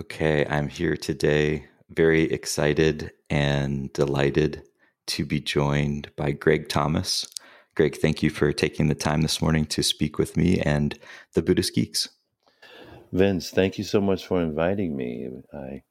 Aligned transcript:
Okay, 0.00 0.46
I'm 0.48 0.68
here 0.68 0.96
today, 0.96 1.66
very 1.90 2.22
excited 2.32 3.12
and 3.28 3.92
delighted 3.92 4.62
to 5.08 5.26
be 5.26 5.40
joined 5.40 6.10
by 6.16 6.32
Greg 6.32 6.70
Thomas. 6.70 7.28
Greg, 7.74 7.96
thank 7.96 8.22
you 8.22 8.30
for 8.30 8.50
taking 8.50 8.88
the 8.88 8.94
time 8.94 9.20
this 9.20 9.42
morning 9.42 9.66
to 9.66 9.82
speak 9.82 10.16
with 10.16 10.38
me 10.38 10.58
and 10.60 10.98
the 11.34 11.42
Buddhist 11.42 11.74
Geeks. 11.74 12.08
Vince, 13.12 13.50
thank 13.50 13.76
you 13.76 13.84
so 13.84 14.00
much 14.00 14.26
for 14.26 14.40
inviting 14.40 14.96
me. 14.96 15.28
I 15.52 15.82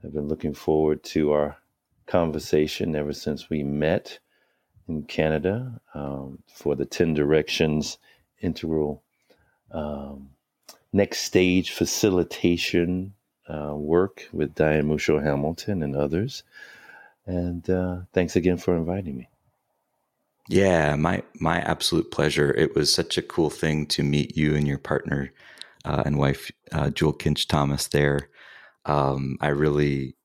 have 0.00 0.14
been 0.14 0.28
looking 0.28 0.54
forward 0.54 1.04
to 1.04 1.32
our 1.32 1.58
conversation 2.06 2.96
ever 2.96 3.12
since 3.12 3.50
we 3.50 3.62
met 3.62 4.18
in 4.88 5.02
Canada 5.02 5.78
um, 5.92 6.38
for 6.54 6.74
the 6.74 6.86
10 6.86 7.12
Directions 7.12 7.98
Integral 8.40 9.02
um, 9.72 10.30
Next 10.94 11.18
Stage 11.18 11.72
Facilitation 11.72 13.12
uh, 13.52 13.74
work 13.74 14.28
with 14.32 14.54
Diane 14.54 14.88
Musho 14.88 15.22
Hamilton 15.22 15.82
and 15.82 15.94
others. 15.94 16.42
And 17.26 17.68
uh, 17.68 18.00
thanks 18.12 18.36
again 18.36 18.56
for 18.56 18.76
inviting 18.76 19.16
me. 19.16 19.28
Yeah, 20.48 20.96
my 20.96 21.22
my 21.38 21.60
absolute 21.60 22.10
pleasure. 22.10 22.52
It 22.54 22.74
was 22.74 22.92
such 22.92 23.16
a 23.16 23.22
cool 23.22 23.50
thing 23.50 23.86
to 23.86 24.02
meet 24.02 24.36
you 24.36 24.56
and 24.56 24.66
your 24.66 24.78
partner 24.78 25.32
uh, 25.84 26.02
and 26.04 26.18
wife, 26.18 26.50
uh, 26.72 26.90
Jewel 26.90 27.12
Kinch 27.12 27.46
Thomas. 27.46 27.86
There, 27.86 28.28
um, 28.84 29.36
I 29.40 29.48
really 29.48 30.16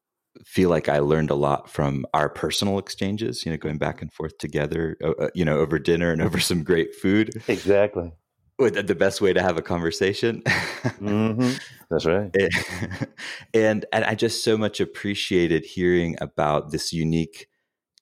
feel 0.43 0.71
like 0.71 0.89
I 0.89 0.99
learned 0.99 1.29
a 1.29 1.35
lot 1.35 1.69
from 1.69 2.05
our 2.15 2.29
personal 2.29 2.79
exchanges. 2.79 3.45
You 3.45 3.51
know, 3.51 3.57
going 3.57 3.77
back 3.77 4.01
and 4.01 4.11
forth 4.11 4.39
together. 4.39 4.97
Uh, 5.03 5.11
uh 5.19 5.29
you 5.35 5.45
know, 5.45 5.59
over 5.59 5.77
dinner 5.77 6.11
and 6.11 6.21
over 6.21 6.39
some 6.39 6.63
great 6.63 6.95
food. 6.95 7.39
Exactly 7.47 8.11
the 8.57 8.95
best 8.95 9.21
way 9.21 9.33
to 9.33 9.41
have 9.41 9.57
a 9.57 9.61
conversation. 9.61 10.41
mm-hmm. 10.41 11.51
That's 11.89 12.05
right. 12.05 12.31
and 13.53 13.85
and 13.93 14.05
I 14.05 14.15
just 14.15 14.43
so 14.43 14.57
much 14.57 14.79
appreciated 14.79 15.65
hearing 15.65 16.17
about 16.19 16.71
this 16.71 16.91
unique 16.91 17.47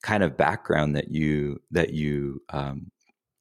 kind 0.02 0.22
of 0.22 0.36
background 0.36 0.96
that 0.96 1.10
you 1.10 1.60
that 1.70 1.90
you 1.90 2.42
um, 2.50 2.90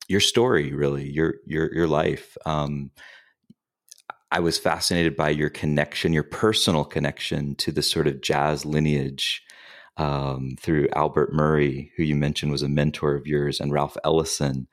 your 0.07 0.19
story 0.19 0.73
really 0.73 1.09
your 1.09 1.35
your 1.45 1.73
your 1.73 1.87
life. 1.87 2.37
Um, 2.45 2.91
I 4.31 4.39
was 4.39 4.57
fascinated 4.57 5.15
by 5.15 5.29
your 5.29 5.49
connection, 5.49 6.11
your 6.11 6.23
personal 6.23 6.83
connection 6.83 7.55
to 7.55 7.71
the 7.71 7.81
sort 7.81 8.07
of 8.07 8.21
jazz 8.21 8.65
lineage 8.65 9.43
um, 9.97 10.55
through 10.59 10.89
Albert 10.93 11.33
Murray, 11.33 11.91
who 11.95 12.03
you 12.03 12.15
mentioned 12.15 12.51
was 12.51 12.61
a 12.61 12.67
mentor 12.67 13.15
of 13.15 13.27
yours, 13.27 13.61
and 13.61 13.71
Ralph 13.71 13.95
Ellison 14.03 14.67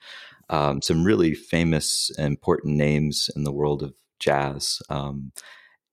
um, 0.53 0.83
some 0.83 1.03
really 1.03 1.35
famous 1.35 2.11
and 2.19 2.27
important 2.27 2.77
names 2.77 3.31
in 3.35 3.43
the 3.43 3.53
world 3.53 3.83
of 3.83 3.95
jazz. 4.21 4.81
Um, 4.91 5.33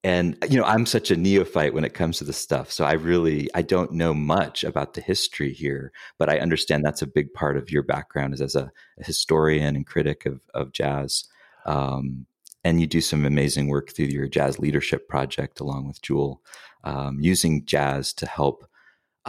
and 0.03 0.37
you 0.49 0.57
know, 0.57 0.65
I'm 0.65 0.85
such 0.85 1.11
a 1.11 1.17
neophyte 1.17 1.73
when 1.73 1.85
it 1.85 1.93
comes 1.93 2.19
to 2.19 2.23
this 2.23 2.37
stuff, 2.37 2.71
so 2.71 2.85
I 2.85 2.93
really 2.93 3.49
I 3.53 3.61
don't 3.61 3.91
know 3.93 4.13
much 4.13 4.63
about 4.63 4.93
the 4.93 5.01
history 5.01 5.53
here, 5.53 5.91
but 6.17 6.29
I 6.29 6.39
understand 6.39 6.85
that's 6.85 7.01
a 7.01 7.07
big 7.07 7.33
part 7.33 7.57
of 7.57 7.69
your 7.69 7.83
background 7.83 8.33
is 8.33 8.41
as 8.41 8.55
a, 8.55 8.71
a 8.99 9.03
historian 9.03 9.75
and 9.75 9.85
critic 9.85 10.25
of 10.25 10.41
of 10.53 10.71
jazz. 10.71 11.25
Um, 11.65 12.27
and 12.63 12.79
you 12.79 12.87
do 12.87 13.01
some 13.01 13.25
amazing 13.25 13.67
work 13.67 13.91
through 13.91 14.05
your 14.05 14.27
jazz 14.27 14.59
leadership 14.59 15.07
project 15.07 15.59
along 15.59 15.87
with 15.87 16.01
Jewel, 16.01 16.41
um, 16.83 17.17
using 17.19 17.65
jazz 17.65 18.13
to 18.13 18.25
help 18.25 18.68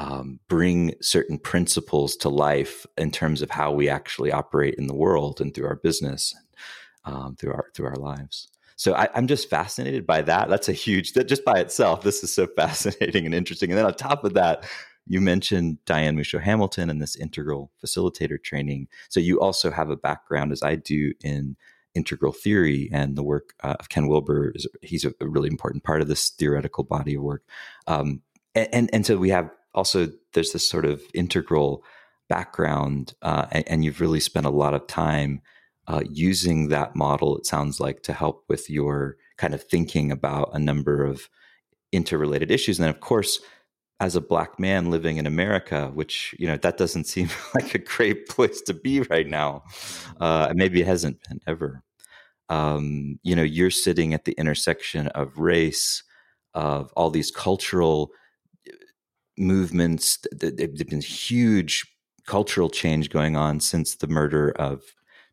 um, 0.00 0.40
bring 0.48 0.94
certain 1.02 1.38
principles 1.38 2.16
to 2.16 2.30
life 2.30 2.86
in 2.96 3.10
terms 3.10 3.42
of 3.42 3.50
how 3.50 3.70
we 3.70 3.88
actually 3.88 4.32
operate 4.32 4.76
in 4.76 4.86
the 4.86 4.94
world 4.94 5.42
and 5.42 5.54
through 5.54 5.66
our 5.66 5.76
business, 5.76 6.34
um, 7.04 7.36
through 7.36 7.52
our 7.52 7.66
through 7.74 7.86
our 7.86 7.96
lives. 7.96 8.48
So 8.76 8.94
I, 8.94 9.08
am 9.14 9.26
just 9.26 9.50
fascinated 9.50 10.06
by 10.06 10.22
that. 10.22 10.48
That's 10.48 10.70
a 10.70 10.72
huge 10.72 11.12
that 11.12 11.28
just 11.28 11.44
by 11.44 11.60
itself. 11.60 12.02
This 12.02 12.24
is 12.24 12.34
so 12.34 12.46
fascinating 12.56 13.26
and 13.26 13.34
interesting. 13.34 13.70
And 13.70 13.76
then 13.76 13.84
on 13.84 13.92
top 13.92 14.24
of 14.24 14.32
that, 14.34 14.64
you 15.06 15.20
mentioned 15.20 15.84
Diane 15.84 16.16
Musho 16.16 16.40
Hamilton 16.40 16.88
and 16.88 17.02
this 17.02 17.14
integral 17.14 17.70
facilitator 17.84 18.42
training. 18.42 18.88
So 19.10 19.20
you 19.20 19.38
also 19.38 19.70
have 19.70 19.90
a 19.90 19.96
background, 19.96 20.50
as 20.50 20.62
I 20.62 20.76
do, 20.76 21.12
in 21.22 21.56
integral 21.94 22.32
theory 22.32 22.88
and 22.90 23.16
the 23.16 23.22
work 23.22 23.52
uh, 23.62 23.76
of 23.78 23.90
Ken 23.90 24.06
Wilber. 24.06 24.52
Is, 24.54 24.66
he's 24.80 25.04
a, 25.04 25.12
really 25.20 25.48
important 25.48 25.84
part 25.84 26.00
of 26.00 26.08
this 26.08 26.30
theoretical 26.30 26.84
body 26.84 27.16
of 27.16 27.22
work. 27.22 27.42
Um, 27.86 28.22
and, 28.54 28.68
and, 28.72 28.90
and 28.94 29.06
so 29.06 29.18
we 29.18 29.28
have 29.28 29.50
also 29.74 30.08
there's 30.32 30.52
this 30.52 30.68
sort 30.68 30.84
of 30.84 31.02
integral 31.14 31.84
background, 32.28 33.14
uh, 33.22 33.46
and, 33.50 33.68
and, 33.68 33.84
you've 33.84 34.00
really 34.00 34.20
spent 34.20 34.46
a 34.46 34.50
lot 34.50 34.74
of 34.74 34.86
time 34.86 35.42
uh, 35.88 36.00
using 36.08 36.68
that 36.68 36.94
model. 36.94 37.36
It 37.36 37.46
sounds 37.46 37.80
like 37.80 38.02
to 38.04 38.12
help 38.12 38.44
with 38.48 38.70
your 38.70 39.16
kind 39.36 39.52
of 39.52 39.64
thinking 39.64 40.12
about 40.12 40.50
a 40.52 40.58
number 40.58 41.04
of 41.04 41.28
interrelated 41.92 42.50
issues, 42.50 42.78
and 42.78 42.84
then 42.84 42.94
of 42.94 43.00
course. 43.00 43.40
As 44.02 44.16
a 44.16 44.22
black 44.22 44.58
man 44.58 44.90
living 44.90 45.18
in 45.18 45.26
America, 45.26 45.90
which 45.92 46.34
you 46.38 46.46
know 46.46 46.56
that 46.56 46.78
doesn't 46.78 47.04
seem 47.06 47.28
like 47.54 47.74
a 47.74 47.78
great 47.78 48.28
place 48.28 48.62
to 48.62 48.72
be 48.72 49.02
right 49.02 49.26
now, 49.26 49.64
uh, 50.18 50.54
maybe 50.56 50.80
it 50.80 50.86
hasn't 50.86 51.18
been 51.28 51.38
ever. 51.46 51.82
Um, 52.48 53.20
you 53.22 53.36
know, 53.36 53.42
you're 53.42 53.70
sitting 53.70 54.12
at 54.12 54.24
the 54.24 54.32
intersection 54.32 55.08
of 55.08 55.38
race, 55.38 56.02
of 56.54 56.92
all 56.96 57.10
these 57.10 57.30
cultural 57.30 58.10
movements. 59.40 60.18
There's 60.30 60.84
been 60.84 61.00
huge 61.00 61.86
cultural 62.26 62.70
change 62.70 63.10
going 63.10 63.36
on 63.36 63.60
since 63.60 63.96
the 63.96 64.06
murder 64.06 64.50
of 64.52 64.82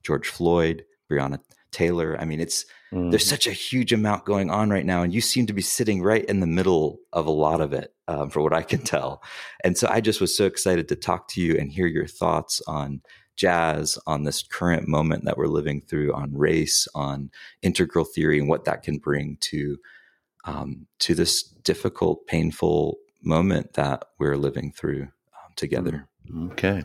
George 0.01 0.29
Floyd, 0.29 0.85
Breonna 1.11 1.39
Taylor. 1.71 2.17
I 2.19 2.25
mean, 2.25 2.39
it's 2.39 2.65
mm-hmm. 2.91 3.11
there's 3.11 3.27
such 3.27 3.45
a 3.45 3.51
huge 3.51 3.93
amount 3.93 4.25
going 4.25 4.49
on 4.49 4.69
right 4.69 4.85
now, 4.85 5.03
and 5.03 5.13
you 5.13 5.21
seem 5.21 5.45
to 5.47 5.53
be 5.53 5.61
sitting 5.61 6.01
right 6.01 6.25
in 6.25 6.39
the 6.39 6.47
middle 6.47 6.99
of 7.13 7.27
a 7.27 7.31
lot 7.31 7.61
of 7.61 7.73
it, 7.73 7.93
um, 8.07 8.29
for 8.29 8.41
what 8.41 8.53
I 8.53 8.63
can 8.63 8.79
tell. 8.79 9.21
And 9.63 9.77
so 9.77 9.87
I 9.89 10.01
just 10.01 10.21
was 10.21 10.35
so 10.35 10.45
excited 10.45 10.87
to 10.87 10.95
talk 10.95 11.27
to 11.29 11.41
you 11.41 11.57
and 11.57 11.71
hear 11.71 11.87
your 11.87 12.07
thoughts 12.07 12.61
on 12.67 13.01
jazz, 13.35 13.99
on 14.07 14.23
this 14.23 14.41
current 14.41 14.87
moment 14.87 15.25
that 15.25 15.37
we're 15.37 15.47
living 15.47 15.81
through, 15.81 16.13
on 16.13 16.33
race, 16.33 16.87
on 16.95 17.29
integral 17.61 18.05
theory, 18.05 18.39
and 18.39 18.49
what 18.49 18.65
that 18.65 18.81
can 18.81 18.97
bring 18.97 19.37
to 19.41 19.77
um, 20.45 20.87
to 20.99 21.13
this 21.13 21.43
difficult, 21.43 22.25
painful 22.25 22.97
moment 23.21 23.73
that 23.73 24.05
we're 24.17 24.37
living 24.37 24.71
through 24.71 25.03
um, 25.03 25.53
together. 25.55 26.07
Mm, 26.31 26.51
okay. 26.51 26.83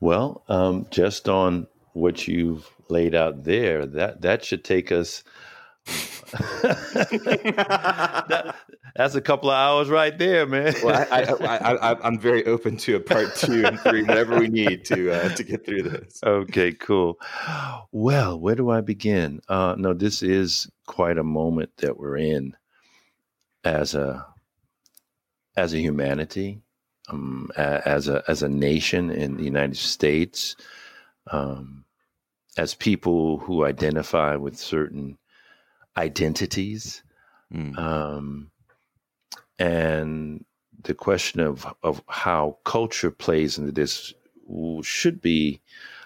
Well, 0.00 0.44
um, 0.48 0.86
just 0.90 1.28
on 1.28 1.66
what 1.92 2.26
you've 2.26 2.68
laid 2.88 3.14
out 3.14 3.44
there, 3.44 3.86
that 3.86 4.22
that 4.22 4.44
should 4.44 4.64
take 4.64 4.92
us. 4.92 5.22
that, 6.32 8.56
that's 8.96 9.14
a 9.14 9.20
couple 9.20 9.50
of 9.50 9.54
hours 9.54 9.90
right 9.90 10.18
there, 10.18 10.46
man. 10.46 10.72
well, 10.82 11.06
I, 11.10 11.96
am 12.02 12.18
very 12.18 12.46
open 12.46 12.78
to 12.78 12.96
a 12.96 13.00
part 13.00 13.36
two 13.36 13.66
and 13.66 13.78
three, 13.80 14.02
whatever 14.02 14.38
we 14.38 14.48
need 14.48 14.86
to 14.86 15.12
uh, 15.12 15.28
to 15.34 15.44
get 15.44 15.66
through 15.66 15.82
this. 15.82 16.20
Okay, 16.24 16.72
cool. 16.72 17.18
Well, 17.90 18.38
where 18.38 18.54
do 18.54 18.70
I 18.70 18.80
begin? 18.80 19.40
Uh, 19.48 19.74
no, 19.76 19.92
this 19.92 20.22
is 20.22 20.70
quite 20.86 21.18
a 21.18 21.24
moment 21.24 21.76
that 21.78 21.98
we're 21.98 22.16
in 22.16 22.56
as 23.64 23.94
a 23.94 24.26
as 25.56 25.74
a 25.74 25.80
humanity, 25.80 26.62
um, 27.08 27.50
as 27.56 28.08
a 28.08 28.22
as 28.28 28.42
a 28.42 28.48
nation 28.48 29.10
in 29.10 29.36
the 29.36 29.44
United 29.44 29.76
States, 29.76 30.56
um, 31.30 31.84
as 32.56 32.74
people 32.74 33.38
who 33.38 33.64
identify 33.64 34.36
with 34.36 34.56
certain 34.56 35.18
identities, 35.96 37.02
mm. 37.52 37.76
um, 37.78 38.50
and 39.58 40.44
the 40.82 40.94
question 40.94 41.40
of 41.40 41.66
of 41.82 42.02
how 42.08 42.58
culture 42.64 43.10
plays 43.10 43.58
into 43.58 43.72
this 43.72 44.14
should 44.82 45.20
be 45.20 45.60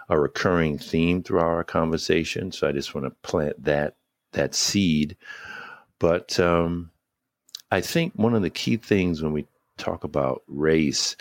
a 0.08 0.18
recurring 0.18 0.78
theme 0.78 1.22
throughout 1.22 1.46
our 1.46 1.64
conversation. 1.64 2.52
So 2.52 2.68
I 2.68 2.72
just 2.72 2.94
want 2.94 3.06
to 3.06 3.28
plant 3.28 3.62
that 3.64 3.96
that 4.32 4.54
seed, 4.54 5.16
but 5.98 6.38
um, 6.38 6.90
I 7.70 7.80
think 7.80 8.12
one 8.14 8.34
of 8.34 8.42
the 8.42 8.50
key 8.50 8.76
things 8.76 9.22
when 9.22 9.32
we 9.32 9.46
talk 9.76 10.04
about 10.04 10.42
race, 10.46 11.16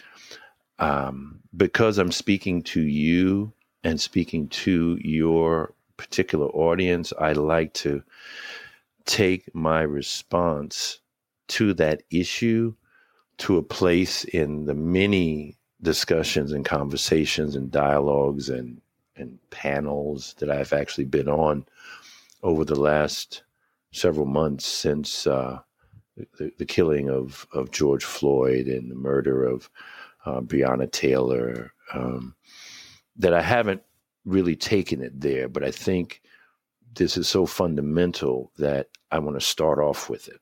um, 0.80 1.39
because 1.56 1.97
I'm 1.97 2.12
speaking 2.12 2.62
to 2.63 2.81
you 2.81 3.51
and 3.83 4.00
speaking 4.00 4.47
to 4.50 4.97
your 5.01 5.74
particular 5.97 6.47
audience, 6.47 7.13
I 7.19 7.33
like 7.33 7.74
to 7.75 8.03
take 9.06 9.53
my 9.53 9.81
response 9.81 11.00
to 11.47 11.74
that 11.75 12.03
issue 12.12 12.74
to 13.38 13.57
a 13.57 13.63
place 13.63 14.24
in 14.24 14.65
the 14.65 14.74
many 14.74 15.57
discussions 15.81 16.51
and 16.51 16.65
conversations 16.65 17.56
and 17.56 17.71
dialogues 17.71 18.50
and 18.50 18.81
and 19.18 19.39
panels 19.50 20.36
that 20.39 20.50
I've 20.50 20.74
actually 20.74 21.06
been 21.06 21.30
on 21.30 21.65
over 22.44 22.65
the 22.65 22.80
last 22.80 23.44
several 23.94 24.25
months 24.25 24.65
since 24.65 25.25
uh, 25.25 25.59
the, 26.15 26.51
the 26.57 26.65
killing 26.65 27.09
of, 27.09 27.47
of 27.53 27.71
George 27.71 28.03
Floyd 28.03 28.67
and 28.67 28.89
the 28.89 28.95
murder 28.95 29.44
of 29.44 29.69
uh, 30.25 30.41
Breonna 30.41 30.91
Taylor, 30.91 31.73
um, 31.94 32.35
that 33.17 33.33
I 33.33 33.41
haven't 33.41 33.83
really 34.25 34.56
taken 34.56 35.01
it 35.01 35.19
there, 35.19 35.47
but 35.47 35.63
I 35.63 35.71
think 35.71 36.21
this 36.95 37.17
is 37.17 37.27
so 37.27 37.45
fundamental 37.45 38.51
that 38.57 38.88
I 39.12 39.19
want 39.19 39.39
to 39.39 39.45
start 39.45 39.79
off 39.79 40.09
with 40.09 40.27
it. 40.27 40.39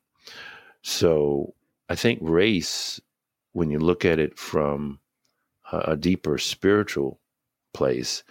So 0.81 1.53
I 1.89 1.95
think 1.95 2.19
race, 2.21 3.01
when 3.51 3.69
you 3.69 3.79
look 3.79 4.05
at 4.05 4.19
it 4.19 4.37
from 4.37 4.99
a, 5.71 5.77
a 5.91 5.97
deeper 5.97 6.37
spiritual 6.37 7.19
place, 7.73 8.23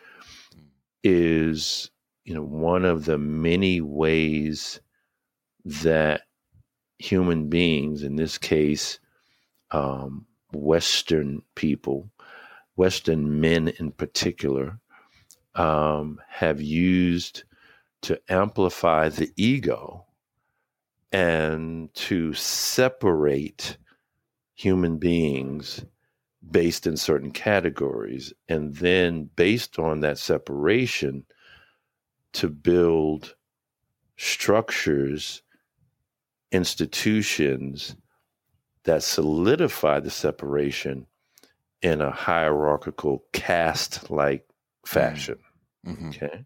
is 1.04 1.90
you 2.24 2.34
know 2.34 2.42
one 2.42 2.84
of 2.84 3.04
the 3.04 3.18
many 3.18 3.80
ways 3.80 4.80
that 5.64 6.22
human 7.02 7.49
beings, 7.49 8.02
in 8.02 8.16
this 8.16 8.38
case, 8.38 9.00
um, 9.72 10.26
Western 10.52 11.43
people, 11.54 12.10
Western 12.76 13.40
men 13.40 13.69
in 13.69 13.90
particular, 13.90 14.78
um, 15.54 16.20
have 16.28 16.60
used 16.60 17.44
to 18.02 18.20
amplify 18.28 19.08
the 19.08 19.31
ego 19.37 20.06
and 21.10 21.93
to 21.94 22.32
separate 22.34 23.76
human 24.54 24.96
beings 24.96 25.84
based 26.50 26.87
in 26.87 26.96
certain 26.96 27.31
categories. 27.31 28.32
And 28.49 28.75
then, 28.76 29.28
based 29.37 29.78
on 29.78 30.00
that 30.00 30.19
separation, 30.19 31.25
to 32.34 32.49
build 32.49 33.34
structures, 34.16 35.43
institutions 36.52 37.96
that 38.84 39.02
solidify 39.02 40.00
the 40.00 40.10
separation 40.10 41.06
in 41.82 42.00
a 42.00 42.10
hierarchical 42.10 43.25
caste 43.32 44.10
like 44.10 44.46
fashion. 44.87 45.38
Mm-hmm. 45.87 46.08
Okay. 46.10 46.44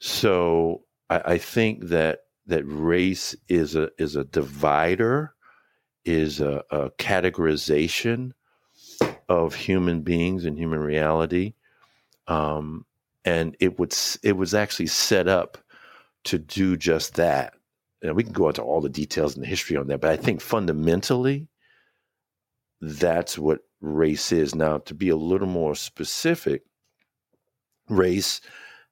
So 0.00 0.82
I, 1.08 1.22
I, 1.24 1.38
think 1.38 1.88
that 1.88 2.20
that 2.46 2.64
race 2.64 3.34
is 3.48 3.74
a 3.74 3.90
is 3.98 4.16
a 4.16 4.24
divider, 4.24 5.34
is 6.04 6.40
a, 6.40 6.62
a 6.70 6.90
categorization 6.90 8.32
of 9.28 9.54
human 9.54 10.02
beings 10.02 10.44
and 10.44 10.58
human 10.58 10.80
reality. 10.80 11.54
Um, 12.26 12.84
and 13.24 13.56
it 13.60 13.78
would 13.78 13.94
it 14.22 14.36
was 14.36 14.54
actually 14.54 14.86
set 14.86 15.28
up 15.28 15.58
to 16.24 16.38
do 16.38 16.76
just 16.76 17.14
that. 17.14 17.54
And 18.02 18.14
we 18.14 18.22
can 18.22 18.32
go 18.32 18.48
into 18.48 18.62
all 18.62 18.80
the 18.80 18.88
details 18.88 19.34
and 19.34 19.44
the 19.44 19.48
history 19.48 19.76
on 19.76 19.88
that, 19.88 20.00
but 20.00 20.10
I 20.10 20.16
think 20.16 20.40
fundamentally, 20.40 21.48
that's 22.80 23.36
what 23.36 23.60
race 23.80 24.30
is. 24.30 24.54
Now, 24.54 24.78
to 24.78 24.94
be 24.94 25.08
a 25.08 25.16
little 25.16 25.48
more 25.48 25.74
specific, 25.74 26.62
race 27.88 28.40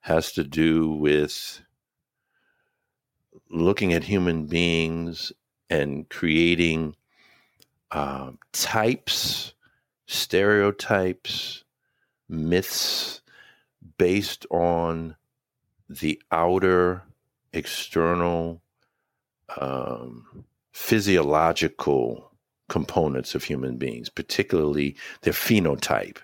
has 0.00 0.32
to 0.32 0.44
do 0.44 0.90
with 0.90 1.60
looking 3.50 3.92
at 3.92 4.04
human 4.04 4.46
beings 4.46 5.32
and 5.70 6.08
creating 6.08 6.96
uh, 7.90 8.32
types, 8.52 9.54
stereotypes, 10.06 11.64
myths 12.28 13.20
based 13.98 14.46
on 14.50 15.16
the 15.88 16.20
outer 16.32 17.02
external 17.52 18.62
um, 19.60 20.44
physiological 20.72 22.30
components 22.68 23.34
of 23.34 23.44
human 23.44 23.76
beings, 23.76 24.08
particularly 24.08 24.96
their 25.22 25.32
phenotype, 25.32 26.18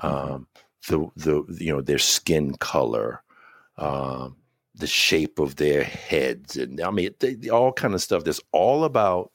mm-hmm. 0.00 0.06
um, 0.06 0.46
the 0.88 1.08
the 1.16 1.44
you 1.58 1.72
know 1.72 1.80
their 1.80 1.98
skin 1.98 2.54
color, 2.54 3.22
um, 3.78 4.36
the 4.74 4.86
shape 4.86 5.38
of 5.38 5.56
their 5.56 5.84
heads, 5.84 6.56
and 6.56 6.80
I 6.80 6.90
mean 6.90 7.14
they, 7.20 7.48
all 7.48 7.72
kind 7.72 7.94
of 7.94 8.02
stuff. 8.02 8.24
That's 8.24 8.40
all 8.52 8.84
about 8.84 9.32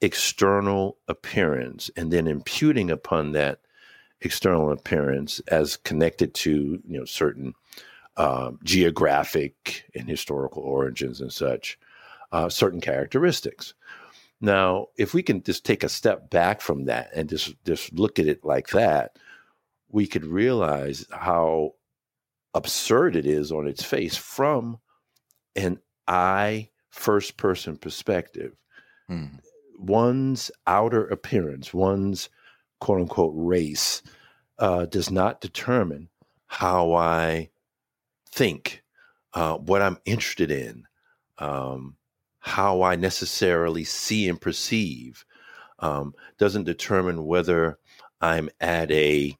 external 0.00 0.98
appearance, 1.08 1.90
and 1.96 2.12
then 2.12 2.26
imputing 2.26 2.90
upon 2.90 3.32
that 3.32 3.60
external 4.22 4.72
appearance 4.72 5.40
as 5.48 5.76
connected 5.76 6.34
to 6.34 6.80
you 6.86 6.98
know 6.98 7.04
certain 7.04 7.54
um, 8.16 8.58
geographic 8.64 9.84
and 9.94 10.08
historical 10.08 10.62
origins 10.62 11.20
and 11.20 11.32
such, 11.32 11.78
uh, 12.32 12.48
certain 12.48 12.80
characteristics. 12.80 13.74
Now, 14.40 14.88
if 14.96 15.14
we 15.14 15.22
can 15.22 15.42
just 15.42 15.64
take 15.64 15.82
a 15.82 15.88
step 15.88 16.30
back 16.30 16.60
from 16.60 16.84
that 16.84 17.10
and 17.14 17.28
just 17.28 17.54
just 17.64 17.92
look 17.92 18.18
at 18.18 18.26
it 18.26 18.44
like 18.44 18.68
that, 18.68 19.18
we 19.88 20.06
could 20.06 20.26
realize 20.26 21.06
how 21.10 21.72
absurd 22.54 23.16
it 23.16 23.26
is 23.26 23.50
on 23.52 23.66
its 23.66 23.82
face 23.82 24.16
from 24.16 24.78
an 25.54 25.78
I 26.06 26.70
first 26.90 27.36
person 27.36 27.76
perspective. 27.76 28.52
Hmm. 29.08 29.36
One's 29.78 30.50
outer 30.66 31.06
appearance, 31.06 31.72
one's 31.72 32.28
quote 32.80 33.00
unquote 33.00 33.34
race, 33.36 34.02
uh, 34.58 34.86
does 34.86 35.10
not 35.10 35.40
determine 35.40 36.08
how 36.46 36.94
I 36.94 37.50
think, 38.30 38.82
uh, 39.34 39.56
what 39.56 39.82
I'm 39.82 39.98
interested 40.04 40.50
in, 40.50 40.84
um, 41.38 41.96
how 42.46 42.82
I 42.82 42.94
necessarily 42.94 43.82
see 43.82 44.28
and 44.28 44.40
perceive, 44.40 45.24
um, 45.80 46.14
doesn't 46.38 46.62
determine 46.62 47.26
whether 47.26 47.76
I'm 48.20 48.50
at 48.60 48.88
a 48.92 49.36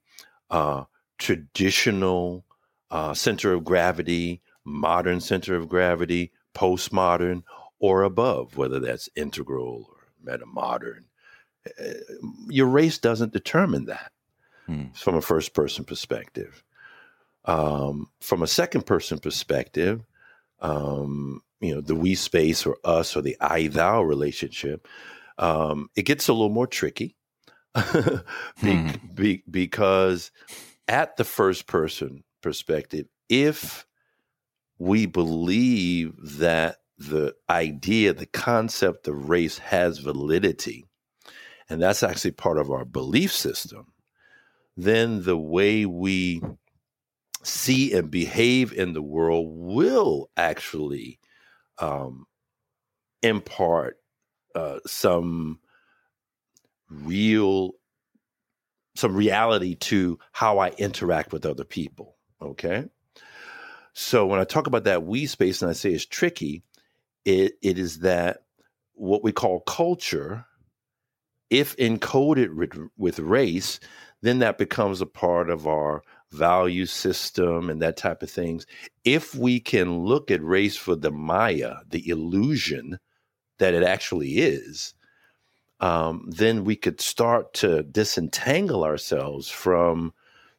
uh, 0.50 0.85
traditional 1.17 2.44
uh, 2.91 3.14
center 3.14 3.53
of 3.53 3.62
gravity, 3.62 4.43
modern 4.64 5.20
center 5.20 5.55
of 5.55 5.69
gravity, 5.69 6.32
postmodern, 6.53 7.44
or 7.79 8.03
above, 8.03 8.56
whether 8.56 8.81
that's 8.81 9.09
integral 9.14 9.88
or 9.88 10.09
metamodern. 10.29 11.05
Uh, 11.64 11.93
your 12.49 12.67
race 12.67 12.99
doesn't 12.99 13.32
determine 13.32 13.85
that 13.85 14.11
hmm. 14.67 14.87
from 14.94 15.14
a 15.14 15.23
first 15.23 15.55
person 15.55 15.85
perspective. 15.85 16.64
Um, 17.44 18.11
from 18.20 18.43
a 18.43 18.49
second 18.49 18.85
person 18.85 19.20
perspective, 19.20 20.05
um, 20.61 21.41
you 21.61 21.75
know, 21.75 21.81
the 21.81 21.94
we 21.94 22.14
space 22.14 22.67
or 22.67 22.76
us 22.85 23.17
or 23.17 23.23
the 23.23 23.37
I 23.41 23.69
thou 23.69 24.03
relationship, 24.03 24.87
um, 25.38 25.88
it 25.97 26.03
gets 26.03 26.29
a 26.29 26.32
little 26.32 26.50
more 26.50 26.67
tricky 26.67 27.17
be, 28.62 28.76
hmm. 28.76 28.91
be, 29.14 29.43
because 29.50 30.31
at 30.88 31.17
the 31.17 31.25
first 31.25 31.67
person 31.67 32.25
perspective, 32.43 33.06
if 33.29 33.87
we 34.79 35.06
believe 35.06 36.14
that 36.38 36.76
the 36.99 37.35
idea, 37.50 38.12
the 38.12 38.26
concept 38.26 39.09
of 39.09 39.29
race 39.29 39.59
has 39.59 39.99
validity, 39.99 40.85
and 41.69 41.82
that's 41.82 42.02
actually 42.02 42.30
part 42.30 42.59
of 42.59 42.71
our 42.71 42.85
belief 42.85 43.33
system, 43.33 43.92
then 44.76 45.25
the 45.25 45.37
way 45.37 45.85
we 45.85 46.40
see 47.42 47.92
and 47.92 48.11
behave 48.11 48.73
in 48.73 48.92
the 48.92 49.02
world 49.02 49.47
will 49.50 50.30
actually 50.37 51.19
um, 51.78 52.26
impart 53.23 53.99
uh, 54.54 54.78
some 54.87 55.59
real 56.88 57.73
some 58.95 59.14
reality 59.14 59.75
to 59.75 60.18
how 60.33 60.59
I 60.59 60.71
interact 60.71 61.33
with 61.33 61.45
other 61.45 61.64
people. 61.64 62.16
Okay. 62.40 62.85
So 63.92 64.26
when 64.26 64.40
I 64.40 64.45
talk 64.45 64.66
about 64.66 64.85
that 64.85 65.04
we 65.04 65.26
space 65.26 65.62
and 65.62 65.71
I 65.71 65.75
say 65.75 65.92
it's 65.92 66.06
tricky, 66.06 66.62
it, 67.25 67.54
it 67.62 67.78
is 67.78 68.00
that 68.00 68.45
what 68.95 69.23
we 69.23 69.33
call 69.33 69.61
culture, 69.61 70.47
if 71.50 71.76
encoded 71.76 72.54
with, 72.54 72.90
with 72.97 73.18
race, 73.18 73.80
then 74.23 74.38
that 74.40 74.59
becomes 74.59 75.00
a 75.00 75.06
part 75.06 75.50
of 75.50 75.66
our 75.66 76.02
value 76.33 76.87
system 76.87 77.71
and 77.71 77.80
that 77.83 77.97
type 77.97 78.23
of 78.23 78.30
things. 78.30 78.66
If 79.04 79.35
we 79.35 79.61
can 79.61 80.04
look 80.04 80.30
at 80.30 80.42
race 80.42 80.76
for 80.76 80.97
the 80.97 81.11
Maya, 81.11 81.76
the 81.88 82.09
illusion 82.09 82.99
that 83.59 83.75
it 83.75 83.83
actually 83.83 84.38
is, 84.38 84.95
um, 85.80 86.28
then 86.28 86.64
we 86.64 86.76
could 86.76 87.00
start 87.00 87.52
to 87.54 87.83
disentangle 87.83 88.85
ourselves 88.85 89.49
from 89.49 90.12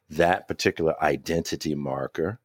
that 0.10 0.48
particular 0.48 0.96
identity 1.04 1.76
marker 1.76 2.40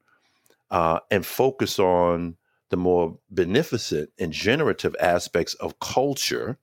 uh, 0.70 1.00
and 1.10 1.24
focus 1.24 1.78
on 1.78 2.36
the 2.70 2.76
more 2.76 3.18
beneficent 3.30 4.10
and 4.18 4.32
generative 4.32 4.96
aspects 4.98 5.54
of 5.54 5.78
culture, 5.78 6.58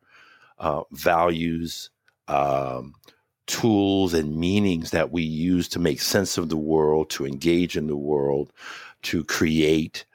uh, 0.58 0.82
values, 0.92 1.92
um, 2.28 2.96
tools 3.50 4.14
and 4.14 4.38
meanings 4.38 4.92
that 4.92 5.12
we 5.12 5.24
use 5.24 5.68
to 5.70 5.80
make 5.80 6.00
sense 6.00 6.38
of 6.38 6.50
the 6.50 6.58
world, 6.58 7.10
to 7.10 7.26
engage 7.26 7.76
in 7.76 7.88
the 7.88 7.98
world, 7.98 8.54
to 9.02 9.24
create. 9.24 10.06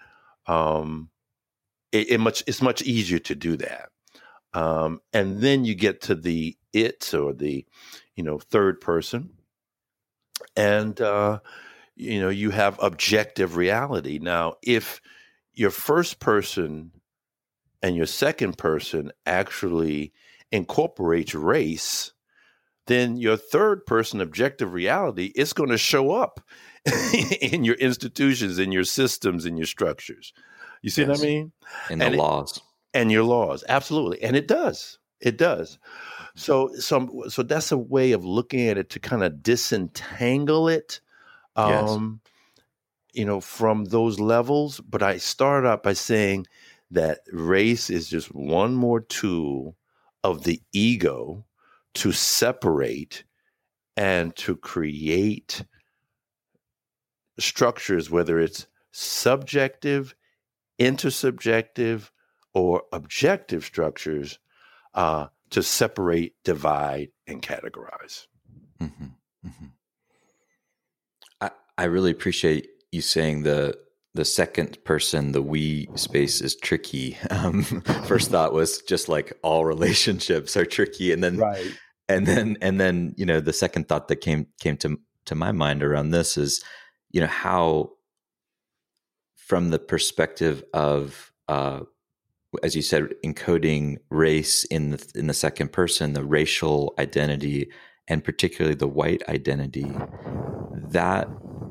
Um, 0.46 1.10
it, 1.90 2.12
it 2.12 2.18
much 2.18 2.44
it's 2.46 2.62
much 2.62 2.80
easier 2.82 3.18
to 3.18 3.34
do 3.34 3.56
that. 3.56 3.90
Um, 4.54 5.00
and 5.12 5.40
then 5.40 5.64
you 5.64 5.74
get 5.74 6.00
to 6.02 6.14
the 6.14 6.56
it 6.72 7.12
or 7.12 7.32
the, 7.32 7.66
you 8.14 8.22
know, 8.22 8.38
third 8.38 8.80
person, 8.80 9.30
and 10.56 10.98
uh, 11.00 11.40
you 11.96 12.20
know 12.20 12.28
you 12.28 12.50
have 12.50 12.78
objective 12.80 13.56
reality. 13.56 14.20
Now, 14.22 14.54
if 14.62 15.00
your 15.54 15.70
first 15.72 16.20
person 16.20 16.92
and 17.82 17.96
your 17.96 18.06
second 18.06 18.58
person 18.58 19.10
actually 19.26 20.12
incorporates 20.52 21.34
race, 21.34 22.13
then 22.86 23.16
your 23.16 23.36
third 23.36 23.86
person 23.86 24.20
objective 24.20 24.72
reality 24.72 25.32
is 25.34 25.52
going 25.52 25.70
to 25.70 25.78
show 25.78 26.12
up 26.12 26.40
in 27.40 27.64
your 27.64 27.76
institutions, 27.76 28.58
in 28.58 28.72
your 28.72 28.84
systems, 28.84 29.46
in 29.46 29.56
your 29.56 29.66
structures. 29.66 30.32
You 30.82 30.90
see 30.90 31.02
yes. 31.02 31.08
what 31.08 31.18
I 31.20 31.22
mean? 31.22 31.52
In 31.90 31.98
the 31.98 32.06
and 32.06 32.16
laws. 32.16 32.56
It, 32.58 32.62
and 32.98 33.10
your 33.10 33.24
laws. 33.24 33.64
Absolutely. 33.68 34.22
And 34.22 34.36
it 34.36 34.46
does. 34.46 34.98
It 35.20 35.38
does. 35.38 35.78
So 36.36 36.70
so 36.74 37.24
so 37.28 37.42
that's 37.42 37.72
a 37.72 37.78
way 37.78 38.12
of 38.12 38.24
looking 38.24 38.68
at 38.68 38.76
it 38.76 38.90
to 38.90 39.00
kind 39.00 39.22
of 39.22 39.42
disentangle 39.42 40.68
it. 40.68 41.00
Um 41.56 42.20
yes. 42.22 42.64
you 43.14 43.24
know, 43.24 43.40
from 43.40 43.86
those 43.86 44.20
levels. 44.20 44.80
But 44.80 45.02
I 45.02 45.16
start 45.16 45.64
out 45.64 45.82
by 45.82 45.94
saying 45.94 46.46
that 46.90 47.20
race 47.32 47.88
is 47.88 48.08
just 48.08 48.34
one 48.34 48.74
more 48.74 49.00
tool 49.00 49.76
of 50.22 50.44
the 50.44 50.60
ego 50.72 51.44
to 51.94 52.12
separate 52.12 53.24
and 53.96 54.34
to 54.36 54.56
create 54.56 55.64
structures, 57.38 58.10
whether 58.10 58.38
it's 58.38 58.66
subjective, 58.92 60.14
intersubjective, 60.78 62.10
or 62.52 62.82
objective 62.92 63.64
structures, 63.64 64.38
uh, 64.94 65.26
to 65.50 65.62
separate, 65.62 66.34
divide, 66.44 67.08
and 67.26 67.42
categorize. 67.42 68.26
Mm-hmm. 68.80 69.06
Mm-hmm. 69.46 69.66
I, 71.40 71.50
I 71.76 71.84
really 71.84 72.10
appreciate 72.10 72.68
you 72.92 73.00
saying 73.00 73.42
the 73.42 73.76
the 74.14 74.24
second 74.24 74.82
person, 74.84 75.32
the 75.32 75.42
we 75.42 75.88
space 75.96 76.40
is 76.40 76.54
tricky. 76.56 77.18
Um, 77.30 77.62
first 78.06 78.30
thought 78.30 78.52
was 78.52 78.80
just 78.82 79.08
like 79.08 79.32
all 79.42 79.64
relationships 79.64 80.56
are 80.56 80.64
tricky, 80.64 81.12
and 81.12 81.22
then 81.22 81.36
right. 81.36 81.76
And 82.08 82.26
then 82.26 82.56
and 82.61 82.80
then 82.80 83.14
you 83.16 83.26
know 83.26 83.40
the 83.40 83.52
second 83.52 83.88
thought 83.88 84.08
that 84.08 84.16
came 84.16 84.46
came 84.61 84.76
to 84.78 84.99
to 85.26 85.34
my 85.34 85.52
mind 85.52 85.82
around 85.82 86.11
this 86.11 86.37
is 86.37 86.62
you 87.11 87.20
know 87.20 87.26
how 87.26 87.90
from 89.37 89.70
the 89.70 89.78
perspective 89.78 90.62
of 90.73 91.32
uh, 91.49 91.80
as 92.62 92.75
you 92.75 92.82
said 92.82 93.08
encoding 93.25 93.99
race 94.11 94.64
in 94.64 94.90
the 94.90 95.12
in 95.14 95.26
the 95.26 95.34
second 95.34 95.73
person 95.73 96.12
the 96.12 96.25
racial 96.25 96.94
identity 96.99 97.70
and 98.08 98.23
particularly 98.23 98.75
the 98.75 98.88
white 98.88 99.23
identity 99.28 99.90
that 100.90 101.28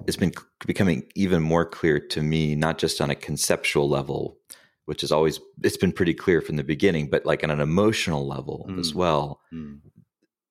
has 0.08 0.18
been 0.18 0.34
becoming 0.66 1.04
even 1.16 1.42
more 1.42 1.66
clear 1.66 2.00
to 2.00 2.22
me, 2.22 2.56
not 2.56 2.78
just 2.78 3.02
on 3.02 3.10
a 3.10 3.16
conceptual 3.16 3.90
level, 3.90 4.38
which 4.86 5.04
is 5.04 5.12
always 5.12 5.40
it's 5.64 5.78
been 5.78 5.92
pretty 5.92 6.14
clear 6.14 6.42
from 6.42 6.58
the 6.58 6.64
beginning, 6.64 7.10
but 7.10 7.26
like 7.26 7.44
on 7.44 7.52
an 7.52 7.62
emotional 7.62 8.28
level 8.28 8.66
mm. 8.70 8.80
as 8.80 8.94
well. 8.94 9.42
Mm. 9.54 9.80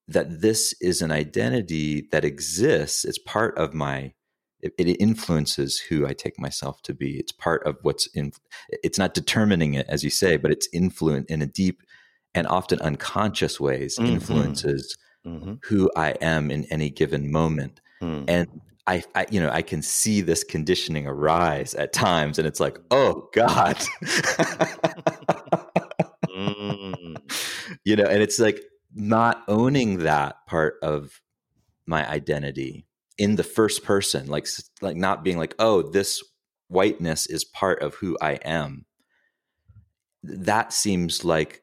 That 0.07 0.41
this 0.41 0.73
is 0.81 1.01
an 1.01 1.11
identity 1.11 2.07
that 2.11 2.25
exists. 2.25 3.05
It's 3.05 3.19
part 3.19 3.57
of 3.57 3.73
my. 3.73 4.13
It, 4.61 4.73
influences 5.01 5.77
who 5.77 6.07
I 6.07 6.13
take 6.13 6.39
myself 6.39 6.81
to 6.83 6.93
be. 6.93 7.17
It's 7.17 7.33
part 7.33 7.67
of 7.67 7.75
what's 7.81 8.07
in. 8.07 8.31
It's 8.69 8.97
not 8.97 9.13
determining 9.13 9.73
it, 9.73 9.85
as 9.89 10.05
you 10.05 10.09
say, 10.09 10.37
but 10.37 10.51
it's 10.51 10.69
influent 10.71 11.29
in 11.29 11.41
a 11.41 11.45
deep 11.45 11.81
and 12.33 12.47
often 12.47 12.79
unconscious 12.79 13.59
ways. 13.59 13.97
Mm-hmm. 13.97 14.13
Influences 14.13 14.97
mm-hmm. 15.25 15.55
who 15.63 15.91
I 15.97 16.11
am 16.21 16.49
in 16.49 16.63
any 16.65 16.89
given 16.89 17.29
moment. 17.29 17.81
Mm. 18.01 18.25
And 18.29 18.61
I, 18.85 19.03
I, 19.15 19.25
you 19.29 19.39
know 19.39 19.49
i 19.49 19.61
can 19.61 19.81
see 19.81 20.19
this 20.21 20.43
conditioning 20.43 21.07
arise 21.07 21.73
at 21.73 21.93
times 21.93 22.37
and 22.37 22.45
it's 22.45 22.59
like 22.59 22.77
oh 22.91 23.29
god 23.33 23.77
mm. 26.27 27.15
you 27.85 27.95
know 27.95 28.03
and 28.03 28.21
it's 28.21 28.39
like 28.39 28.61
not 28.95 29.43
owning 29.47 29.99
that 29.99 30.37
part 30.47 30.75
of 30.81 31.21
my 31.85 32.07
identity 32.09 32.85
in 33.17 33.35
the 33.35 33.43
first 33.43 33.83
person 33.83 34.27
like 34.27 34.47
like 34.81 34.95
not 34.95 35.23
being 35.23 35.37
like 35.37 35.53
oh 35.59 35.81
this 35.81 36.23
whiteness 36.67 37.27
is 37.27 37.45
part 37.45 37.81
of 37.81 37.95
who 37.95 38.17
i 38.21 38.33
am. 38.43 38.85
That 40.23 40.71
seems 40.73 41.25
like 41.25 41.61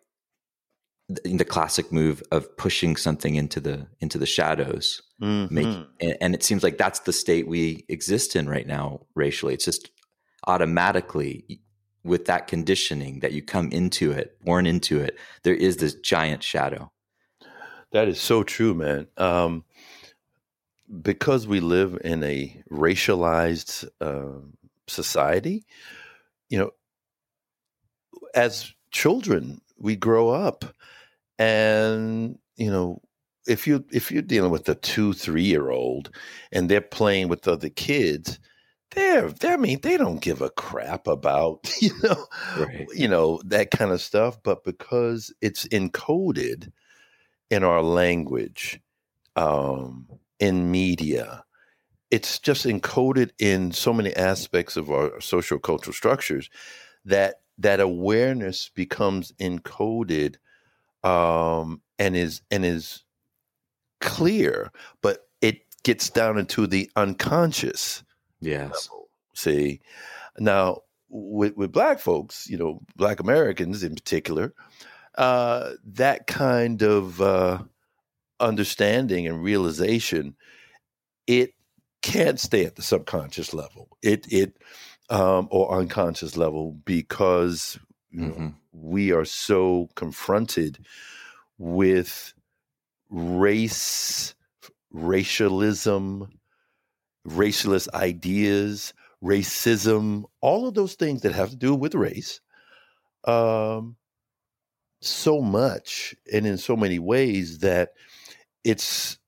the 1.09 1.45
classic 1.45 1.91
move 1.91 2.23
of 2.31 2.57
pushing 2.57 2.95
something 2.95 3.35
into 3.35 3.59
the 3.59 3.89
into 4.01 4.17
the 4.19 4.27
shadows 4.27 5.03
mm-hmm. 5.21 5.83
and, 6.21 6.35
it 6.35 6.45
seems 6.45 6.63
like 6.63 6.79
that's 6.79 7.01
the 7.01 7.13
state 7.13 7.49
we 7.49 7.85
exist 7.89 8.37
in 8.37 8.49
right 8.49 8.67
now 8.67 9.01
racially. 9.17 9.55
It's 9.55 9.65
just 9.65 9.91
automatically 10.47 11.61
with 12.05 12.27
that 12.27 12.47
conditioning 12.47 13.21
that 13.21 13.33
you 13.33 13.43
come 13.43 13.71
into 13.73 14.13
it 14.13 14.39
born 14.43 14.67
into 14.67 14.99
it 14.99 15.19
there 15.43 15.55
is 15.55 15.77
this 15.77 15.95
giant 15.95 16.43
shadow 16.43 16.91
that 17.93 18.09
is 18.09 18.21
so 18.21 18.43
true 18.43 18.75
man 18.75 19.07
um, 19.17 19.65
because 21.03 21.47
we 21.47 21.61
live 21.61 21.99
in 22.05 22.23
a 22.23 22.63
racialized 22.71 23.89
uh, 24.01 24.41
society 24.87 25.65
you 26.49 26.59
know 26.59 26.71
as 28.35 28.73
children 28.91 29.61
we 29.79 29.97
grow 29.97 30.31
up 30.31 30.65
and 31.39 32.39
you 32.57 32.71
know 32.71 33.01
if 33.47 33.67
you 33.67 33.85
if 33.93 34.11
you're 34.13 34.23
dealing 34.23 34.51
with 34.51 34.69
a 34.69 34.75
two 34.75 35.13
three 35.13 35.43
year 35.43 35.71
old 35.71 36.11
and 36.53 36.69
they're 36.69 36.81
playing 36.81 37.29
with 37.29 37.49
other 37.49 37.69
kids 37.69 38.39
they're, 38.93 39.29
they 39.29 39.53
I 39.53 39.57
mean 39.57 39.81
they 39.83 39.97
don't 39.97 40.21
give 40.21 40.43
a 40.43 40.51
crap 40.51 41.07
about 41.07 41.71
you 41.81 41.93
know 42.03 42.27
right. 42.59 42.87
you 42.95 43.09
know 43.09 43.41
that 43.47 43.71
kind 43.71 43.91
of 43.91 44.01
stuff 44.01 44.43
but 44.43 44.65
because 44.65 45.33
it's 45.41 45.67
encoded 45.69 46.71
in 47.51 47.65
our 47.65 47.83
language 47.83 48.81
um, 49.37 50.07
in 50.39 50.71
media 50.71 51.45
it's 52.11 52.39
just 52.39 52.67
encoded 52.67 53.31
in 53.39 53.73
so 53.73 53.93
many 53.93 54.15
aspects 54.17 54.77
of 54.77 54.91
our 54.91 55.21
social 55.21 55.59
cultural 55.59 55.95
structures 55.95 56.51
that 57.05 57.37
that 57.59 57.79
awareness 57.79 58.71
becomes 58.75 59.33
encoded 59.33 60.37
um, 61.05 61.81
and 61.99 62.17
is 62.17 62.43
and 62.51 62.65
is 62.65 63.05
clear, 64.01 64.73
but 65.03 65.29
it 65.41 65.63
gets 65.83 66.11
down 66.11 66.39
into 66.39 66.67
the 66.67 66.91
unconscious. 66.97 68.03
Yes. 68.41 68.89
Level. 68.89 69.09
See, 69.35 69.81
now 70.39 70.83
with 71.09 71.57
with 71.57 71.71
black 71.71 72.01
folks, 72.01 72.49
you 72.49 72.57
know, 72.57 72.81
black 72.97 73.21
Americans 73.21 73.83
in 73.83 73.95
particular, 73.95 74.55
uh, 75.17 75.73
that 75.85 76.27
kind 76.27 76.83
of 76.83 77.21
uh, 77.21 77.63
understanding 78.39 79.27
and 79.27 79.43
realization, 79.43 80.37
it 81.27 81.53
can't 82.03 82.41
stay 82.41 82.65
at 82.65 82.77
the 82.77 82.83
subconscious 82.83 83.53
level. 83.53 83.97
It 84.03 84.27
it 84.33 84.57
um, 85.11 85.49
or 85.51 85.79
unconscious 85.79 86.37
level 86.37 86.77
because 86.85 87.79
you 88.11 88.21
know, 88.21 88.33
mm-hmm. 88.33 88.49
we 88.73 89.13
are 89.13 89.25
so 89.25 89.89
confronted 89.97 90.79
with 91.59 92.33
race, 93.11 94.35
racialism, 94.93 96.29
racialist 97.29 97.89
ideas, 97.95 98.95
racism, 99.23 100.25
all 100.41 100.67
of 100.67 100.75
those 100.75 100.95
things 100.95 101.23
that 101.23 101.33
have 101.33 101.51
to 101.51 101.57
do 101.57 101.75
with 101.75 101.95
race, 101.95 102.41
um, 103.25 103.97
so 105.01 105.41
much 105.41 106.15
and 106.33 106.47
in 106.47 106.59
so 106.59 106.77
many 106.77 106.99
ways 106.99 107.59
that 107.59 107.95
it's 108.65 109.19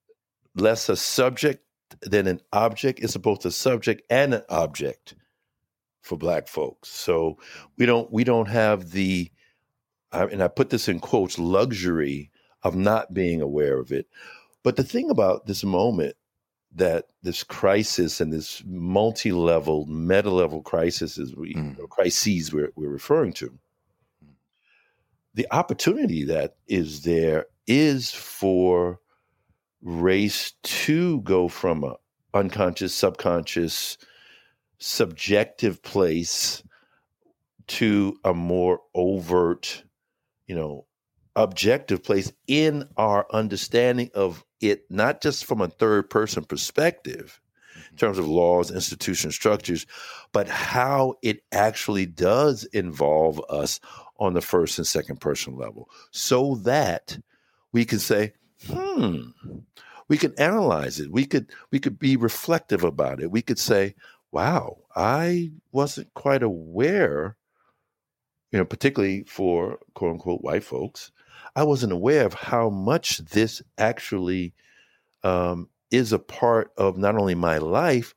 less 0.55 0.89
a 0.89 0.97
subject 0.97 1.65
than 2.03 2.27
an 2.27 2.41
object. 2.53 3.01
It's 3.01 3.17
both 3.17 3.45
a 3.45 3.51
subject 3.51 4.03
and 4.11 4.35
an 4.35 4.43
object 4.49 5.15
for 6.03 6.19
black 6.19 6.49
folks. 6.49 6.89
So 6.89 7.39
we 7.79 7.87
don't 7.87 8.13
we 8.13 8.25
don't 8.25 8.49
have 8.49 8.91
the 8.91 9.31
and 10.13 10.43
I 10.43 10.49
put 10.49 10.71
this 10.71 10.89
in 10.89 11.01
quotes 11.01 11.39
luxury 11.39 12.31
of 12.63 12.77
not 12.77 13.15
being 13.15 13.41
aware 13.41 13.79
of 13.79 13.93
it. 13.93 14.07
But 14.63 14.77
the 14.77 14.85
thing 14.85 15.11
about 15.11 15.47
this 15.47 15.65
moment 15.65 16.17
that 16.75 17.07
this 17.23 17.45
crisis 17.45 18.21
and 18.21 18.33
this 18.33 18.63
multi-level, 18.67 19.87
meta-level 19.87 20.63
crisis 20.63 21.19
is 21.19 21.37
we 21.37 21.55
mm. 21.55 21.77
crises 21.91 22.53
we're, 22.53 22.73
we're 22.77 22.89
referring 22.89 23.33
to. 23.35 23.59
The 25.35 25.47
opportunity 25.51 26.25
that 26.25 26.57
is 26.67 27.03
there 27.03 27.47
is 27.67 28.11
for 28.11 29.01
race 29.81 30.53
to 30.63 31.21
go 31.23 31.49
from 31.49 31.85
a 31.85 31.97
unconscious, 32.35 32.95
subconscious, 32.95 33.99
subjective 34.79 35.83
place 35.83 36.63
to 37.69 38.17
a 38.25 38.35
more 38.35 38.81
overt, 38.95 39.85
you 40.47 40.55
know, 40.55 40.87
objective 41.37 42.03
place 42.03 42.33
in 42.47 42.89
our 42.97 43.27
understanding 43.33 44.11
of 44.15 44.45
it, 44.61 44.85
not 44.91 45.23
just 45.23 45.45
from 45.45 45.61
a 45.61 45.69
third 45.69 46.11
person 46.11 46.45
perspective 46.45 47.41
in 47.91 47.97
terms 47.97 48.19
of 48.19 48.29
laws, 48.29 48.71
institutions, 48.71 49.35
structures, 49.35 49.87
but 50.33 50.49
how 50.49 51.15
it 51.23 51.43
actually 51.53 52.07
does 52.07 52.65
involve 52.65 53.41
us 53.49 53.81
on 54.23 54.35
the 54.35 54.41
first 54.41 54.79
and 54.79 54.87
second 54.87 55.21
person 55.21 55.57
level 55.57 55.91
so 56.13 56.55
that 56.63 57.19
we 57.73 57.85
can 57.85 57.99
say, 57.99 58.33
hmm, 58.69 59.31
we 60.09 60.17
can 60.17 60.33
analyze 60.39 61.01
it. 61.01 61.11
We 61.11 61.27
could 61.27 61.51
we 61.73 61.81
could 61.81 61.99
be 61.99 62.17
reflective 62.17 62.85
about 62.85 63.21
it. 63.21 63.33
We 63.33 63.43
could 63.43 63.59
say, 63.59 63.97
wow, 64.31 64.79
I 64.95 65.51
wasn't 65.73 66.15
quite 66.15 66.45
aware, 66.45 67.37
you 68.53 68.59
know, 68.59 68.65
particularly 68.65 69.25
for 69.25 69.79
quote 69.95 70.13
unquote 70.13 70.43
white 70.43 70.65
folks, 70.65 71.11
I 71.57 71.65
wasn't 71.65 71.93
aware 71.93 72.25
of 72.25 72.35
how 72.35 72.71
much 72.71 73.19
this 73.19 73.61
actually 73.77 74.55
um, 75.25 75.69
is 75.91 76.13
a 76.13 76.19
part 76.21 76.71
of 76.77 76.97
not 76.97 77.17
only 77.17 77.35
my 77.35 77.59
life, 77.59 78.15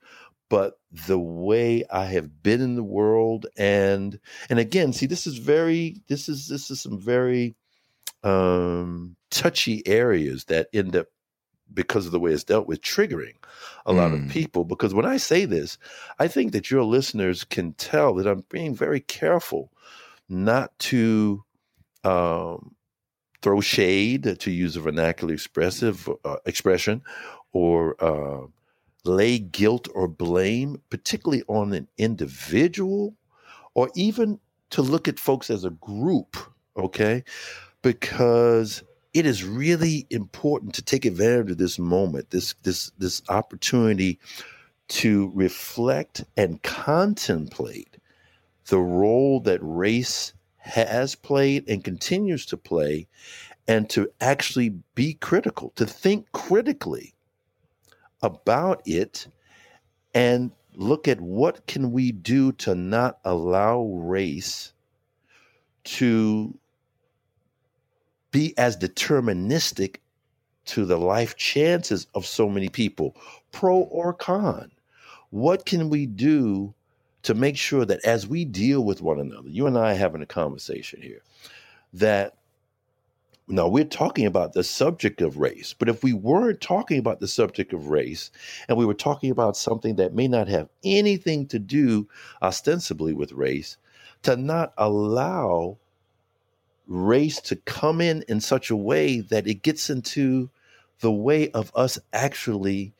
but 0.50 0.80
the 1.08 1.20
way 1.20 1.84
I 1.92 2.06
have 2.06 2.44
been 2.44 2.62
in 2.62 2.76
the 2.76 2.84
world 2.84 3.48
and 3.58 4.20
and 4.50 4.60
again, 4.60 4.94
see 4.94 5.06
this 5.06 5.28
is 5.28 5.38
very 5.38 6.02
this 6.08 6.30
is 6.30 6.48
this 6.48 6.70
is 6.72 6.82
some 6.82 7.00
very 7.00 7.56
um 8.24 9.16
touchy 9.30 9.86
areas 9.88 10.46
that 10.46 10.68
end 10.74 10.96
up 10.96 11.08
because 11.74 12.06
of 12.06 12.12
the 12.12 12.20
way 12.20 12.32
it's 12.32 12.44
dealt 12.44 12.68
with 12.68 12.82
triggering 12.82 13.36
a 13.86 13.92
lot 13.92 14.12
mm. 14.12 14.24
of 14.24 14.32
people 14.32 14.64
because 14.64 14.94
when 14.94 15.06
I 15.06 15.18
say 15.18 15.46
this, 15.46 15.78
I 16.20 16.28
think 16.28 16.52
that 16.52 16.70
your 16.70 16.84
listeners 16.84 17.44
can 17.44 17.74
tell 17.74 18.14
that 18.16 18.28
I'm 18.28 18.44
being 18.50 18.76
very 18.76 19.00
careful 19.00 19.72
not 20.30 20.78
to 20.80 21.44
um, 22.04 22.76
throw 23.42 23.62
shade 23.62 24.40
to 24.40 24.52
use 24.52 24.76
a 24.76 24.82
vernacular 24.82 25.34
expressive 25.34 26.10
uh, 26.24 26.38
expression 26.46 27.02
or 27.52 27.96
uh, 28.04 28.48
lay 29.06 29.40
guilt 29.40 29.88
or 29.94 30.08
blame, 30.08 30.82
particularly 30.90 31.44
on 31.48 31.74
an 31.74 31.88
individual, 31.98 33.16
or 33.74 33.90
even 33.96 34.40
to 34.72 34.82
look 34.82 35.08
at 35.08 35.20
folks 35.20 35.50
as 35.50 35.64
a 35.64 35.70
group, 35.70 36.38
okay? 36.78 37.24
Because 37.82 38.84
it 39.14 39.26
is 39.26 39.44
really 39.44 40.06
important 40.10 40.76
to 40.76 40.82
take 40.82 41.06
advantage 41.06 41.52
of 41.52 41.58
this 41.58 41.80
moment, 41.80 42.30
this 42.32 42.54
this 42.64 42.92
this 42.98 43.22
opportunity 43.30 44.20
to 44.88 45.32
reflect 45.34 46.24
and 46.36 46.62
contemplate 46.64 47.98
the 48.68 48.80
role 48.80 49.40
that 49.40 49.60
race 49.62 50.34
has 50.58 51.16
played 51.16 51.68
and 51.70 51.84
continues 51.84 52.46
to 52.48 52.58
play 52.58 53.08
and 53.68 53.90
to 53.90 54.10
actually 54.22 54.70
be 54.96 55.14
critical, 55.16 55.72
to 55.76 55.86
think 55.86 56.32
critically 56.34 57.15
about 58.22 58.82
it 58.86 59.28
and 60.14 60.52
look 60.74 61.08
at 61.08 61.22
what 61.22 61.66
can 61.68 61.92
we 61.92 62.12
do 62.12 62.52
to 62.54 62.76
not 62.76 63.20
allow 63.24 63.84
race 63.84 64.74
to 65.84 66.58
be 68.32 68.54
as 68.58 68.76
deterministic 68.78 69.98
to 70.66 70.86
the 70.86 70.98
life 70.98 71.36
chances 71.36 72.08
of 72.16 72.26
so 72.26 72.50
many 72.50 72.70
people 72.70 73.16
pro 73.52 73.78
or 73.78 74.14
con. 74.14 74.72
What 75.30 75.66
can 75.66 75.90
we 75.90 76.06
do 76.06 76.74
to 77.26 77.34
make 77.34 77.58
sure 77.58 77.86
that 77.86 78.06
as 78.06 78.28
we 78.28 78.46
deal 78.46 78.84
with 78.84 79.02
one 79.02 79.20
another 79.20 79.50
you 79.50 79.66
and 79.66 79.78
i 79.78 79.94
having 79.94 80.22
a 80.22 80.28
conversation 80.28 81.02
here 81.02 81.22
that 81.92 82.36
now, 83.48 83.68
we're 83.68 83.86
talking 83.86 84.26
about 84.26 84.54
the 84.54 84.64
subject 84.64 85.22
of 85.22 85.38
race, 85.38 85.76
but 85.78 85.88
if 85.88 86.04
we 86.04 86.14
weren't 86.14 86.62
talking 86.62 86.98
about 86.98 87.20
the 87.20 87.28
subject 87.28 87.74
of 87.74 87.90
race 87.90 88.32
and 88.68 88.76
we 88.76 88.88
were 88.88 88.96
talking 88.96 89.30
about 89.30 89.56
something 89.56 89.98
that 89.98 90.16
may 90.16 90.28
not 90.28 90.48
have 90.48 90.68
anything 90.84 91.46
to 91.48 91.60
do 91.60 92.08
ostensibly 92.42 93.14
with 93.14 93.32
race, 93.34 93.78
to 94.24 94.36
not 94.36 94.74
allow 94.80 95.78
race 96.88 97.40
to 97.42 97.56
come 97.56 98.02
in 98.02 98.24
in 98.28 98.42
such 98.42 98.72
a 98.72 98.76
way 98.76 99.20
that 99.20 99.46
it 99.46 99.62
gets 99.62 99.92
into 99.92 100.50
the 101.02 101.12
way 101.12 101.52
of 101.52 101.72
us 101.76 102.00
actually 102.14 102.94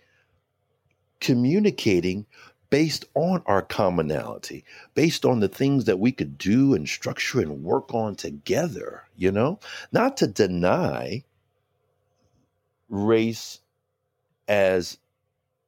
communicating 1.20 2.28
based 2.76 3.06
on 3.14 3.42
our 3.46 3.62
commonality, 3.62 4.66
based 4.96 5.24
on 5.24 5.40
the 5.40 5.48
things 5.48 5.86
that 5.86 5.98
we 5.98 6.12
could 6.12 6.38
do 6.38 6.74
and 6.74 6.90
structure 6.90 7.40
and 7.40 7.64
work 7.64 7.94
on 7.94 8.14
together, 8.14 9.04
you 9.16 9.32
know? 9.32 9.58
Not 9.94 10.18
to 10.18 10.28
deny 10.28 11.24
race 12.90 13.62
as 14.50 14.98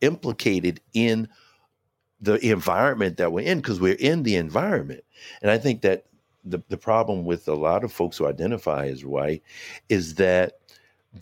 implicated 0.02 0.82
in 0.94 1.30
the 2.20 2.52
environment 2.52 3.16
that 3.16 3.32
we're 3.32 3.46
in, 3.46 3.60
because 3.60 3.80
we're 3.80 3.94
in 3.94 4.24
the 4.24 4.36
environment. 4.36 5.06
And 5.42 5.50
I 5.50 5.58
think 5.58 5.84
that 5.84 6.08
the, 6.44 6.62
the 6.68 6.76
problem 6.76 7.24
with 7.24 7.48
a 7.48 7.56
lot 7.56 7.86
of 7.86 7.94
folks 7.94 8.18
who 8.18 8.28
identify 8.28 8.88
as 8.88 9.06
white 9.06 9.44
is 9.88 10.16
that 10.16 10.60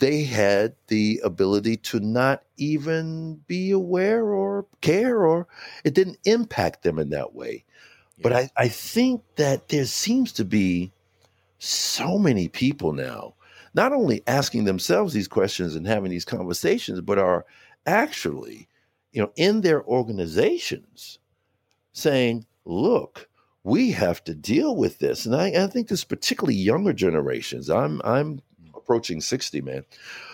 they 0.00 0.24
had 0.24 0.74
the 0.88 1.20
ability 1.24 1.76
to 1.76 2.00
not 2.00 2.42
even 2.56 3.36
be 3.46 3.70
aware 3.70 4.24
or 4.24 4.66
care, 4.80 5.26
or 5.26 5.46
it 5.84 5.94
didn't 5.94 6.18
impact 6.24 6.82
them 6.82 6.98
in 6.98 7.10
that 7.10 7.34
way. 7.34 7.64
Yeah. 8.18 8.22
But 8.22 8.32
I, 8.32 8.50
I 8.56 8.68
think 8.68 9.22
that 9.36 9.68
there 9.68 9.84
seems 9.84 10.32
to 10.32 10.44
be 10.44 10.92
so 11.58 12.18
many 12.18 12.48
people 12.48 12.92
now, 12.92 13.34
not 13.74 13.92
only 13.92 14.22
asking 14.26 14.64
themselves 14.64 15.12
these 15.12 15.28
questions 15.28 15.74
and 15.74 15.86
having 15.86 16.10
these 16.10 16.24
conversations, 16.24 17.00
but 17.00 17.18
are 17.18 17.44
actually, 17.86 18.68
you 19.12 19.22
know, 19.22 19.30
in 19.36 19.60
their 19.60 19.84
organizations 19.84 21.18
saying, 21.92 22.46
look, 22.64 23.28
we 23.64 23.90
have 23.90 24.22
to 24.24 24.34
deal 24.34 24.76
with 24.76 24.98
this. 24.98 25.26
And 25.26 25.34
I, 25.34 25.48
I 25.64 25.66
think 25.66 25.88
this 25.88 26.04
particularly 26.04 26.54
younger 26.54 26.92
generations. 26.92 27.68
I'm 27.68 28.00
I'm 28.04 28.40
approaching 28.86 29.20
60, 29.20 29.60
man. 29.62 29.84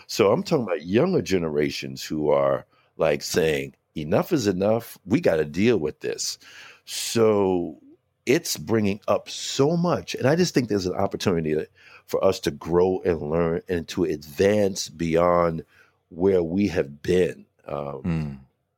So 0.07 0.31
I'm 0.31 0.43
talking 0.43 0.65
about 0.65 0.85
younger 0.85 1.23
generations 1.23 2.05
who 2.05 2.29
are 2.29 2.67
like 2.99 3.23
saying, 3.23 3.75
enough 3.97 4.33
is 4.33 4.47
enough. 4.47 4.99
We 5.07 5.21
got 5.21 5.37
to 5.37 5.45
deal 5.47 5.79
with 5.79 6.01
this. 6.01 6.39
So 6.85 7.79
it's 8.27 8.57
bringing 8.59 9.01
up 9.09 9.29
so 9.29 9.77
much. 9.77 10.15
And 10.15 10.27
I 10.27 10.37
just 10.37 10.53
think 10.53 10.69
there's 10.69 10.87
an 10.87 10.95
opportunity 10.95 11.67
for 12.07 12.23
us 12.23 12.39
to 12.41 12.51
grow 12.51 13.01
and 13.05 13.23
learn 13.23 13.63
and 13.69 13.89
to 13.89 14.05
advance 14.05 14.89
beyond 14.89 15.65
where 16.11 16.43
we 16.43 16.69
have 16.69 17.03
been 17.03 17.47
um, 17.67 18.03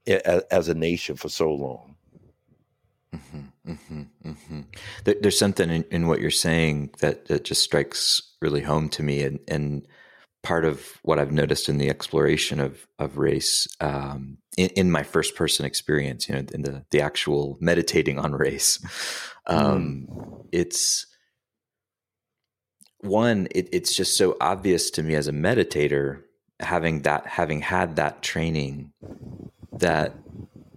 mm. 0.06 0.20
as, 0.24 0.42
as 0.50 0.68
a 0.68 0.74
nation 0.74 1.16
for 1.16 1.28
so 1.28 1.52
long. 1.52 1.96
Mm-hmm, 3.14 3.40
mm-hmm, 3.66 4.03
mm-hmm. 4.24 4.61
There, 5.05 5.14
there's 5.20 5.38
something 5.38 5.70
in, 5.70 5.85
in, 5.90 6.07
what 6.09 6.20
you're 6.20 6.31
saying 6.31 6.90
that, 7.00 7.27
that 7.27 7.44
just 7.44 7.62
strikes 7.62 8.22
really 8.40 8.62
home 8.62 8.88
to 8.90 9.03
me, 9.03 9.22
and, 9.22 9.38
and 9.48 9.87
part 10.42 10.64
of 10.64 10.98
what 11.03 11.18
I've 11.18 11.33
noticed 11.33 11.68
in 11.68 11.79
the 11.79 11.88
exploration 11.88 12.61
of 12.61 12.87
of 12.98 13.18
race 13.18 13.66
um, 13.81 14.38
in, 14.57 14.68
in, 14.77 14.90
my 14.90 15.03
first 15.03 15.35
person 15.35 15.64
experience, 15.64 16.29
you 16.29 16.35
know, 16.35 16.44
in 16.53 16.62
the 16.62 16.85
the 16.90 17.00
actual 17.00 17.57
meditating 17.61 18.18
on 18.18 18.33
race, 18.33 18.79
um, 19.46 20.07
mm. 20.09 20.46
it's 20.53 21.07
one. 23.00 23.48
It, 23.50 23.68
it's 23.72 23.96
just 23.96 24.16
so 24.16 24.37
obvious 24.40 24.90
to 24.92 25.03
me 25.03 25.14
as 25.14 25.27
a 25.27 25.33
meditator, 25.33 26.22
having 26.61 27.03
that 27.03 27.27
having 27.27 27.61
had 27.61 27.96
that 27.96 28.22
training, 28.22 28.92
that 29.72 30.14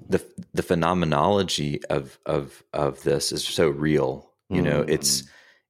the 0.09 0.23
the 0.53 0.63
phenomenology 0.63 1.83
of 1.89 2.17
of 2.25 2.63
of 2.73 3.03
this 3.03 3.31
is 3.31 3.43
so 3.43 3.69
real. 3.69 4.31
You 4.49 4.61
know, 4.61 4.83
mm. 4.83 4.89
it's 4.89 5.23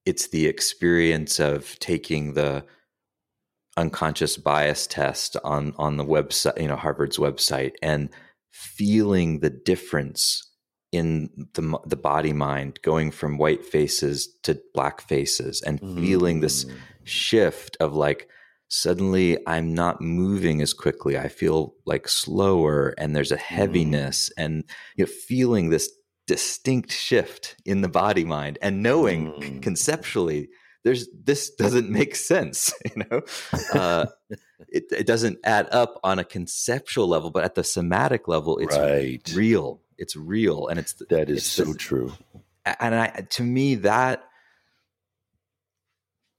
it's 0.06 0.28
the 0.28 0.45
experience 0.45 1.39
of 1.39 1.78
taking 1.80 2.34
the 2.34 2.63
unconscious 3.76 4.38
bias 4.38 4.86
test 4.88 5.36
on 5.43 5.73
on 5.78 5.97
the 5.97 6.06
website, 6.06 6.62
you 6.62 6.67
know, 6.67 6.76
Harvard's 6.76 7.17
website, 7.17 7.73
and 7.82 8.10
feeling 8.52 9.39
the 9.39 9.50
difference 9.50 10.47
in 10.91 11.30
the 11.54 11.80
the 11.86 11.95
body 11.95 12.34
mind 12.34 12.80
going 12.82 13.12
from 13.12 13.38
white 13.38 13.65
faces 13.65 14.28
to 14.43 14.60
black 14.73 15.02
faces 15.02 15.62
and 15.62 15.82
mm. 15.82 16.00
feeling 16.00 16.39
this 16.39 16.65
mm. 16.65 16.73
shift 17.04 17.76
of 17.80 17.93
like 17.93 18.30
suddenly 18.69 19.38
I'm 19.47 19.73
not 19.73 20.01
moving 20.01 20.62
as 20.62 20.73
quickly. 20.73 21.17
I 21.17 21.27
feel 21.27 21.75
like 21.86 22.08
slower 22.08 22.93
and 22.97 23.15
there's 23.15 23.32
a 23.32 23.38
heaviness 23.38 24.30
mm. 24.30 24.43
and 24.43 24.63
you 24.95 25.06
know, 25.06 25.12
feeling 25.12 25.69
this 25.69 25.89
distinct 26.27 26.91
shift 26.91 27.56
in 27.65 27.82
the 27.82 27.88
body 27.88 28.25
mind 28.25 28.58
and 28.62 28.84
knowing 28.84 29.32
mm. 29.32 29.62
conceptually 29.62 30.49
there's 30.84 31.08
this 31.23 31.49
doesn't 31.51 31.89
make 31.89 32.15
sense 32.15 32.73
you 32.86 33.03
know 33.10 33.21
uh, 33.73 34.06
it, 34.67 34.84
it, 34.91 35.08
doesn't 35.08 35.39
add 35.45 35.69
up 35.71 35.97
on 36.03 36.19
a 36.19 36.25
conceptual 36.25 37.08
level 37.08 37.32
but 37.32 37.45
at 37.45 37.56
the 37.56 37.63
somatic 37.63 38.27
level 38.27 38.58
it's 38.58 38.77
right. 38.77 39.32
real 39.34 39.82
it's 39.97 40.17
real 40.17 40.67
and 40.67 40.80
it's 40.80 40.93
that 41.10 41.30
is 41.30 41.38
it's 41.38 41.47
so 41.47 41.63
the, 41.63 41.73
true 41.73 42.12
and 42.82 42.93
i 42.93 43.08
to 43.30 43.41
me 43.41 43.75
that 43.75 44.25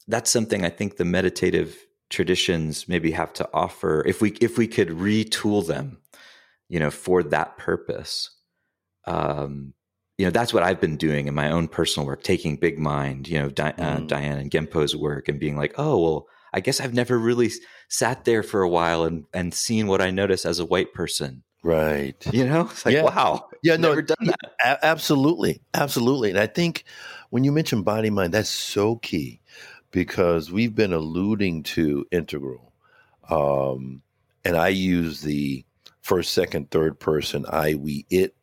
that's 0.07 0.31
something 0.31 0.67
i 0.67 0.69
think 0.69 0.99
the 0.99 1.05
meditative 1.05 1.79
traditions 2.11 2.89
maybe 2.89 3.11
have 3.11 3.33
to 3.33 3.49
offer 3.53 4.03
if 4.07 4.21
we 4.21 4.31
if 4.41 4.57
we 4.57 4.67
could 4.67 4.89
retool 4.89 5.67
them 5.67 5.99
you 6.69 6.81
know 6.81 6.91
for 6.91 7.23
that 7.23 7.59
purpose 7.59 8.31
um 9.07 9.75
you 10.19 10.27
know 10.27 10.31
that's 10.31 10.53
what 10.53 10.65
I've 10.65 10.81
been 10.81 10.97
doing 10.97 11.29
in 11.29 11.35
my 11.35 11.51
own 11.51 11.69
personal 11.69 12.07
work, 12.07 12.25
taking 12.25 12.57
Big 12.57 12.79
Mind, 12.79 13.29
you 13.29 13.39
know, 13.39 13.49
Di- 13.49 13.75
uh, 13.79 13.99
mm. 13.99 14.09
Diane 14.09 14.39
and 14.39 14.51
Genpo's 14.51 14.95
work, 14.95 15.29
and 15.29 15.39
being 15.39 15.57
like, 15.57 15.75
oh 15.79 16.03
well, 16.03 16.27
I 16.53 16.61
guess 16.61 16.81
I've 16.81 16.93
never 16.93 17.17
really 17.17 17.51
sat 17.89 18.25
there 18.25 18.43
for 18.43 18.61
a 18.63 18.69
while 18.69 19.05
and 19.05 19.25
and 19.33 19.55
seen 19.55 19.87
what 19.87 20.03
I 20.03 20.11
notice 20.11 20.45
as 20.45 20.59
a 20.59 20.67
white 20.67 20.93
person. 20.93 21.45
Right. 21.63 22.15
You 22.33 22.47
know, 22.47 22.63
it's 22.63 22.85
like 22.85 22.95
yeah. 22.95 23.03
wow. 23.03 23.49
Yeah, 23.63 23.77
no, 23.77 23.89
never 23.91 24.03
done 24.03 24.27
that. 24.27 24.79
Absolutely, 24.83 25.61
absolutely. 25.75 26.31
And 26.31 26.39
I 26.39 26.47
think 26.47 26.85
when 27.31 27.45
you 27.45 27.53
mention 27.53 27.83
body 27.83 28.11
mind, 28.11 28.35
that's 28.35 28.49
so 28.49 28.97
key 28.97 29.41
because 29.91 30.51
we've 30.51 30.75
been 30.75 30.93
alluding 30.93 31.63
to 31.65 32.07
integral, 32.11 32.73
um, 33.31 34.03
and 34.45 34.57
I 34.57 34.69
use 34.69 35.21
the 35.21 35.65
first, 36.03 36.33
second, 36.33 36.71
third 36.71 36.99
person 36.99 37.45
I, 37.49 37.75
we, 37.75 38.07
it 38.11 38.35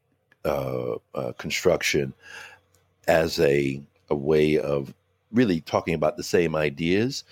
uh, 0.44 0.96
uh, 1.14 1.32
construction 1.34 2.14
as 3.08 3.40
a 3.40 3.82
a 4.10 4.16
way 4.16 4.60
of 4.60 4.94
really 5.32 5.62
talking 5.62 5.96
about 5.96 6.18
the 6.18 6.24
same 6.24 6.56
ideas. 6.56 7.24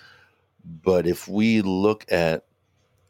But 0.66 1.06
if 1.06 1.28
we 1.28 1.62
look 1.62 2.06
at, 2.12 2.46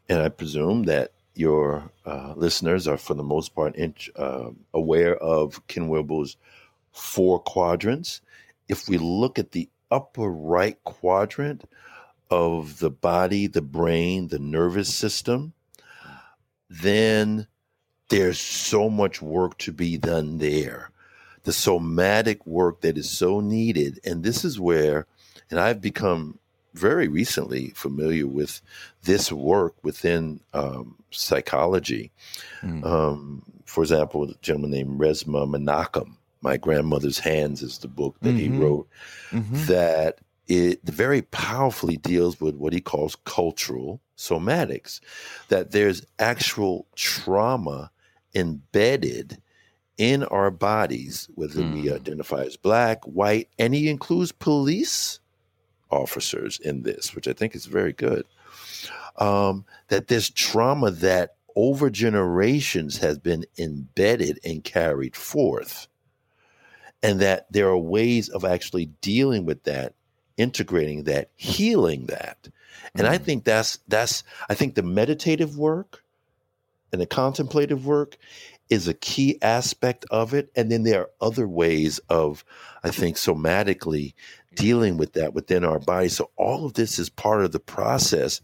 and 0.08 0.20
I 0.20 0.28
presume 0.28 0.84
that 0.84 1.12
your 1.34 1.90
uh, 2.06 2.34
listeners 2.36 2.86
are 2.86 2.96
for 2.96 3.14
the 3.14 3.22
most 3.22 3.54
part 3.54 3.74
in, 3.76 3.94
uh, 4.16 4.50
aware 4.72 5.16
of 5.16 5.66
Ken 5.66 5.88
Wilber's 5.88 6.36
four 6.92 7.40
quadrants. 7.40 8.20
If 8.68 8.88
we 8.88 8.98
look 8.98 9.38
at 9.38 9.52
the 9.52 9.68
upper 9.90 10.30
right 10.30 10.82
quadrant 10.84 11.64
of 12.30 12.78
the 12.78 12.90
body, 12.90 13.46
the 13.46 13.62
brain, 13.62 14.28
the 14.28 14.38
nervous 14.38 14.92
system, 14.92 15.52
then 16.68 17.46
there's 18.08 18.40
so 18.40 18.90
much 18.90 19.22
work 19.22 19.58
to 19.58 19.72
be 19.72 19.96
done 19.96 20.38
there. 20.38 20.90
The 21.44 21.52
somatic 21.52 22.46
work 22.46 22.80
that 22.80 22.96
is 22.96 23.10
so 23.10 23.40
needed. 23.40 24.00
And 24.04 24.24
this 24.24 24.44
is 24.44 24.58
where, 24.58 25.06
and 25.50 25.60
I've 25.60 25.80
become 25.80 26.38
very 26.74 27.06
recently 27.06 27.70
familiar 27.70 28.26
with 28.26 28.60
this 29.04 29.30
work 29.30 29.74
within 29.82 30.40
um, 30.52 30.96
psychology. 31.10 32.10
Mm. 32.62 32.84
Um, 32.84 33.42
for 33.64 33.82
example, 33.82 34.24
a 34.24 34.34
gentleman 34.42 34.72
named 34.72 35.00
Resmaa 35.00 35.48
Menakem, 35.48 36.16
My 36.44 36.58
Grandmother's 36.58 37.18
Hands 37.18 37.60
is 37.62 37.78
the 37.78 37.88
book 37.88 38.16
that 38.20 38.34
mm-hmm. 38.34 38.38
he 38.38 38.48
wrote, 38.60 38.88
mm-hmm. 39.30 39.64
that 39.64 40.18
it 40.46 40.82
very 40.84 41.22
powerfully 41.22 41.96
deals 41.96 42.38
with 42.38 42.54
what 42.54 42.74
he 42.74 42.80
calls 42.80 43.16
cultural 43.24 44.02
somatics, 44.16 45.00
that 45.48 45.70
there's 45.70 46.04
actual 46.18 46.86
trauma 46.94 47.90
embedded 48.34 49.40
in 49.96 50.24
our 50.24 50.50
bodies, 50.50 51.28
whether 51.34 51.62
mm. 51.62 51.72
we 51.74 51.92
identify 51.92 52.42
as 52.42 52.56
black, 52.56 53.02
white, 53.04 53.48
and 53.58 53.74
he 53.74 53.88
includes 53.88 54.32
police 54.32 55.20
officers 55.90 56.58
in 56.60 56.82
this, 56.82 57.14
which 57.14 57.26
I 57.26 57.32
think 57.32 57.54
is 57.54 57.66
very 57.66 57.92
good. 57.92 58.24
Um, 59.16 59.64
that 59.88 60.08
this 60.08 60.28
trauma 60.28 60.90
that 60.90 61.36
over 61.56 61.88
generations 61.88 62.98
has 62.98 63.18
been 63.18 63.46
embedded 63.56 64.40
and 64.44 64.64
carried 64.64 65.14
forth, 65.16 65.86
and 67.04 67.20
that 67.20 67.46
there 67.52 67.68
are 67.68 67.76
ways 67.76 68.30
of 68.30 68.44
actually 68.44 68.86
dealing 69.02 69.44
with 69.44 69.62
that, 69.64 69.92
integrating 70.38 71.04
that, 71.04 71.30
healing 71.36 72.06
that. 72.06 72.48
And 72.94 73.06
I 73.06 73.18
mm. 73.18 73.22
think 73.22 73.44
that's 73.44 73.78
that's 73.86 74.24
I 74.48 74.54
think 74.54 74.74
the 74.74 74.82
meditative 74.82 75.58
work 75.58 76.02
and 76.90 77.00
the 77.00 77.06
contemplative 77.06 77.86
work 77.86 78.16
is 78.70 78.88
a 78.88 78.94
key 78.94 79.38
aspect 79.42 80.06
of 80.10 80.32
it. 80.32 80.50
And 80.56 80.72
then 80.72 80.84
there 80.84 81.02
are 81.02 81.10
other 81.20 81.46
ways 81.46 81.98
of, 82.08 82.42
I 82.82 82.90
think, 82.90 83.16
somatically 83.16 84.14
dealing 84.54 84.96
with 84.96 85.12
that 85.12 85.34
within 85.34 85.64
our 85.64 85.78
body. 85.78 86.08
So 86.08 86.30
all 86.36 86.64
of 86.64 86.72
this 86.72 86.98
is 86.98 87.10
part 87.10 87.44
of 87.44 87.52
the 87.52 87.60
process 87.60 88.40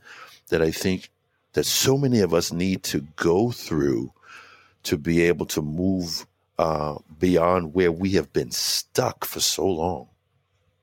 that 0.50 0.60
I 0.60 0.70
think 0.70 1.10
that 1.54 1.64
so 1.64 1.96
many 1.96 2.20
of 2.20 2.34
us 2.34 2.52
need 2.52 2.82
to 2.84 3.06
go 3.16 3.50
through 3.50 4.12
to 4.82 4.98
be 4.98 5.22
able 5.22 5.46
to 5.46 5.62
move 5.62 6.26
uh, 6.60 6.98
beyond 7.18 7.72
where 7.72 7.90
we 7.90 8.10
have 8.10 8.30
been 8.34 8.50
stuck 8.50 9.24
for 9.24 9.40
so 9.40 9.66
long. 9.66 10.08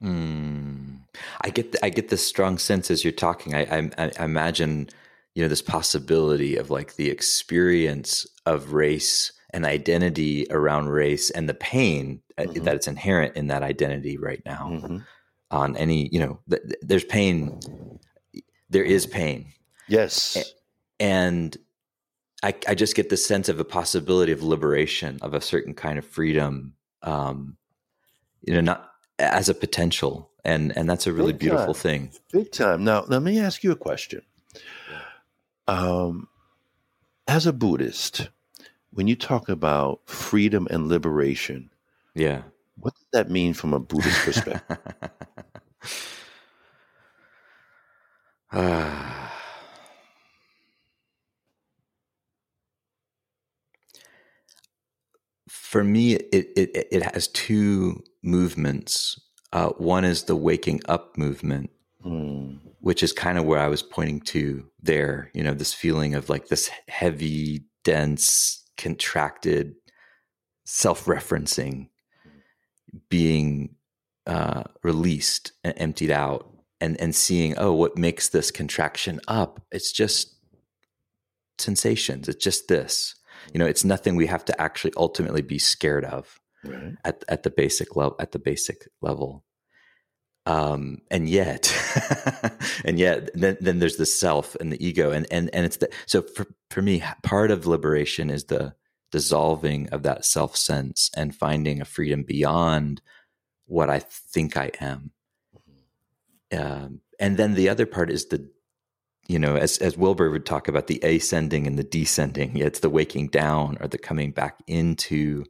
Mm. 0.01 1.01
I 1.41 1.51
get 1.51 1.71
the, 1.71 1.85
I 1.85 1.89
get 1.89 2.09
this 2.09 2.25
strong 2.25 2.57
sense 2.57 2.89
as 2.89 3.03
you're 3.03 3.13
talking. 3.13 3.53
I, 3.53 3.61
I, 3.95 4.11
I 4.19 4.25
imagine 4.25 4.89
you 5.35 5.43
know 5.43 5.49
this 5.49 5.61
possibility 5.61 6.55
of 6.55 6.71
like 6.71 6.95
the 6.95 7.11
experience 7.11 8.25
of 8.47 8.73
race 8.73 9.31
and 9.53 9.65
identity 9.65 10.47
around 10.49 10.89
race 10.89 11.29
and 11.29 11.47
the 11.47 11.53
pain 11.53 12.23
uh, 12.39 12.43
mm-hmm. 12.43 12.63
that 12.63 12.75
it's 12.75 12.87
inherent 12.87 13.35
in 13.35 13.45
that 13.47 13.61
identity 13.61 14.17
right 14.17 14.41
now 14.47 14.69
mm-hmm. 14.71 14.97
on 15.51 15.77
any 15.77 16.09
you 16.11 16.19
know 16.19 16.39
th- 16.49 16.63
there's 16.81 17.03
pain 17.03 17.59
there 18.71 18.83
is 18.83 19.05
pain 19.05 19.53
yes 19.87 20.53
and 20.99 21.55
I, 22.43 22.53
I 22.67 22.75
just 22.75 22.95
get 22.95 23.09
the 23.09 23.17
sense 23.17 23.49
of 23.49 23.59
a 23.59 23.65
possibility 23.65 24.31
of 24.31 24.43
liberation 24.43 25.19
of 25.21 25.33
a 25.33 25.41
certain 25.41 25.73
kind 25.73 25.97
of 25.97 26.05
freedom 26.05 26.73
um 27.01 27.57
you 28.41 28.53
know 28.53 28.61
not 28.61 28.91
as 29.19 29.49
a 29.49 29.53
potential 29.53 30.29
and 30.45 30.75
and 30.77 30.89
that's 30.89 31.07
a 31.07 31.13
really 31.13 31.33
Big 31.33 31.39
beautiful 31.39 31.73
time. 31.73 31.81
thing 31.81 32.11
Big 32.31 32.51
time. 32.51 32.83
Now, 32.83 33.05
let 33.07 33.21
me 33.21 33.39
ask 33.39 33.63
you 33.63 33.71
a 33.71 33.75
question 33.75 34.21
um, 35.67 36.27
as 37.27 37.45
a 37.45 37.53
Buddhist, 37.53 38.29
when 38.91 39.07
you 39.07 39.15
talk 39.15 39.49
about 39.49 39.99
freedom 40.05 40.67
and 40.71 40.87
liberation, 40.87 41.69
yeah, 42.15 42.43
what 42.79 42.95
does 42.95 43.05
that 43.11 43.29
mean 43.29 43.53
from 43.53 43.73
a 43.73 43.79
Buddhist 43.79 44.19
perspective? 44.21 44.77
For 55.67 55.83
me, 55.83 56.13
it, 56.13 56.47
it 56.55 56.87
it 56.91 57.03
has 57.03 57.27
two 57.27 58.01
movements. 58.23 59.19
Uh, 59.51 59.69
one 59.71 60.05
is 60.05 60.23
the 60.23 60.35
waking 60.35 60.81
up 60.87 61.17
movement, 61.17 61.71
mm 62.05 62.59
which 62.79 63.03
is 63.03 63.11
kind 63.11 63.37
of 63.37 63.43
where 63.43 63.59
I 63.59 63.67
was 63.67 63.83
pointing 63.83 64.21
to 64.21 64.65
there. 64.81 65.29
You 65.33 65.43
know, 65.43 65.53
this 65.53 65.73
feeling 65.73 66.15
of 66.15 66.29
like 66.29 66.47
this 66.47 66.69
heavy, 66.87 67.65
dense, 67.83 68.63
contracted, 68.77 69.75
self 70.63 71.03
referencing 71.03 71.89
being 73.09 73.75
uh, 74.25 74.63
released 74.83 75.51
and 75.65 75.73
emptied 75.75 76.11
out 76.11 76.49
and, 76.79 76.99
and 77.01 77.13
seeing, 77.13 77.55
oh, 77.57 77.73
what 77.73 77.97
makes 77.97 78.29
this 78.29 78.51
contraction 78.51 79.19
up? 79.27 79.61
It's 79.69 79.91
just 79.91 80.33
sensations. 81.57 82.29
It's 82.29 82.41
just 82.41 82.69
this. 82.69 83.15
You 83.53 83.59
know, 83.59 83.65
it's 83.65 83.83
nothing 83.83 84.15
we 84.15 84.27
have 84.27 84.45
to 84.45 84.61
actually 84.61 84.93
ultimately 84.97 85.41
be 85.41 85.59
scared 85.59 86.05
of 86.05 86.39
right. 86.63 86.95
at, 87.03 87.23
at 87.27 87.43
the 87.43 87.49
basic 87.49 87.95
level 87.95 88.15
at 88.19 88.31
the 88.31 88.39
basic 88.39 88.87
level. 89.01 89.43
Um, 90.45 90.99
and 91.11 91.27
yet, 91.27 91.73
and 92.85 92.97
yet, 92.97 93.31
then, 93.33 93.57
then 93.59 93.79
there's 93.79 93.97
the 93.97 94.05
self 94.05 94.55
and 94.55 94.71
the 94.71 94.85
ego, 94.85 95.11
and 95.11 95.27
and 95.29 95.49
and 95.53 95.65
it's 95.65 95.77
the 95.77 95.89
so 96.05 96.21
for 96.21 96.47
for 96.69 96.81
me, 96.81 97.03
part 97.21 97.51
of 97.51 97.67
liberation 97.67 98.29
is 98.29 98.45
the 98.45 98.73
dissolving 99.11 99.89
of 99.89 100.03
that 100.03 100.25
self 100.25 100.55
sense 100.55 101.09
and 101.15 101.35
finding 101.35 101.81
a 101.81 101.85
freedom 101.85 102.23
beyond 102.23 103.01
what 103.65 103.89
I 103.89 103.99
think 103.99 104.55
I 104.55 104.71
am. 104.79 105.11
Um, 106.51 107.01
and 107.19 107.37
then 107.37 107.53
the 107.53 107.69
other 107.69 107.85
part 107.85 108.09
is 108.09 108.27
the, 108.27 108.49
you 109.27 109.37
know, 109.37 109.55
as 109.55 109.77
as 109.79 109.97
Wilber 109.97 110.29
would 110.31 110.45
talk 110.45 110.67
about 110.67 110.87
the 110.87 110.99
ascending 111.03 111.67
and 111.67 111.77
the 111.77 111.83
descending. 111.83 112.57
It's 112.57 112.79
the 112.79 112.89
waking 112.89 113.27
down 113.27 113.77
or 113.79 113.87
the 113.87 113.97
coming 113.97 114.31
back 114.31 114.59
into 114.67 115.45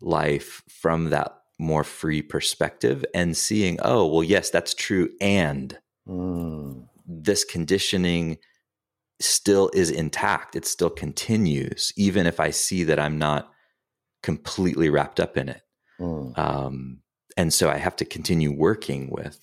life 0.00 0.62
from 0.68 1.10
that 1.10 1.38
more 1.58 1.84
free 1.84 2.22
perspective 2.22 3.04
and 3.14 3.36
seeing, 3.36 3.78
oh, 3.82 4.06
well, 4.06 4.24
yes, 4.24 4.50
that's 4.50 4.74
true. 4.74 5.08
And 5.20 5.78
mm. 6.08 6.86
this 7.06 7.44
conditioning 7.44 8.38
still 9.20 9.70
is 9.72 9.90
intact. 9.90 10.56
It 10.56 10.66
still 10.66 10.90
continues, 10.90 11.92
even 11.96 12.26
if 12.26 12.40
I 12.40 12.50
see 12.50 12.84
that 12.84 12.98
I'm 12.98 13.18
not 13.18 13.50
completely 14.22 14.90
wrapped 14.90 15.20
up 15.20 15.36
in 15.36 15.48
it. 15.48 15.62
Mm. 16.00 16.36
Um, 16.36 16.98
and 17.36 17.52
so 17.52 17.70
I 17.70 17.78
have 17.78 17.96
to 17.96 18.04
continue 18.04 18.52
working 18.52 19.10
with 19.10 19.38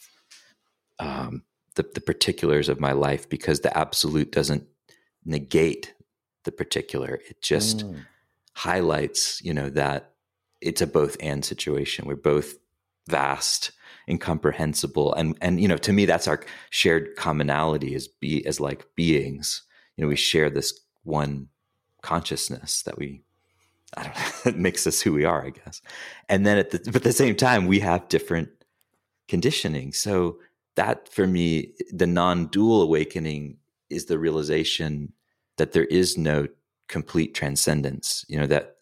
um, 0.99 1.43
the, 1.75 1.83
the 1.93 2.01
particulars 2.01 2.69
of 2.69 2.79
my 2.79 2.91
life 2.91 3.29
because 3.29 3.61
the 3.61 3.75
absolute 3.77 4.31
doesn't 4.31 4.67
negate 5.25 5.93
the 6.43 6.51
particular. 6.51 7.21
It 7.29 7.41
just 7.41 7.79
mm. 7.79 8.03
highlights, 8.53 9.41
you 9.41 9.53
know, 9.53 9.69
that 9.69 10.13
it's 10.59 10.81
a 10.81 10.87
both 10.87 11.17
and 11.19 11.43
situation. 11.43 12.05
We're 12.05 12.15
both 12.15 12.55
vast, 13.07 13.71
incomprehensible, 14.07 15.13
and 15.13 15.37
and 15.41 15.59
you 15.59 15.67
know, 15.67 15.77
to 15.77 15.93
me, 15.93 16.05
that's 16.05 16.27
our 16.27 16.41
shared 16.69 17.15
commonality 17.15 17.95
as 17.95 18.07
be 18.07 18.45
as 18.45 18.59
like 18.59 18.85
beings. 18.95 19.63
You 19.95 20.03
know, 20.03 20.07
we 20.09 20.15
share 20.15 20.49
this 20.49 20.79
one 21.03 21.47
consciousness 22.01 22.83
that 22.83 22.97
we 22.97 23.23
I 23.97 24.03
don't 24.03 24.15
know, 24.15 24.31
it 24.51 24.57
makes 24.57 24.87
us 24.87 25.01
who 25.01 25.13
we 25.13 25.25
are, 25.25 25.45
I 25.45 25.49
guess. 25.49 25.81
And 26.29 26.45
then 26.45 26.57
at 26.57 26.71
the, 26.71 26.79
but 26.85 26.97
at 26.97 27.03
the 27.03 27.13
same 27.13 27.35
time, 27.35 27.67
we 27.67 27.79
have 27.79 28.07
different 28.07 28.49
conditioning. 29.27 29.93
So 29.93 30.39
that 30.81 31.07
for 31.09 31.27
me, 31.27 31.73
the 31.91 32.07
non-dual 32.07 32.81
awakening 32.81 33.57
is 33.91 34.05
the 34.05 34.17
realization 34.17 35.13
that 35.57 35.73
there 35.73 35.85
is 35.85 36.17
no 36.17 36.47
complete 36.87 37.35
transcendence. 37.35 38.25
You 38.27 38.39
know 38.39 38.47
that 38.47 38.77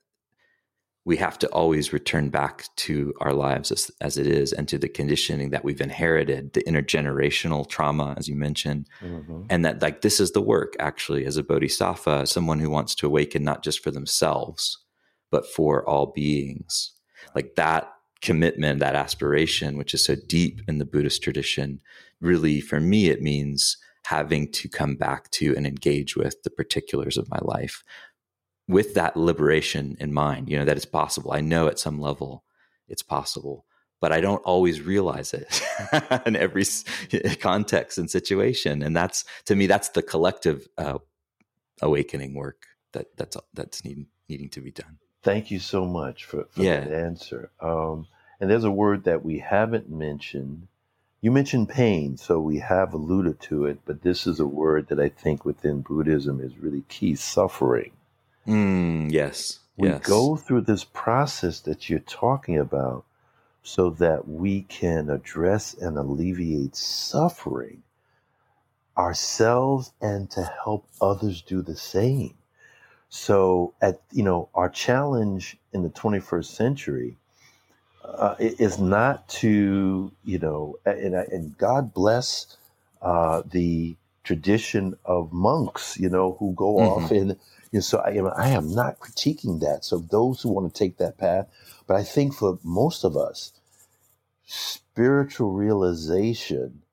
we 1.04 1.18
have 1.18 1.38
to 1.40 1.48
always 1.48 1.92
return 1.92 2.30
back 2.30 2.70
to 2.88 3.14
our 3.20 3.34
lives 3.34 3.70
as, 3.72 3.92
as 4.00 4.18
it 4.18 4.28
is 4.28 4.54
and 4.54 4.66
to 4.70 4.78
the 4.78 4.88
conditioning 4.88 5.50
that 5.50 5.66
we've 5.66 5.82
inherited, 5.82 6.54
the 6.54 6.64
intergenerational 6.64 7.68
trauma, 7.68 8.14
as 8.18 8.30
you 8.30 8.36
mentioned, 8.36 8.88
mm-hmm. 9.02 9.42
and 9.50 9.66
that 9.66 9.82
like 9.82 10.00
this 10.00 10.22
is 10.22 10.32
the 10.32 10.42
work 10.56 10.76
actually 10.80 11.26
as 11.26 11.36
a 11.36 11.44
bodhisattva, 11.44 12.28
someone 12.28 12.60
who 12.60 12.70
wants 12.70 12.96
to 12.96 13.08
awaken 13.08 13.44
not 13.44 13.62
just 13.62 13.84
for 13.84 13.92
themselves, 13.92 14.78
but 15.32 15.46
for 15.46 15.88
all 15.90 16.14
beings. 16.16 16.94
Like 17.36 17.56
that 17.56 17.92
commitment, 18.22 18.80
that 18.80 18.96
aspiration, 18.96 19.78
which 19.78 19.94
is 19.94 20.04
so 20.04 20.16
deep 20.28 20.62
in 20.68 20.78
the 20.78 20.86
Buddhist 20.86 21.24
tradition, 21.24 21.80
really 22.20 22.60
for 22.62 22.80
me, 22.80 23.10
it 23.10 23.22
means 23.22 23.78
having 24.06 24.52
to 24.52 24.68
come 24.68 24.96
back 24.96 25.30
to 25.32 25.56
and 25.56 25.68
engage 25.68 26.16
with 26.16 26.42
the 26.44 26.50
particulars 26.50 27.18
of 27.18 27.30
my 27.30 27.40
life 27.42 27.84
with 28.68 28.94
that 28.94 29.18
liberation 29.18 29.98
in 30.00 30.14
mind, 30.14 30.48
you 30.48 30.58
know, 30.58 30.64
that 30.64 30.78
it's 30.78 30.86
possible. 30.86 31.32
I 31.32 31.42
know 31.42 31.68
at 31.68 31.80
some 31.80 32.00
level 32.00 32.44
it's 32.88 33.02
possible, 33.02 33.66
but 34.00 34.12
I 34.12 34.22
don't 34.22 34.44
always 34.44 34.82
realize 34.82 35.34
it 35.34 35.62
in 36.26 36.36
every 36.36 36.66
context 37.40 37.98
and 37.98 38.10
situation. 38.10 38.84
And 38.84 38.96
that's, 38.96 39.26
to 39.46 39.56
me, 39.56 39.66
that's 39.66 39.90
the 39.90 40.04
collective 40.04 40.68
uh, 40.78 41.00
awakening 41.82 42.36
work 42.36 42.68
that 42.94 43.08
that's, 43.18 43.38
that's 43.54 43.84
needing, 43.84 44.08
needing 44.30 44.50
to 44.50 44.62
be 44.62 44.72
done. 44.72 45.00
Thank 45.22 45.52
you 45.52 45.60
so 45.60 45.86
much 45.86 46.26
for, 46.26 46.46
for 46.52 46.62
yeah. 46.62 46.82
that 46.82 46.94
answer. 46.94 47.52
Um, 47.60 48.08
and 48.40 48.50
there's 48.50 48.64
a 48.64 48.72
word 48.72 49.04
that 49.04 49.24
we 49.24 49.40
haven't 49.40 49.90
mentioned. 49.90 50.68
You 51.22 51.32
mentioned 51.32 51.68
pain, 51.68 52.16
so 52.16 52.40
we 52.40 52.60
have 52.60 52.94
alluded 52.94 53.42
to 53.42 53.66
it, 53.66 53.80
but 53.86 54.02
this 54.02 54.26
is 54.26 54.40
a 54.40 54.48
word 54.48 54.88
that 54.88 55.00
I 55.00 55.10
think 55.10 55.44
within 55.44 55.82
Buddhism 55.82 56.40
is 56.40 56.58
really 56.58 56.84
key 56.88 57.16
suffering. 57.16 57.92
Mm, 58.48 59.12
yes. 59.12 59.60
We 59.76 59.90
yes. 59.90 60.06
go 60.06 60.38
through 60.38 60.62
this 60.62 60.86
process 60.86 61.60
that 61.62 61.90
you're 61.90 62.00
talking 62.00 62.58
about 62.58 63.04
so 63.62 63.90
that 63.92 64.28
we 64.28 64.62
can 64.64 65.10
address 65.10 65.74
and 65.74 65.98
alleviate 65.98 66.76
suffering 66.76 67.84
ourselves 68.98 69.94
and 70.02 70.30
to 70.32 70.44
help 70.64 70.86
others 71.02 71.42
do 71.42 71.62
the 71.62 71.76
same. 71.76 72.34
So, 73.10 73.74
at 73.82 74.02
you 74.12 74.24
know, 74.24 74.50
our 74.54 74.70
challenge 74.70 75.58
in 75.74 75.84
the 75.84 75.90
21st 75.90 76.46
century 76.46 77.18
uh, 78.04 78.36
is 78.40 78.80
not 78.80 79.28
to 79.30 80.12
you 80.24 80.40
know, 80.40 80.78
and, 80.86 81.16
and 81.16 81.58
God 81.58 81.94
bless 81.94 82.58
uh, 83.02 83.42
the 83.50 83.96
tradition 84.24 84.96
of 85.06 85.34
monks, 85.34 85.98
you 85.98 86.10
know, 86.10 86.36
who 86.40 86.54
go 86.54 86.76
mm-hmm. 86.76 87.04
off 87.06 87.12
and 87.12 87.30
you 87.72 87.78
know, 87.78 87.80
so 87.80 88.00
I 88.00 88.12
am 88.12 88.28
I 88.36 88.50
am 88.50 88.74
not 88.74 89.00
critiquing 89.00 89.60
that. 89.62 89.86
So 89.86 90.00
those 90.00 90.42
who 90.42 90.50
want 90.50 90.72
to 90.74 90.78
take 90.78 90.98
that 90.98 91.18
path, 91.18 91.48
but 91.88 91.96
I 91.96 92.04
think 92.04 92.36
for 92.36 92.60
most 92.64 93.04
of 93.04 93.18
us, 93.18 93.54
spiritual 94.46 95.52
realization 95.52 96.84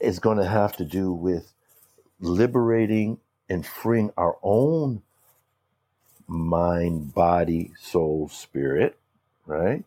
is 0.00 0.18
going 0.18 0.38
to 0.38 0.46
have 0.46 0.76
to 0.76 0.84
do 0.84 1.12
with 1.12 1.52
liberating 2.20 3.18
and 3.48 3.66
freeing 3.66 4.10
our 4.16 4.36
own 4.42 5.02
mind, 6.26 7.14
body, 7.14 7.72
soul, 7.78 8.28
spirit, 8.28 8.98
right? 9.46 9.84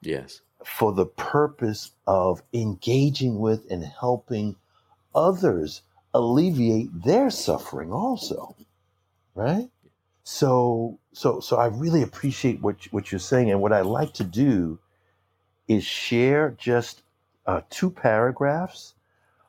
Yes. 0.00 0.40
For 0.64 0.92
the 0.92 1.06
purpose 1.06 1.92
of 2.06 2.42
engaging 2.52 3.38
with 3.38 3.70
and 3.70 3.84
helping 3.84 4.56
others 5.14 5.82
alleviate 6.14 7.02
their 7.02 7.30
suffering 7.30 7.92
also. 7.92 8.56
Right? 9.34 9.68
So 10.22 10.98
so 11.12 11.40
so 11.40 11.56
I 11.56 11.66
really 11.66 12.02
appreciate 12.02 12.62
what 12.62 12.76
what 12.92 13.12
you're 13.12 13.18
saying 13.18 13.50
and 13.50 13.60
what 13.60 13.72
I 13.72 13.82
like 13.82 14.14
to 14.14 14.24
do 14.24 14.78
is 15.68 15.84
share 15.84 16.54
just 16.58 17.02
uh, 17.46 17.60
two 17.68 17.90
paragraphs 17.90 18.94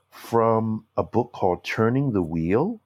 from 0.10 0.86
a 0.98 1.04
book 1.04 1.32
called 1.34 1.64
Turning 1.64 2.12
the 2.12 2.22
Wheel 2.22 2.82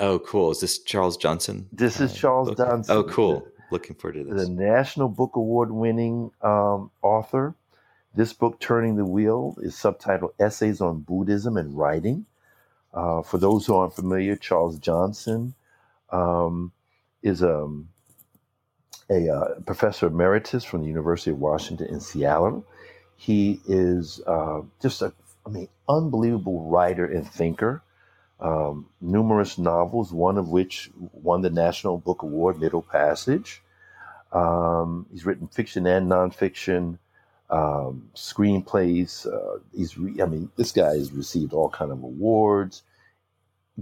Oh, 0.00 0.18
cool. 0.18 0.50
Is 0.50 0.60
this 0.60 0.78
Charles 0.78 1.18
Johnson? 1.18 1.68
This 1.72 2.00
is 2.00 2.12
uh, 2.12 2.16
Charles 2.16 2.48
book? 2.48 2.56
Johnson. 2.56 2.96
Oh, 2.96 3.04
cool. 3.04 3.46
Looking 3.70 3.94
forward 3.96 4.14
to 4.14 4.24
this. 4.24 4.48
The 4.48 4.52
National 4.52 5.08
Book 5.08 5.36
Award 5.36 5.70
winning 5.70 6.30
um, 6.40 6.90
author. 7.02 7.54
This 8.14 8.32
book, 8.32 8.58
Turning 8.58 8.96
the 8.96 9.04
Wheel, 9.04 9.56
is 9.60 9.74
subtitled 9.74 10.32
Essays 10.40 10.80
on 10.80 11.00
Buddhism 11.00 11.56
and 11.56 11.76
Writing. 11.76 12.26
Uh, 12.92 13.22
for 13.22 13.38
those 13.38 13.66
who 13.66 13.74
aren't 13.76 13.94
familiar, 13.94 14.34
Charles 14.34 14.78
Johnson 14.78 15.54
um, 16.10 16.72
is 17.22 17.42
um, 17.42 17.88
a, 19.10 19.26
a 19.26 19.36
uh, 19.36 19.60
professor 19.60 20.06
emeritus 20.06 20.64
from 20.64 20.80
the 20.80 20.88
University 20.88 21.30
of 21.30 21.38
Washington 21.38 21.86
in 21.88 22.00
Seattle. 22.00 22.66
He 23.16 23.60
is 23.68 24.20
uh, 24.26 24.62
just 24.80 25.02
a, 25.02 25.12
I 25.46 25.50
mean, 25.50 25.68
unbelievable 25.88 26.68
writer 26.68 27.04
and 27.04 27.28
thinker 27.28 27.82
um, 28.40 28.86
numerous 29.00 29.58
novels, 29.58 30.12
one 30.12 30.38
of 30.38 30.48
which 30.48 30.90
won 31.12 31.42
the 31.42 31.50
National 31.50 31.98
Book 31.98 32.22
Award, 32.22 32.60
Middle 32.60 32.82
Passage. 32.82 33.62
Um, 34.32 35.06
he's 35.10 35.26
written 35.26 35.48
fiction 35.48 35.86
and 35.86 36.10
nonfiction, 36.10 36.98
um, 37.50 38.08
screenplays. 38.14 39.26
Uh, 39.26 39.58
he's, 39.76 39.98
re- 39.98 40.22
I 40.22 40.26
mean, 40.26 40.50
this 40.56 40.72
guy 40.72 40.96
has 40.96 41.12
received 41.12 41.52
all 41.52 41.68
kind 41.68 41.90
of 41.90 42.02
awards. 42.02 42.82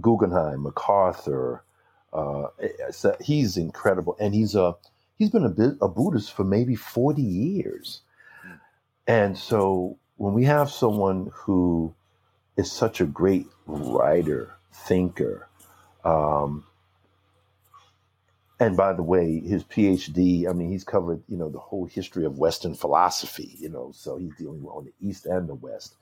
Guggenheim, 0.01 0.63
MacArthur. 0.63 1.63
Uh, 2.11 2.47
so 2.91 3.15
he's 3.21 3.57
incredible, 3.57 4.15
and 4.19 4.33
he's 4.33 4.55
a 4.55 4.75
he's 5.17 5.29
been 5.29 5.45
a, 5.45 5.85
a 5.85 5.87
Buddhist 5.87 6.33
for 6.33 6.43
maybe 6.43 6.75
forty 6.75 7.21
years. 7.21 8.01
And 9.05 9.37
so 9.37 9.97
when 10.17 10.33
we 10.33 10.45
have 10.45 10.71
someone 10.71 11.29
who 11.33 11.93
is 12.57 12.71
such 12.71 13.01
a 13.01 13.05
great 13.05 13.47
writer, 13.65 14.53
thinker. 14.73 15.47
Um, 16.03 16.65
and 18.59 18.75
by 18.75 18.93
the 18.93 19.03
way, 19.03 19.39
his 19.39 19.63
PhD, 19.63 20.49
I 20.49 20.53
mean, 20.53 20.69
he's 20.69 20.83
covered, 20.83 21.23
you 21.29 21.37
know, 21.37 21.49
the 21.49 21.59
whole 21.59 21.85
history 21.85 22.25
of 22.25 22.37
Western 22.37 22.75
philosophy, 22.75 23.55
you 23.57 23.69
know, 23.69 23.91
so 23.93 24.17
he's 24.17 24.35
dealing 24.35 24.61
with 24.61 24.73
on 24.73 24.85
the 24.85 25.07
East 25.07 25.25
and 25.25 25.47
the 25.47 25.55
West. 25.55 25.95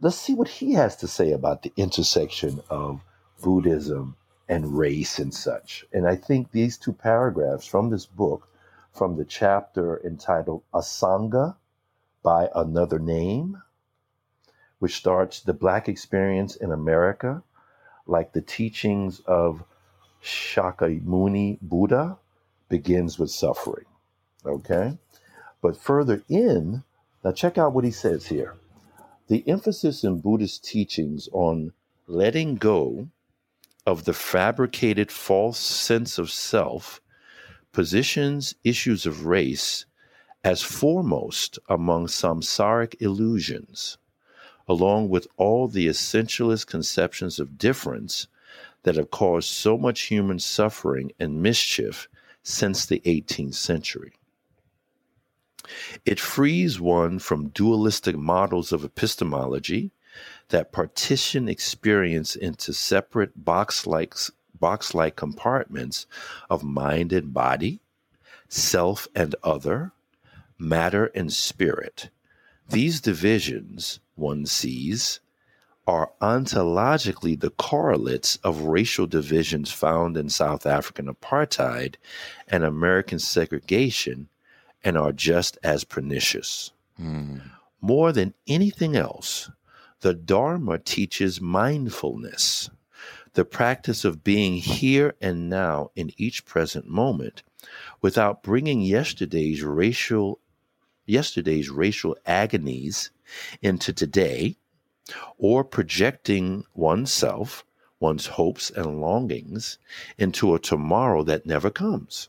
Let's 0.00 0.16
see 0.16 0.34
what 0.34 0.48
he 0.48 0.72
has 0.74 0.96
to 0.96 1.08
say 1.08 1.32
about 1.32 1.62
the 1.62 1.72
intersection 1.76 2.62
of 2.70 3.02
Buddhism 3.42 4.16
and 4.48 4.78
race 4.78 5.18
and 5.18 5.34
such. 5.34 5.84
And 5.92 6.06
I 6.06 6.16
think 6.16 6.50
these 6.50 6.78
two 6.78 6.92
paragraphs 6.92 7.66
from 7.66 7.90
this 7.90 8.06
book, 8.06 8.48
from 8.94 9.16
the 9.16 9.24
chapter 9.24 10.00
entitled 10.04 10.62
A 10.72 10.78
Sangha 10.78 11.56
by 12.22 12.48
Another 12.54 12.98
Name, 12.98 13.62
which 14.78 14.94
starts 14.94 15.40
the 15.40 15.52
Black 15.52 15.88
experience 15.88 16.56
in 16.56 16.72
America, 16.72 17.42
like 18.06 18.32
the 18.32 18.40
teachings 18.40 19.20
of 19.26 19.64
Shakyamuni 20.22 21.58
Buddha, 21.60 22.18
begins 22.68 23.18
with 23.18 23.30
suffering. 23.30 23.86
Okay? 24.44 24.98
But 25.60 25.76
further 25.76 26.22
in, 26.28 26.84
now 27.24 27.32
check 27.32 27.58
out 27.58 27.72
what 27.72 27.84
he 27.84 27.90
says 27.90 28.26
here. 28.26 28.54
The 29.28 29.46
emphasis 29.48 30.04
in 30.04 30.20
Buddhist 30.20 30.64
teachings 30.64 31.28
on 31.32 31.72
letting 32.06 32.56
go 32.56 33.08
of 33.86 34.04
the 34.04 34.12
fabricated 34.12 35.10
false 35.10 35.58
sense 35.58 36.18
of 36.18 36.30
self 36.30 37.00
positions 37.72 38.54
issues 38.64 39.06
of 39.06 39.26
race 39.26 39.84
as 40.44 40.62
foremost 40.62 41.58
among 41.68 42.06
samsaric 42.06 42.94
illusions 43.00 43.98
along 44.68 45.08
with 45.08 45.26
all 45.36 45.66
the 45.66 45.88
essentialist 45.88 46.66
conceptions 46.66 47.38
of 47.38 47.58
difference 47.58 48.26
that 48.82 48.96
have 48.96 49.10
caused 49.10 49.48
so 49.48 49.78
much 49.78 50.02
human 50.02 50.38
suffering 50.38 51.10
and 51.18 51.42
mischief 51.42 52.08
since 52.42 52.86
the 52.86 53.00
18th 53.00 53.54
century. 53.54 54.12
It 56.04 56.20
frees 56.20 56.80
one 56.80 57.18
from 57.18 57.48
dualistic 57.48 58.16
models 58.16 58.72
of 58.72 58.84
epistemology 58.84 59.90
that 60.48 60.72
partition 60.72 61.48
experience 61.48 62.34
into 62.34 62.72
separate 62.72 63.44
box-like 63.44 64.14
box-like 64.58 65.14
compartments 65.14 66.06
of 66.50 66.64
mind 66.64 67.12
and 67.12 67.32
body, 67.32 67.80
self 68.48 69.06
and 69.14 69.34
other, 69.44 69.92
matter 70.58 71.06
and 71.14 71.32
spirit. 71.32 72.10
These 72.68 73.00
divisions 73.00 74.00
one 74.18 74.46
sees 74.46 75.20
are 75.86 76.10
ontologically 76.20 77.38
the 77.38 77.50
correlates 77.50 78.36
of 78.44 78.62
racial 78.62 79.06
divisions 79.06 79.72
found 79.72 80.18
in 80.18 80.28
South 80.28 80.66
African 80.66 81.06
apartheid 81.06 81.94
and 82.46 82.62
American 82.62 83.18
segregation 83.18 84.28
and 84.84 84.98
are 84.98 85.12
just 85.12 85.56
as 85.62 85.84
pernicious. 85.84 86.72
Mm. 87.00 87.40
More 87.80 88.12
than 88.12 88.34
anything 88.46 88.96
else, 88.96 89.50
the 90.00 90.12
Dharma 90.12 90.78
teaches 90.78 91.40
mindfulness, 91.40 92.68
the 93.32 93.46
practice 93.46 94.04
of 94.04 94.22
being 94.22 94.56
here 94.56 95.14
and 95.22 95.48
now 95.48 95.90
in 95.96 96.12
each 96.18 96.44
present 96.44 96.86
moment 96.86 97.42
without 98.02 98.42
bringing 98.42 98.82
yesterday's 98.82 99.62
racial 99.62 100.38
yesterday's 101.06 101.70
racial 101.70 102.14
agonies 102.26 103.10
into 103.62 103.92
today 103.92 104.56
or 105.36 105.64
projecting 105.64 106.64
oneself, 106.74 107.64
one's 108.00 108.26
hopes 108.26 108.70
and 108.70 109.00
longings 109.00 109.78
into 110.16 110.54
a 110.54 110.58
tomorrow 110.58 111.22
that 111.22 111.46
never 111.46 111.70
comes. 111.70 112.28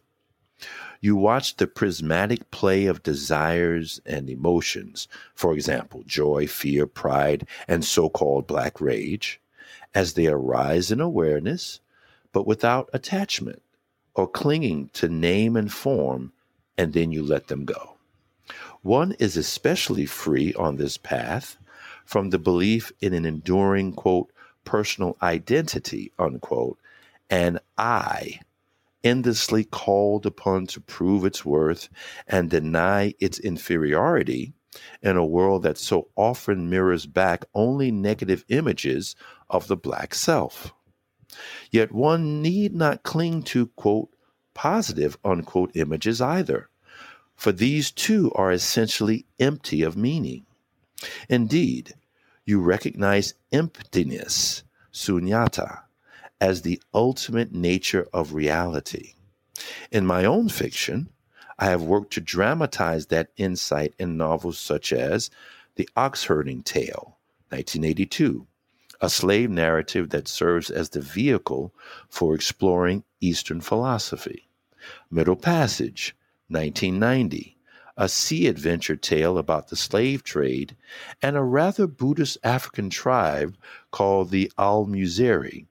You 1.02 1.16
watch 1.16 1.56
the 1.56 1.68
prismatic 1.68 2.52
play 2.52 2.86
of 2.86 3.04
desires 3.04 4.02
and 4.06 4.30
emotions, 4.30 5.08
for 5.34 5.54
example, 5.54 6.04
joy, 6.06 6.48
fear, 6.48 6.86
pride, 6.86 7.48
and 7.68 7.86
so 7.86 8.10
called 8.10 8.48
black 8.48 8.82
rage, 8.82 9.40
as 9.96 10.14
they 10.14 10.28
arise 10.28 10.92
in 10.92 11.00
awareness, 11.00 11.80
but 12.34 12.46
without 12.46 12.90
attachment 12.92 13.62
or 14.14 14.28
clinging 14.28 14.90
to 14.94 15.08
name 15.08 15.56
and 15.56 15.72
form, 15.72 16.34
and 16.78 16.92
then 16.92 17.12
you 17.12 17.24
let 17.24 17.48
them 17.48 17.64
go. 17.64 17.99
One 18.82 19.12
is 19.20 19.36
especially 19.36 20.06
free 20.06 20.54
on 20.54 20.78
this 20.78 20.98
path 20.98 21.58
from 22.06 22.30
the 22.30 22.40
belief 22.40 22.92
in 23.02 23.14
an 23.14 23.26
enduring, 23.26 23.94
quote, 23.94 24.32
personal 24.64 25.18
identity, 25.22 26.12
unquote, 26.18 26.80
and 27.30 27.60
I, 27.78 28.40
endlessly 29.04 29.64
called 29.64 30.26
upon 30.26 30.68
to 30.68 30.82
prove 30.82 31.26
its 31.26 31.44
worth 31.44 31.90
and 32.28 32.50
deny 32.50 33.14
its 33.20 33.40
inferiority 33.40 34.54
in 35.02 35.18
a 35.18 35.26
world 35.26 35.64
that 35.64 35.78
so 35.78 36.08
often 36.16 36.70
mirrors 36.70 37.06
back 37.06 37.46
only 37.54 37.92
negative 37.92 38.46
images 38.50 39.16
of 39.50 39.68
the 39.68 39.78
black 39.78 40.14
self. 40.14 40.74
Yet 41.72 41.92
one 41.92 42.42
need 42.42 42.74
not 42.74 43.04
cling 43.04 43.44
to, 43.44 43.68
quote, 43.68 44.10
positive, 44.54 45.18
unquote, 45.24 45.72
images 45.76 46.22
either, 46.22 46.69
for 47.40 47.54
these 47.54 47.90
too 47.90 48.30
are 48.36 48.52
essentially 48.52 49.26
empty 49.40 49.82
of 49.82 49.96
meaning. 49.96 50.46
Indeed, 51.30 51.94
you 52.44 52.60
recognize 52.60 53.34
emptiness, 53.54 54.64
sunyata, 54.92 55.84
as 56.42 56.64
the 56.64 56.82
ultimate 56.94 57.54
nature 57.54 58.06
of 58.12 58.34
reality. 58.34 59.14
In 59.90 60.06
my 60.06 60.26
own 60.26 60.50
fiction, 60.50 61.08
I 61.58 61.68
have 61.68 61.82
worked 61.82 62.12
to 62.14 62.22
dramatize 62.22 63.06
that 63.06 63.32
insight 63.38 63.94
in 63.98 64.18
novels 64.18 64.60
such 64.60 64.92
as 64.92 65.30
The 65.76 65.88
Ox 65.96 66.26
Herding 66.26 66.64
Tale, 66.64 67.18
1982, 67.52 68.48
a 69.00 69.10
slave 69.10 69.50
narrative 69.50 70.10
that 70.10 70.28
serves 70.28 70.70
as 70.70 70.90
the 70.90 71.00
vehicle 71.00 71.74
for 72.10 72.36
exploring 72.36 73.06
Eastern 73.22 73.62
philosophy. 73.62 74.50
Middle 75.10 75.38
Passage, 75.38 76.18
1990, 76.50 77.56
a 77.98 78.10
sea 78.10 78.48
adventure 78.48 78.96
tale 78.96 79.38
about 79.38 79.70
the 79.70 79.76
slave 79.76 80.24
trade, 80.24 80.76
and 81.22 81.36
a 81.36 81.44
rather 81.44 81.88
Buddhist 81.88 82.38
African 82.44 82.90
tribe 82.90 83.56
called 83.92 84.30
the 84.30 84.52
Allmuseri, 84.58 85.66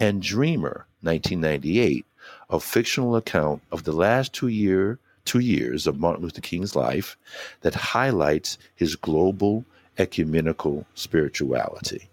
and 0.00 0.22
Dreamer, 0.22 0.86
1998, 1.02 2.06
a 2.50 2.60
fictional 2.60 3.16
account 3.16 3.62
of 3.70 3.84
the 3.84 3.92
last 3.92 4.32
two 4.32 4.48
year 4.48 4.98
two 5.24 5.38
years 5.38 5.86
of 5.86 5.98
Martin 5.98 6.22
Luther 6.22 6.40
King's 6.40 6.76
life 6.76 7.16
that 7.62 7.74
highlights 7.74 8.58
his 8.74 8.94
global 8.94 9.64
ecumenical 9.98 10.86
spirituality. 10.94 12.08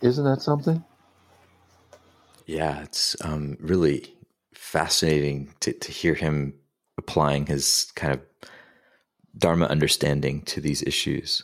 Isn't 0.00 0.24
that 0.24 0.40
something? 0.40 0.84
Yeah, 2.46 2.82
it's 2.82 3.16
um, 3.22 3.56
really 3.60 4.14
fascinating 4.60 5.52
to, 5.58 5.72
to 5.72 5.90
hear 5.90 6.14
him 6.14 6.54
applying 6.98 7.46
his 7.46 7.90
kind 7.96 8.12
of 8.12 8.20
Dharma 9.36 9.64
understanding 9.66 10.42
to 10.42 10.60
these 10.60 10.82
issues. 10.82 11.42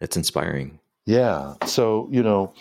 It's 0.00 0.16
inspiring. 0.16 0.80
Yeah. 1.04 1.54
So, 1.66 2.08
you 2.10 2.22
know, 2.22 2.54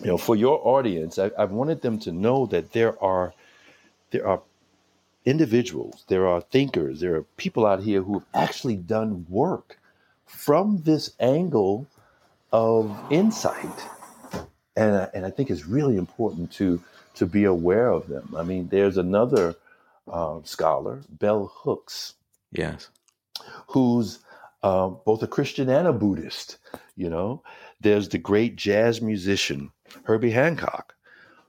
you 0.00 0.06
know, 0.06 0.16
for 0.16 0.36
your 0.36 0.66
audience, 0.66 1.18
I, 1.18 1.30
I 1.36 1.44
wanted 1.44 1.82
them 1.82 1.98
to 2.00 2.12
know 2.12 2.46
that 2.46 2.72
there 2.72 3.02
are 3.02 3.34
there 4.12 4.26
are 4.26 4.40
individuals, 5.24 6.04
there 6.08 6.26
are 6.28 6.40
thinkers, 6.40 7.00
there 7.00 7.16
are 7.16 7.24
people 7.36 7.66
out 7.66 7.82
here 7.82 8.02
who 8.02 8.14
have 8.14 8.28
actually 8.34 8.76
done 8.76 9.26
work 9.28 9.78
from 10.26 10.82
this 10.82 11.10
angle 11.18 11.86
of 12.52 12.96
insight. 13.10 13.78
And, 14.76 15.10
and 15.12 15.26
I 15.26 15.30
think 15.30 15.50
it's 15.50 15.66
really 15.66 15.96
important 15.96 16.52
to 16.52 16.80
to 17.20 17.26
be 17.26 17.44
aware 17.44 17.90
of 17.90 18.08
them. 18.08 18.34
I 18.34 18.42
mean, 18.42 18.68
there's 18.68 18.96
another 18.96 19.54
uh, 20.10 20.40
scholar, 20.44 21.02
Bell 21.10 21.52
Hooks, 21.54 22.14
yes, 22.50 22.88
who's 23.66 24.20
uh, 24.62 24.88
both 24.88 25.22
a 25.22 25.26
Christian 25.26 25.68
and 25.68 25.86
a 25.86 25.92
Buddhist. 25.92 26.56
You 26.96 27.10
know, 27.10 27.42
there's 27.78 28.08
the 28.08 28.16
great 28.16 28.56
jazz 28.56 29.02
musician 29.02 29.70
Herbie 30.04 30.30
Hancock, 30.30 30.94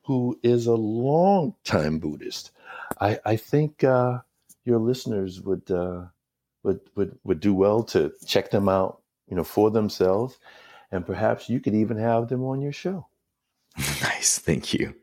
who 0.04 0.38
is 0.44 0.68
a 0.68 0.76
long 0.76 1.56
time 1.64 2.00
Buddhist. 2.00 2.52
I, 3.00 3.18
I 3.24 3.38
think 3.38 3.86
uh, 3.86 4.20
your 4.66 4.78
listeners 4.78 5.40
would 5.40 5.72
uh, 5.72 6.02
would 6.64 6.82
would 6.96 7.18
would 7.24 7.40
do 7.40 7.54
well 7.54 7.82
to 7.84 8.12
check 8.28 8.52
them 8.52 8.68
out, 8.68 9.02
you 9.30 9.38
know, 9.38 9.46
for 9.46 9.72
themselves, 9.72 10.38
and 10.92 11.06
perhaps 11.06 11.48
you 11.48 11.62
could 11.62 11.76
even 11.76 11.96
have 11.96 12.28
them 12.28 12.44
on 12.44 12.60
your 12.60 12.74
show. 12.74 13.08
nice, 13.78 14.38
thank 14.38 14.74
you. 14.74 14.96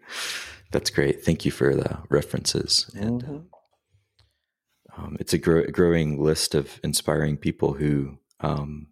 That's 0.70 0.90
great. 0.90 1.24
Thank 1.24 1.44
you 1.44 1.50
for 1.50 1.74
the 1.74 1.98
references. 2.10 2.90
And 2.94 3.22
mm-hmm. 3.22 5.02
um, 5.02 5.16
it's 5.18 5.32
a 5.32 5.38
gro- 5.38 5.66
growing 5.66 6.22
list 6.22 6.54
of 6.54 6.78
inspiring 6.84 7.38
people 7.38 7.72
who 7.72 8.18
um, 8.40 8.88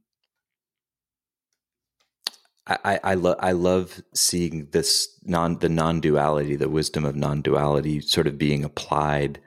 I, 2.66 2.98
I, 3.04 3.14
love 3.14 3.36
I 3.38 3.52
love 3.52 4.02
seeing 4.12 4.68
this 4.72 5.08
non 5.22 5.58
the 5.60 5.68
non 5.68 6.00
duality, 6.00 6.56
the 6.56 6.68
wisdom 6.68 7.04
of 7.04 7.14
non 7.14 7.40
duality, 7.40 8.00
sort 8.00 8.26
of 8.26 8.38
being 8.38 8.64
applied 8.64 9.40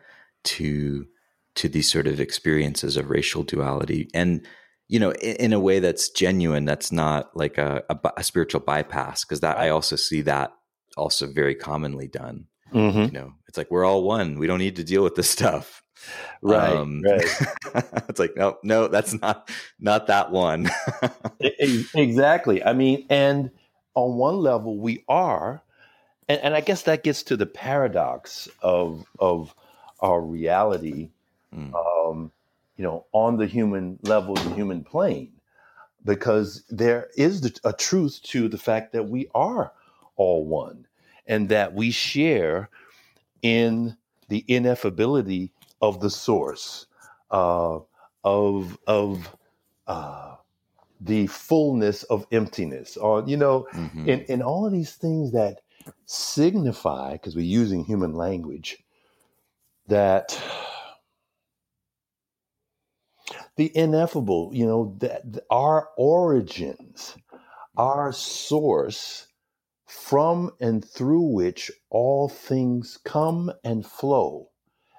to 0.45 1.05
to 1.55 1.67
these 1.67 1.91
sort 1.91 2.07
of 2.07 2.21
experiences 2.21 2.95
of 2.95 3.09
racial 3.09 3.43
duality, 3.43 4.09
and 4.13 4.47
you 4.87 4.99
know, 4.99 5.11
in, 5.11 5.35
in 5.35 5.53
a 5.53 5.59
way 5.59 5.79
that's 5.79 6.09
genuine. 6.09 6.63
That's 6.63 6.93
not 6.93 7.35
like 7.35 7.57
a, 7.57 7.83
a, 7.89 8.11
a 8.17 8.23
spiritual 8.23 8.61
bypass, 8.61 9.25
because 9.25 9.41
that 9.41 9.57
I 9.57 9.67
also 9.67 9.97
see 9.97 10.21
that 10.21 10.53
also 10.97 11.27
very 11.27 11.55
commonly 11.55 12.07
done. 12.07 12.47
Mm-hmm. 12.73 13.01
You 13.01 13.11
know, 13.11 13.33
it's 13.47 13.57
like 13.57 13.71
we're 13.71 13.85
all 13.85 14.03
one. 14.03 14.37
We 14.37 14.47
don't 14.47 14.59
need 14.59 14.75
to 14.77 14.83
deal 14.83 15.03
with 15.03 15.15
this 15.15 15.29
stuff. 15.37 15.83
Right. 16.41 16.71
Um, 16.71 17.01
right. 17.01 17.25
it's 18.07 18.19
like 18.19 18.35
no, 18.35 18.57
no, 18.63 18.87
that's 18.87 19.13
not 19.13 19.49
not 19.79 20.07
that 20.07 20.31
one. 20.31 20.69
exactly. 21.39 22.63
I 22.63 22.73
mean, 22.73 23.05
and 23.09 23.51
on 23.95 24.15
one 24.15 24.37
level, 24.37 24.77
we 24.77 25.03
are, 25.09 25.61
and, 26.29 26.39
and 26.41 26.55
I 26.55 26.61
guess 26.61 26.83
that 26.83 27.03
gets 27.03 27.23
to 27.23 27.35
the 27.35 27.45
paradox 27.45 28.47
of 28.61 29.05
of 29.19 29.53
our 29.99 30.21
reality. 30.21 31.09
Mm. 31.53 31.73
Um, 31.73 32.31
you 32.77 32.83
know, 32.83 33.05
on 33.11 33.35
the 33.35 33.45
human 33.45 33.99
level, 34.03 34.35
the 34.35 34.53
human 34.53 34.85
plane, 34.85 35.33
because 36.05 36.63
there 36.69 37.09
is 37.17 37.59
a 37.65 37.73
truth 37.73 38.21
to 38.23 38.47
the 38.47 38.57
fact 38.57 38.93
that 38.93 39.09
we 39.09 39.27
are 39.35 39.73
all 40.19 40.45
one 40.45 40.85
and 41.25 41.47
that 41.47 41.73
we 41.73 41.91
share 41.91 42.69
in 43.41 43.95
the 44.27 44.43
ineffability 44.49 45.51
of 45.81 46.01
the 46.01 46.09
source, 46.09 46.87
uh, 47.31 47.79
of 48.23 48.77
of 48.85 49.37
uh, 49.87 50.35
the 50.99 51.27
fullness 51.27 52.03
of 52.03 52.27
emptiness, 52.31 52.97
or 52.97 53.23
you 53.25 53.37
know, 53.37 53.65
mm-hmm. 53.73 54.09
in, 54.09 54.21
in 54.23 54.41
all 54.41 54.65
of 54.65 54.73
these 54.73 54.95
things 54.95 55.31
that 55.31 55.61
signify, 56.05 57.13
because 57.13 57.35
we're 57.35 57.41
using 57.45 57.85
human 57.85 58.13
language, 58.13 58.83
that 59.87 60.39
the 63.55 63.71
ineffable, 63.75 64.51
you 64.53 64.65
know, 64.65 64.95
that 64.99 65.23
our 65.49 65.89
origins, 65.97 67.15
our 67.77 68.11
source 68.11 69.28
from 69.89 70.51
and 70.59 70.85
through 70.85 71.33
which 71.33 71.71
all 71.89 72.29
things 72.29 72.97
come 73.03 73.51
and 73.63 73.85
flow, 73.85 74.49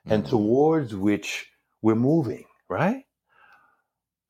mm-hmm. 0.01 0.13
and 0.13 0.27
towards 0.27 0.95
which 0.95 1.51
we're 1.83 1.95
moving, 1.95 2.45
right? 2.69 3.05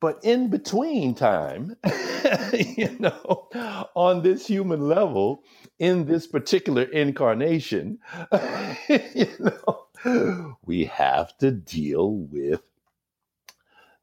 but 0.01 0.19
in 0.23 0.49
between 0.49 1.13
time, 1.13 1.77
you 2.53 2.89
know, 2.99 3.47
on 3.95 4.23
this 4.23 4.47
human 4.47 4.89
level, 4.89 5.43
in 5.79 6.05
this 6.05 6.27
particular 6.27 6.81
incarnation, 6.81 7.99
you 8.89 9.27
know, 9.39 10.57
we 10.65 10.85
have 10.85 11.37
to 11.37 11.51
deal 11.51 12.11
with 12.11 12.61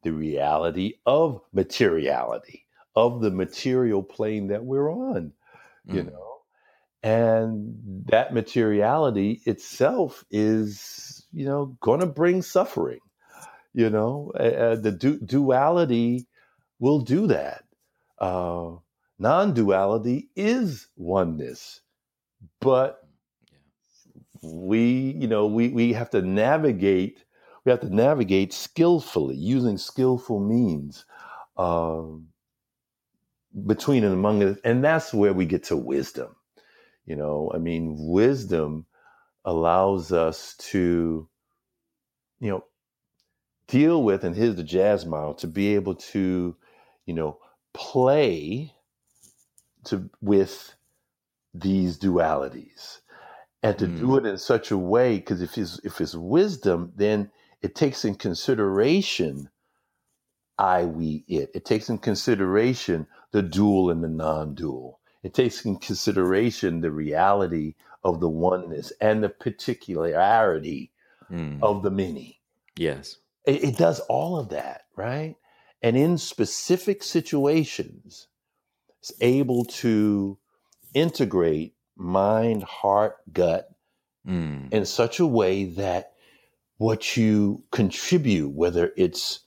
the 0.02 0.12
reality 0.12 0.94
of 1.04 1.42
materiality, 1.52 2.64
of 2.94 3.20
the 3.20 3.32
material 3.32 4.02
plane 4.02 4.46
that 4.46 4.64
we're 4.64 4.90
on, 4.90 5.32
mm. 5.86 5.94
you 5.94 6.04
know. 6.04 6.37
And 7.02 7.76
that 8.06 8.34
materiality 8.34 9.42
itself 9.46 10.24
is, 10.30 11.26
you 11.32 11.46
know, 11.46 11.76
going 11.80 12.00
to 12.00 12.06
bring 12.06 12.42
suffering 12.42 12.98
you 13.72 13.88
know, 13.90 14.32
uh, 14.34 14.76
the 14.76 14.90
du- 14.92 15.20
duality 15.20 16.26
will 16.80 17.00
do 17.00 17.28
that. 17.28 17.64
Uh, 18.18 18.72
non 19.18 19.54
duality 19.54 20.28
is 20.34 20.88
oneness. 20.96 21.80
But 22.60 23.00
we, 24.42 25.16
you 25.18 25.28
know, 25.28 25.46
we, 25.46 25.68
we 25.70 25.92
have 25.94 26.10
to 26.10 26.22
navigate, 26.22 27.24
we 27.64 27.70
have 27.72 27.80
to 27.82 27.94
navigate 27.94 28.52
skillfully, 28.52 29.36
using 29.36 29.78
skillful 29.78 30.40
means 30.40 31.04
uh, 31.56 32.02
between 33.66 34.04
and 34.04 34.14
among 34.14 34.42
it. 34.42 34.58
And 34.64 34.84
that's 34.84 35.14
where 35.14 35.34
we 35.34 35.46
get 35.46 35.64
to 35.66 35.76
wisdom. 35.76 36.36
You 37.08 37.16
know, 37.16 37.50
I 37.54 37.58
mean, 37.58 37.96
wisdom 37.98 38.84
allows 39.42 40.12
us 40.12 40.54
to, 40.58 41.26
you 42.38 42.50
know, 42.50 42.64
deal 43.66 44.02
with, 44.02 44.24
and 44.24 44.36
here's 44.36 44.56
the 44.56 44.62
jazz 44.62 45.06
model, 45.06 45.32
to 45.36 45.46
be 45.46 45.74
able 45.74 45.94
to, 45.94 46.54
you 47.06 47.14
know, 47.14 47.38
play 47.72 48.74
to 49.84 50.10
with 50.20 50.74
these 51.54 51.98
dualities 51.98 52.98
and 53.62 53.78
to 53.78 53.86
mm. 53.86 53.98
do 53.98 54.16
it 54.18 54.26
in 54.26 54.36
such 54.36 54.70
a 54.70 54.76
way 54.76 55.16
because 55.16 55.40
if 55.40 55.56
it's 55.56 55.80
if 55.84 56.00
it's 56.00 56.14
wisdom 56.14 56.92
then 56.94 57.30
it 57.62 57.74
takes 57.74 58.04
in 58.04 58.14
consideration 58.14 59.48
i 60.58 60.84
we 60.84 61.24
it 61.26 61.50
it 61.54 61.64
takes 61.64 61.88
in 61.88 61.98
consideration 61.98 63.06
the 63.32 63.42
dual 63.42 63.90
and 63.90 64.04
the 64.04 64.08
non-dual 64.08 64.97
it 65.22 65.34
takes 65.34 65.64
in 65.64 65.76
consideration 65.76 66.80
the 66.80 66.90
reality 66.90 67.74
of 68.04 68.20
the 68.20 68.28
oneness 68.28 68.92
and 69.00 69.22
the 69.22 69.28
particularity 69.28 70.90
mm. 71.30 71.58
of 71.62 71.82
the 71.82 71.90
many 71.90 72.40
yes 72.76 73.18
it, 73.48 73.64
it 73.64 73.76
does 73.76 74.00
all 74.00 74.38
of 74.38 74.50
that, 74.50 74.82
right? 74.94 75.36
And 75.82 75.96
in 75.96 76.18
specific 76.18 77.02
situations, 77.02 78.28
it's 79.00 79.12
able 79.20 79.64
to 79.64 80.38
integrate 80.92 81.74
mind, 81.96 82.62
heart, 82.62 83.16
gut 83.32 83.68
mm. 84.26 84.72
in 84.72 84.84
such 84.84 85.18
a 85.18 85.26
way 85.26 85.64
that 85.64 86.12
what 86.76 87.16
you 87.16 87.64
contribute, 87.70 88.50
whether 88.50 88.92
it's 88.96 89.40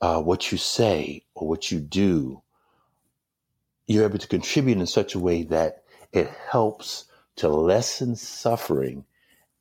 uh, 0.00 0.20
what 0.20 0.50
you 0.50 0.58
say 0.58 1.24
or 1.34 1.48
what 1.48 1.70
you 1.70 1.80
do, 1.80 2.42
you're 3.88 4.04
able 4.04 4.18
to 4.18 4.28
contribute 4.28 4.78
in 4.78 4.86
such 4.86 5.16
a 5.16 5.18
way 5.18 5.42
that 5.42 5.82
it 6.12 6.30
helps 6.48 7.06
to 7.36 7.48
lessen 7.48 8.14
suffering 8.14 9.04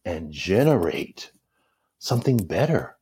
and 0.05 0.32
generate 0.32 1.32
something 1.97 2.38
better 2.38 2.97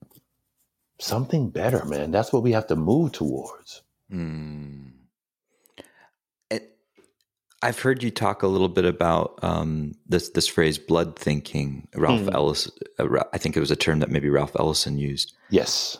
something 0.99 1.49
better, 1.49 1.85
man. 1.85 2.11
That's 2.11 2.31
what 2.31 2.43
we 2.43 2.51
have 2.53 2.67
to 2.67 2.75
move 2.75 3.11
towards. 3.11 3.81
Mm. 4.11 4.91
I've 7.61 7.79
heard 7.79 8.03
you 8.03 8.11
talk 8.11 8.43
a 8.43 8.47
little 8.47 8.69
bit 8.69 8.85
about 8.85 9.39
um, 9.41 9.93
this 10.07 10.29
this 10.29 10.47
phrase 10.47 10.77
"blood 10.77 11.17
thinking." 11.17 11.87
Ralph 11.95 12.21
mm. 12.21 12.33
Ellis, 12.33 12.69
uh, 12.99 13.23
I 13.33 13.37
think 13.39 13.57
it 13.57 13.59
was 13.59 13.71
a 13.71 13.75
term 13.75 13.99
that 13.99 14.11
maybe 14.11 14.29
Ralph 14.29 14.55
Ellison 14.59 14.99
used. 14.99 15.33
Yes, 15.49 15.97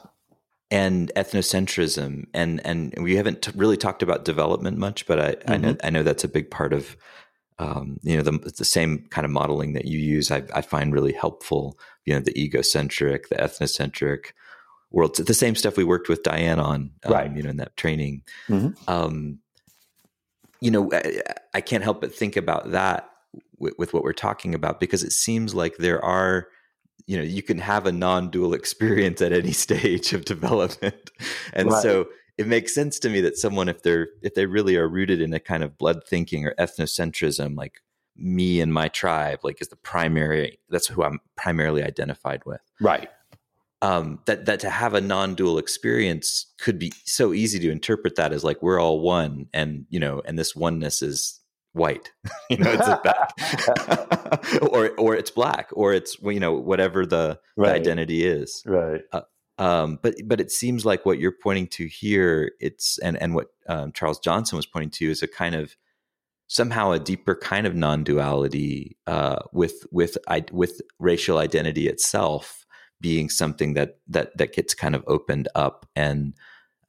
and 0.72 1.12
ethnocentrism, 1.16 2.26
and 2.34 2.66
and 2.66 2.94
we 3.00 3.16
haven't 3.16 3.44
t- 3.44 3.52
really 3.56 3.78
talked 3.78 4.04
about 4.04 4.26
development 4.26 4.78
much, 4.78 5.06
but 5.06 5.20
I, 5.20 5.32
mm-hmm. 5.34 5.52
I 5.52 5.58
know 5.58 5.74
mm-hmm. 5.74 5.86
I 5.86 5.90
know 5.90 6.04
that's 6.04 6.24
a 6.24 6.30
big 6.30 6.50
part 6.50 6.74
of 6.74 6.98
um, 7.60 8.00
you 8.04 8.18
know 8.18 8.24
the, 8.24 8.32
the 8.58 8.66
same 8.66 9.06
kind 9.10 9.26
of 9.26 9.32
modeling 9.32 9.74
that 9.74 9.86
you 9.86 10.00
use. 10.00 10.32
I, 10.32 10.44
I 10.54 10.62
find 10.62 10.94
really 10.94 11.14
helpful. 11.14 11.78
You 12.06 12.16
know, 12.16 12.20
the 12.20 12.38
egocentric, 12.40 13.30
the 13.30 13.36
ethnocentric, 13.36 14.32
world. 14.92 15.16
The 15.18 15.34
same 15.34 15.56
stuff 15.56 15.78
we 15.78 15.84
worked 15.84 16.10
with 16.10 16.24
Diane 16.24 16.60
on, 16.60 16.92
um, 17.04 17.14
right? 17.14 17.36
You 17.36 17.44
know, 17.44 17.50
in 17.50 17.58
that 17.58 17.78
training. 17.78 18.24
Mm-hmm. 18.48 18.90
Um, 18.90 19.40
you 20.62 20.72
know, 20.72 20.90
I, 20.92 21.22
I, 21.54 21.62
can't 21.62 21.84
help 21.84 22.02
but 22.02 22.16
think 22.16 22.38
about 22.38 22.72
that 22.72 23.10
with, 23.60 23.74
with, 23.78 23.94
what 23.94 24.04
we're 24.04 24.14
talking 24.14 24.56
about 24.56 24.80
because 24.80 25.04
it 25.04 25.12
seems 25.12 25.54
like 25.54 25.78
there 25.78 26.04
are, 26.04 26.48
you 27.08 27.18
know, 27.18 27.24
you 27.24 27.44
can 27.44 27.60
have 27.60 27.86
a 27.86 27.92
non-dual 27.92 28.54
experience 28.54 29.22
at 29.22 29.32
any 29.32 29.52
stage 29.66 30.14
of 30.14 30.26
development, 30.26 31.12
and 31.54 31.72
right. 31.72 31.82
so 31.82 32.08
it 32.38 32.48
makes 32.48 32.74
sense 32.74 33.00
to 33.00 33.10
me 33.10 33.22
that 33.22 33.38
someone, 33.38 33.70
if 33.70 33.84
they're 33.84 34.10
if 34.22 34.34
they 34.34 34.46
really 34.46 34.76
are 34.76 34.88
rooted 34.88 35.22
in 35.22 35.34
a 35.34 35.40
kind 35.40 35.64
of 35.64 35.78
blood 35.78 36.04
thinking 36.08 36.46
or 36.46 36.54
ethnocentrism, 36.60 37.56
like 37.58 37.82
me 38.18 38.62
and 38.62 38.74
my 38.74 38.88
tribe, 38.88 39.40
like 39.44 39.62
is 39.62 39.68
the 39.70 39.76
primary. 39.76 40.60
That's 40.70 40.88
who 40.88 41.04
I'm 41.04 41.20
primarily 41.36 41.84
identified 41.84 42.44
with. 42.46 42.62
Right 42.80 43.10
um, 43.86 44.20
that 44.26 44.46
that 44.46 44.60
to 44.62 44.70
have 44.70 44.94
a 44.94 45.02
non-dual 45.02 45.58
experience 45.58 46.48
could 46.60 46.80
be 46.80 46.92
so 47.06 47.34
easy 47.34 47.60
to 47.60 47.72
interpret 47.72 48.16
that 48.16 48.34
as 48.34 48.44
like 48.44 48.62
we're 48.62 48.80
all 48.80 49.00
one, 49.02 49.48
and 49.54 49.86
you 49.90 50.00
know, 50.00 50.22
and 50.26 50.40
this 50.40 50.56
oneness 50.56 51.02
is 51.02 51.40
white, 51.76 52.12
you 52.50 52.58
know, 52.58 52.72
it's 52.72 52.88
black, 53.04 54.62
or 54.64 54.92
or 54.98 55.16
it's 55.16 55.32
black, 55.32 55.70
or 55.74 55.94
it's 55.94 56.18
you 56.24 56.40
know 56.40 56.54
whatever 56.54 57.06
the, 57.06 57.40
right. 57.56 57.70
the 57.70 57.76
identity 57.76 58.26
is, 58.26 58.64
right. 58.66 59.02
Uh, 59.12 59.22
um, 59.58 60.00
but 60.02 60.16
but 60.26 60.42
it 60.42 60.52
seems 60.52 60.86
like 60.86 61.06
what 61.06 61.20
you're 61.20 61.36
pointing 61.44 61.68
to 61.68 61.88
here, 61.88 62.52
it's 62.60 62.98
and 63.00 63.22
and 63.22 63.36
what 63.36 63.48
um, 63.68 63.92
Charles 63.92 64.20
Johnson 64.20 64.56
was 64.56 64.66
pointing 64.66 64.92
to 64.92 65.10
is 65.10 65.22
a 65.22 65.28
kind 65.28 65.56
of 65.56 65.76
somehow 66.48 66.92
a 66.92 67.00
deeper 67.00 67.36
kind 67.36 67.66
of 67.66 67.76
non-duality 67.76 68.98
uh, 69.08 69.40
with 69.52 69.86
with 69.92 70.18
with 70.52 70.82
racial 71.00 71.38
identity 71.38 71.88
itself 71.88 72.66
being 73.02 73.30
something 73.30 73.74
that 73.74 73.98
that 74.08 74.36
that 74.38 74.54
gets 74.54 74.74
kind 74.74 74.96
of 74.96 75.04
opened 75.08 75.48
up 75.56 75.86
and 75.96 76.34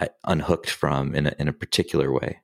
uh, 0.00 0.06
unhooked 0.24 0.70
from 0.70 1.14
in 1.14 1.26
a, 1.26 1.34
in 1.38 1.48
a 1.48 1.52
particular 1.52 2.12
way. 2.12 2.40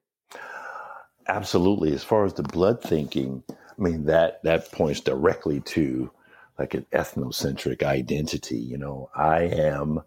Absolutely. 1.29 1.93
As 1.93 2.05
far 2.05 2.25
as 2.25 2.35
the 2.35 2.43
blood 2.43 2.83
thinking, 2.83 3.43
I 3.51 3.55
mean 3.81 4.05
that 4.07 4.43
that 4.43 4.73
points 4.73 5.01
directly 5.01 5.61
to 5.61 6.11
like 6.59 6.75
an 6.75 6.87
ethnocentric 6.93 7.83
identity. 7.83 8.59
You 8.59 8.79
know, 8.79 9.11
I 9.15 9.43
am 9.43 10.03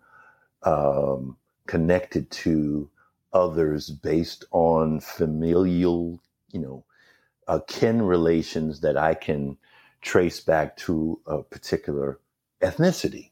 um, 0.63 1.37
connected 1.67 2.29
to 2.31 2.89
others 3.33 3.89
based 3.89 4.45
on 4.51 4.99
familial, 4.99 6.21
you 6.51 6.59
know, 6.59 6.85
uh, 7.47 7.59
kin 7.67 8.01
relations 8.01 8.81
that 8.81 8.97
I 8.97 9.13
can 9.13 9.57
trace 10.01 10.39
back 10.39 10.77
to 10.77 11.19
a 11.25 11.43
particular 11.43 12.19
ethnicity. 12.61 13.31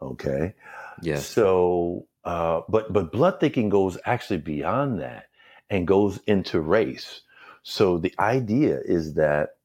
Okay. 0.00 0.54
Yes. 1.02 1.26
So, 1.26 2.06
uh, 2.24 2.62
but 2.68 2.92
but 2.92 3.12
blood 3.12 3.40
thinking 3.40 3.68
goes 3.68 3.98
actually 4.04 4.38
beyond 4.38 5.00
that 5.00 5.26
and 5.70 5.86
goes 5.86 6.18
into 6.26 6.60
race. 6.60 7.22
So 7.62 7.98
the 7.98 8.14
idea 8.18 8.80
is 8.84 9.14
that, 9.14 9.56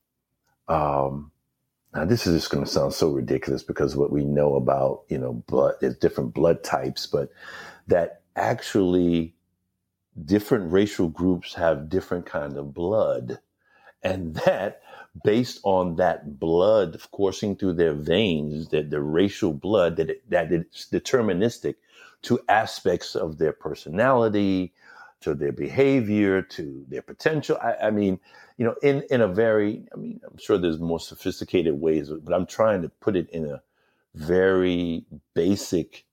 um, 0.68 1.32
now 1.94 2.06
this 2.06 2.26
is 2.26 2.36
just 2.36 2.52
going 2.52 2.64
to 2.64 2.70
sound 2.70 2.94
so 2.94 3.10
ridiculous 3.10 3.64
because 3.64 3.96
what 3.96 4.12
we 4.12 4.24
know 4.24 4.56
about 4.56 5.04
you 5.10 5.18
know 5.18 5.34
blood, 5.48 5.76
there's 5.82 5.98
different 5.98 6.34
blood 6.34 6.64
types, 6.64 7.06
but 7.06 7.30
that 7.88 8.22
actually 8.36 9.36
different 10.26 10.72
racial 10.72 11.10
groups 11.10 11.54
have 11.56 11.90
different 11.90 12.26
kind 12.26 12.58
of 12.58 12.74
blood, 12.74 13.40
and 14.04 14.36
that 14.46 14.82
based 15.24 15.60
on 15.64 15.98
that 15.98 16.40
blood 16.40 17.00
coursing 17.12 17.56
through 17.56 17.74
their 17.74 17.94
veins, 17.94 18.70
that 18.70 18.90
the 18.90 19.02
racial 19.02 19.54
blood, 19.54 19.98
that 19.98 20.10
it, 20.10 20.30
that 20.30 20.52
it's 20.52 20.88
deterministic 20.90 21.76
to 22.22 22.40
aspects 22.48 23.16
of 23.16 23.38
their 23.38 23.52
personality, 23.52 24.74
to 25.22 25.34
their 25.34 25.52
behavior, 25.52 26.42
to 26.42 26.86
their 26.88 27.02
potential. 27.02 27.58
I, 27.62 27.88
I, 27.88 27.92
mean, 27.92 28.20
you 28.58 28.66
know, 28.66 28.76
in 28.82 29.04
in 29.10 29.22
a 29.22 29.28
very, 29.28 29.88
I 29.94 29.98
mean, 29.98 30.20
I'm 30.28 30.38
sure 30.38 30.58
there's 30.58 30.80
more 30.80 31.00
sophisticated 31.00 31.80
ways, 31.80 32.10
but 32.10 32.34
I'm 32.34 32.46
trying 32.46 32.82
to 32.82 32.90
put 32.90 33.16
it 33.16 33.30
in 33.30 33.46
a 33.46 33.62
very 34.16 35.06
basic 35.34 36.06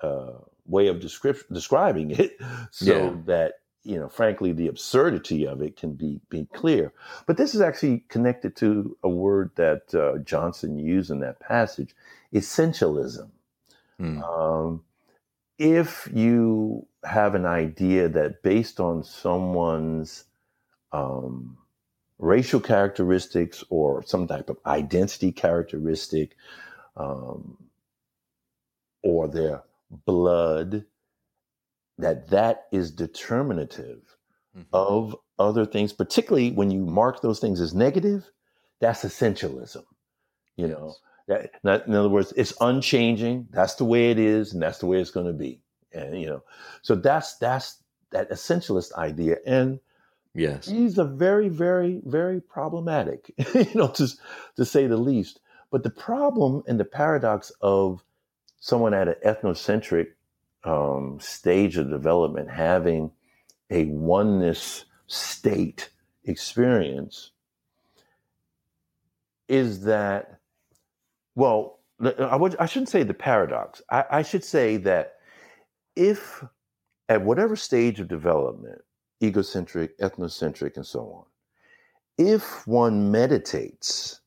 uh, 0.00 0.32
way 0.66 0.86
of 0.86 1.00
description, 1.00 1.46
describing 1.52 2.12
it, 2.12 2.38
so 2.70 2.84
yeah. 2.84 3.16
that 3.26 3.52
you 3.82 3.98
know, 3.98 4.08
frankly, 4.08 4.52
the 4.52 4.68
absurdity 4.68 5.46
of 5.46 5.62
it 5.62 5.76
can 5.76 5.94
be 5.94 6.20
be 6.28 6.46
clear. 6.52 6.92
But 7.26 7.38
this 7.38 7.54
is 7.54 7.60
actually 7.60 8.04
connected 8.08 8.54
to 8.56 8.96
a 9.02 9.08
word 9.08 9.52
that 9.56 9.94
uh, 9.94 10.18
Johnson 10.18 10.78
used 10.78 11.10
in 11.10 11.20
that 11.20 11.40
passage: 11.40 11.94
essentialism. 12.34 13.30
Mm. 13.98 14.22
Um, 14.22 14.82
if 15.58 16.08
you 16.12 16.86
have 17.04 17.34
an 17.34 17.46
idea 17.46 18.08
that 18.08 18.42
based 18.42 18.80
on 18.80 19.02
someone's 19.02 20.24
um, 20.92 21.56
racial 22.18 22.60
characteristics 22.60 23.64
or 23.70 24.02
some 24.04 24.26
type 24.26 24.50
of 24.50 24.58
identity 24.66 25.32
characteristic 25.32 26.36
um, 26.96 27.56
or 29.02 29.28
their 29.28 29.62
blood 30.06 30.84
that 31.98 32.28
that 32.28 32.66
is 32.70 32.90
determinative 32.90 34.16
mm-hmm. 34.56 34.62
of 34.72 35.16
other 35.38 35.64
things 35.64 35.92
particularly 35.92 36.50
when 36.52 36.70
you 36.70 36.84
mark 36.84 37.22
those 37.22 37.40
things 37.40 37.60
as 37.60 37.74
negative 37.74 38.30
that's 38.80 39.02
essentialism 39.02 39.84
you 40.56 40.66
yes. 40.66 40.70
know 40.70 40.94
that, 41.26 41.86
in 41.86 41.94
other 41.94 42.08
words 42.08 42.32
it's 42.36 42.52
unchanging 42.60 43.48
that's 43.50 43.74
the 43.76 43.84
way 43.84 44.10
it 44.10 44.18
is 44.18 44.52
and 44.52 44.62
that's 44.62 44.78
the 44.78 44.86
way 44.86 45.00
it's 45.00 45.10
going 45.10 45.26
to 45.26 45.32
be 45.32 45.60
and 45.92 46.20
you 46.20 46.26
know 46.26 46.42
so 46.82 46.94
that's 46.94 47.36
that's 47.36 47.78
that 48.10 48.30
essentialist 48.30 48.92
idea 48.94 49.36
and 49.46 49.80
yes. 50.34 50.66
these 50.66 50.98
are 50.98 51.06
very 51.06 51.48
very 51.48 52.00
very 52.04 52.40
problematic 52.40 53.32
you 53.54 53.74
know 53.74 53.88
to 53.88 54.08
to 54.56 54.64
say 54.64 54.86
the 54.86 54.96
least. 54.96 55.40
But 55.70 55.84
the 55.84 55.90
problem 55.90 56.64
and 56.66 56.80
the 56.80 56.84
paradox 56.84 57.52
of 57.60 58.02
someone 58.58 58.92
at 58.92 59.06
an 59.06 59.14
ethnocentric 59.24 60.08
um, 60.64 61.18
stage 61.20 61.76
of 61.76 61.90
development 61.90 62.50
having 62.50 63.12
a 63.70 63.84
oneness 63.86 64.84
state 65.06 65.90
experience 66.24 67.30
is 69.48 69.84
that 69.84 70.40
well 71.34 71.80
I, 72.00 72.36
would, 72.36 72.56
I 72.58 72.66
shouldn't 72.66 72.88
say 72.88 73.02
the 73.02 73.14
paradox. 73.14 73.82
I, 73.90 74.04
I 74.10 74.22
should 74.22 74.44
say 74.44 74.78
that 74.78 75.16
if 75.96 76.44
at 77.08 77.22
whatever 77.22 77.56
stage 77.56 78.00
of 78.00 78.08
development, 78.08 78.82
egocentric, 79.22 79.98
ethnocentric, 79.98 80.76
and 80.76 80.86
so 80.86 81.00
on, 81.00 81.24
if 82.18 82.66
one 82.66 83.10
meditates, 83.10 84.20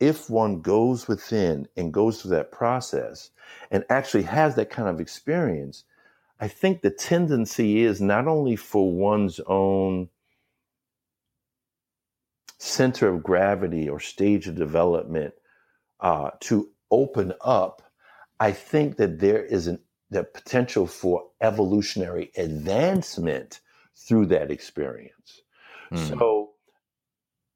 if 0.00 0.30
one 0.30 0.60
goes 0.60 1.08
within 1.08 1.68
and 1.76 1.92
goes 1.92 2.20
through 2.20 2.30
that 2.30 2.52
process 2.52 3.30
and 3.70 3.84
actually 3.90 4.22
has 4.22 4.54
that 4.54 4.70
kind 4.70 4.88
of 4.88 5.00
experience, 5.00 5.84
I 6.40 6.48
think 6.48 6.82
the 6.82 6.90
tendency 6.90 7.82
is 7.82 8.00
not 8.00 8.26
only 8.26 8.56
for 8.56 8.92
one's 8.92 9.40
own 9.46 10.08
center 12.58 13.08
of 13.08 13.22
gravity 13.22 13.88
or 13.88 14.00
stage 14.00 14.48
of 14.48 14.54
development 14.54 15.34
uh, 16.00 16.30
to 16.40 16.68
open 16.90 17.32
up, 17.40 17.82
I 18.40 18.52
think 18.52 18.96
that 18.96 19.20
there 19.20 19.44
is 19.44 19.66
an 19.66 19.80
the 20.14 20.22
potential 20.22 20.86
for 20.86 21.26
evolutionary 21.40 22.30
advancement 22.36 23.60
through 23.96 24.26
that 24.26 24.50
experience. 24.50 25.42
Mm. 25.92 26.08
So 26.08 26.50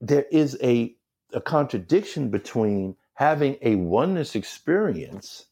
there 0.01 0.27
is 0.33 0.59
a, 0.63 0.95
a 1.33 1.41
contradiction 1.41 2.31
between 2.31 2.97
having 3.15 3.57
a 3.63 3.77
oneness 3.77 4.35
experience, 4.35 5.47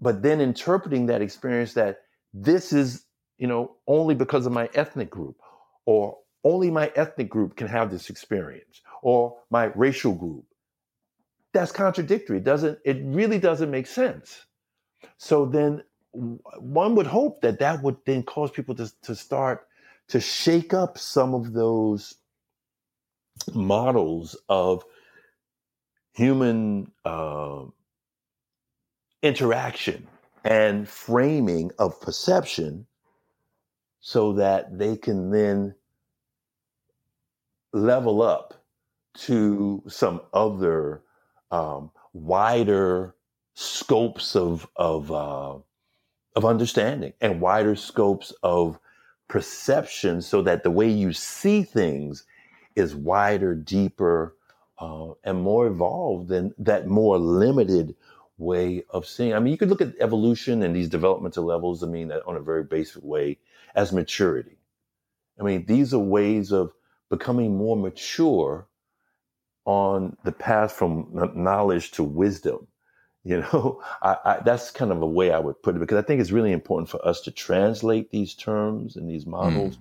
but 0.00 0.22
then 0.22 0.40
interpreting 0.40 1.06
that 1.06 1.20
experience 1.20 1.74
that 1.74 1.98
this 2.32 2.72
is, 2.72 3.04
you 3.36 3.46
know, 3.46 3.76
only 3.86 4.14
because 4.14 4.46
of 4.46 4.52
my 4.52 4.70
ethnic 4.74 5.10
group, 5.10 5.36
or 5.84 6.16
only 6.42 6.70
my 6.70 6.90
ethnic 6.96 7.28
group 7.28 7.56
can 7.56 7.66
have 7.66 7.90
this 7.90 8.08
experience, 8.08 8.80
or 9.02 9.36
my 9.50 9.64
racial 9.74 10.14
group. 10.14 10.46
That's 11.52 11.70
contradictory. 11.70 12.38
It 12.38 12.44
doesn't 12.44 12.78
it 12.84 12.98
really 13.02 13.38
doesn't 13.38 13.70
make 13.70 13.86
sense. 13.86 14.46
So 15.18 15.46
then 15.46 15.82
one 16.12 16.94
would 16.94 17.06
hope 17.06 17.40
that 17.42 17.58
that 17.60 17.82
would 17.82 17.96
then 18.04 18.22
cause 18.22 18.50
people 18.50 18.74
to, 18.76 18.90
to 19.02 19.14
start 19.14 19.66
to 20.08 20.20
shake 20.20 20.74
up 20.74 20.98
some 20.98 21.34
of 21.34 21.52
those 21.52 22.16
models 23.54 24.36
of 24.48 24.84
human 26.12 26.90
uh, 27.04 27.64
interaction 29.22 30.06
and 30.44 30.88
framing 30.88 31.70
of 31.78 32.00
perception 32.00 32.86
so 34.00 34.34
that 34.34 34.78
they 34.78 34.96
can 34.96 35.30
then 35.30 35.74
level 37.72 38.22
up 38.22 38.54
to 39.14 39.82
some 39.88 40.20
other 40.32 41.02
um, 41.50 41.90
wider 42.12 43.14
scopes 43.54 44.34
of 44.36 44.66
of 44.76 45.10
uh, 45.12 45.54
of 46.34 46.44
understanding 46.44 47.12
and 47.20 47.40
wider 47.40 47.76
scopes 47.76 48.32
of 48.42 48.78
perception, 49.28 50.20
so 50.22 50.42
that 50.42 50.62
the 50.62 50.70
way 50.70 50.88
you 50.88 51.12
see 51.12 51.62
things 51.62 52.24
is 52.76 52.94
wider, 52.94 53.54
deeper, 53.54 54.36
uh, 54.78 55.12
and 55.24 55.42
more 55.42 55.66
evolved 55.66 56.28
than 56.28 56.54
that 56.58 56.86
more 56.86 57.18
limited 57.18 57.94
way 58.38 58.82
of 58.90 59.06
seeing. 59.06 59.34
I 59.34 59.38
mean, 59.38 59.52
you 59.52 59.58
could 59.58 59.68
look 59.68 59.82
at 59.82 59.94
evolution 60.00 60.62
and 60.62 60.74
these 60.74 60.88
developmental 60.88 61.44
levels. 61.44 61.82
I 61.82 61.86
mean, 61.86 62.12
on 62.12 62.36
a 62.36 62.40
very 62.40 62.64
basic 62.64 63.02
way 63.02 63.38
as 63.74 63.92
maturity. 63.92 64.58
I 65.38 65.44
mean, 65.44 65.64
these 65.66 65.94
are 65.94 65.98
ways 65.98 66.52
of 66.52 66.72
becoming 67.10 67.56
more 67.56 67.76
mature 67.76 68.66
on 69.64 70.16
the 70.24 70.32
path 70.32 70.72
from 70.72 71.08
knowledge 71.34 71.92
to 71.92 72.02
wisdom 72.02 72.66
you 73.24 73.40
know, 73.40 73.82
I, 74.02 74.16
I, 74.24 74.40
that's 74.44 74.70
kind 74.70 74.92
of 74.92 75.02
a 75.02 75.06
way 75.06 75.30
I 75.30 75.38
would 75.38 75.62
put 75.62 75.76
it 75.76 75.80
because 75.80 75.98
I 75.98 76.02
think 76.02 76.20
it's 76.20 76.30
really 76.30 76.52
important 76.52 76.88
for 76.88 77.06
us 77.06 77.20
to 77.22 77.30
translate 77.30 78.10
these 78.10 78.34
terms 78.34 78.96
and 78.96 79.08
these 79.08 79.26
models 79.26 79.76
mm. 79.76 79.80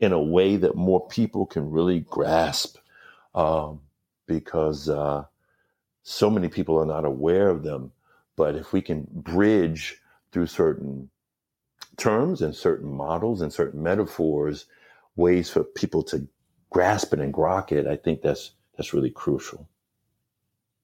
in 0.00 0.12
a 0.12 0.20
way 0.22 0.56
that 0.56 0.74
more 0.74 1.06
people 1.08 1.46
can 1.46 1.70
really 1.70 2.00
grasp, 2.00 2.78
um, 3.34 3.80
because 4.26 4.88
uh, 4.88 5.24
so 6.02 6.30
many 6.30 6.48
people 6.48 6.78
are 6.78 6.86
not 6.86 7.04
aware 7.04 7.48
of 7.48 7.62
them. 7.62 7.92
But 8.36 8.56
if 8.56 8.72
we 8.72 8.80
can 8.80 9.06
bridge 9.10 9.98
through 10.32 10.46
certain 10.46 11.10
terms 11.96 12.40
and 12.40 12.54
certain 12.54 12.90
models 12.90 13.42
and 13.42 13.52
certain 13.52 13.82
metaphors, 13.82 14.66
ways 15.16 15.50
for 15.50 15.62
people 15.62 16.02
to 16.04 16.26
grasp 16.70 17.12
it 17.12 17.20
and 17.20 17.34
grok 17.34 17.72
it, 17.72 17.86
I 17.86 17.96
think 17.96 18.22
that's 18.22 18.52
that's 18.76 18.94
really 18.94 19.10
crucial. 19.10 19.68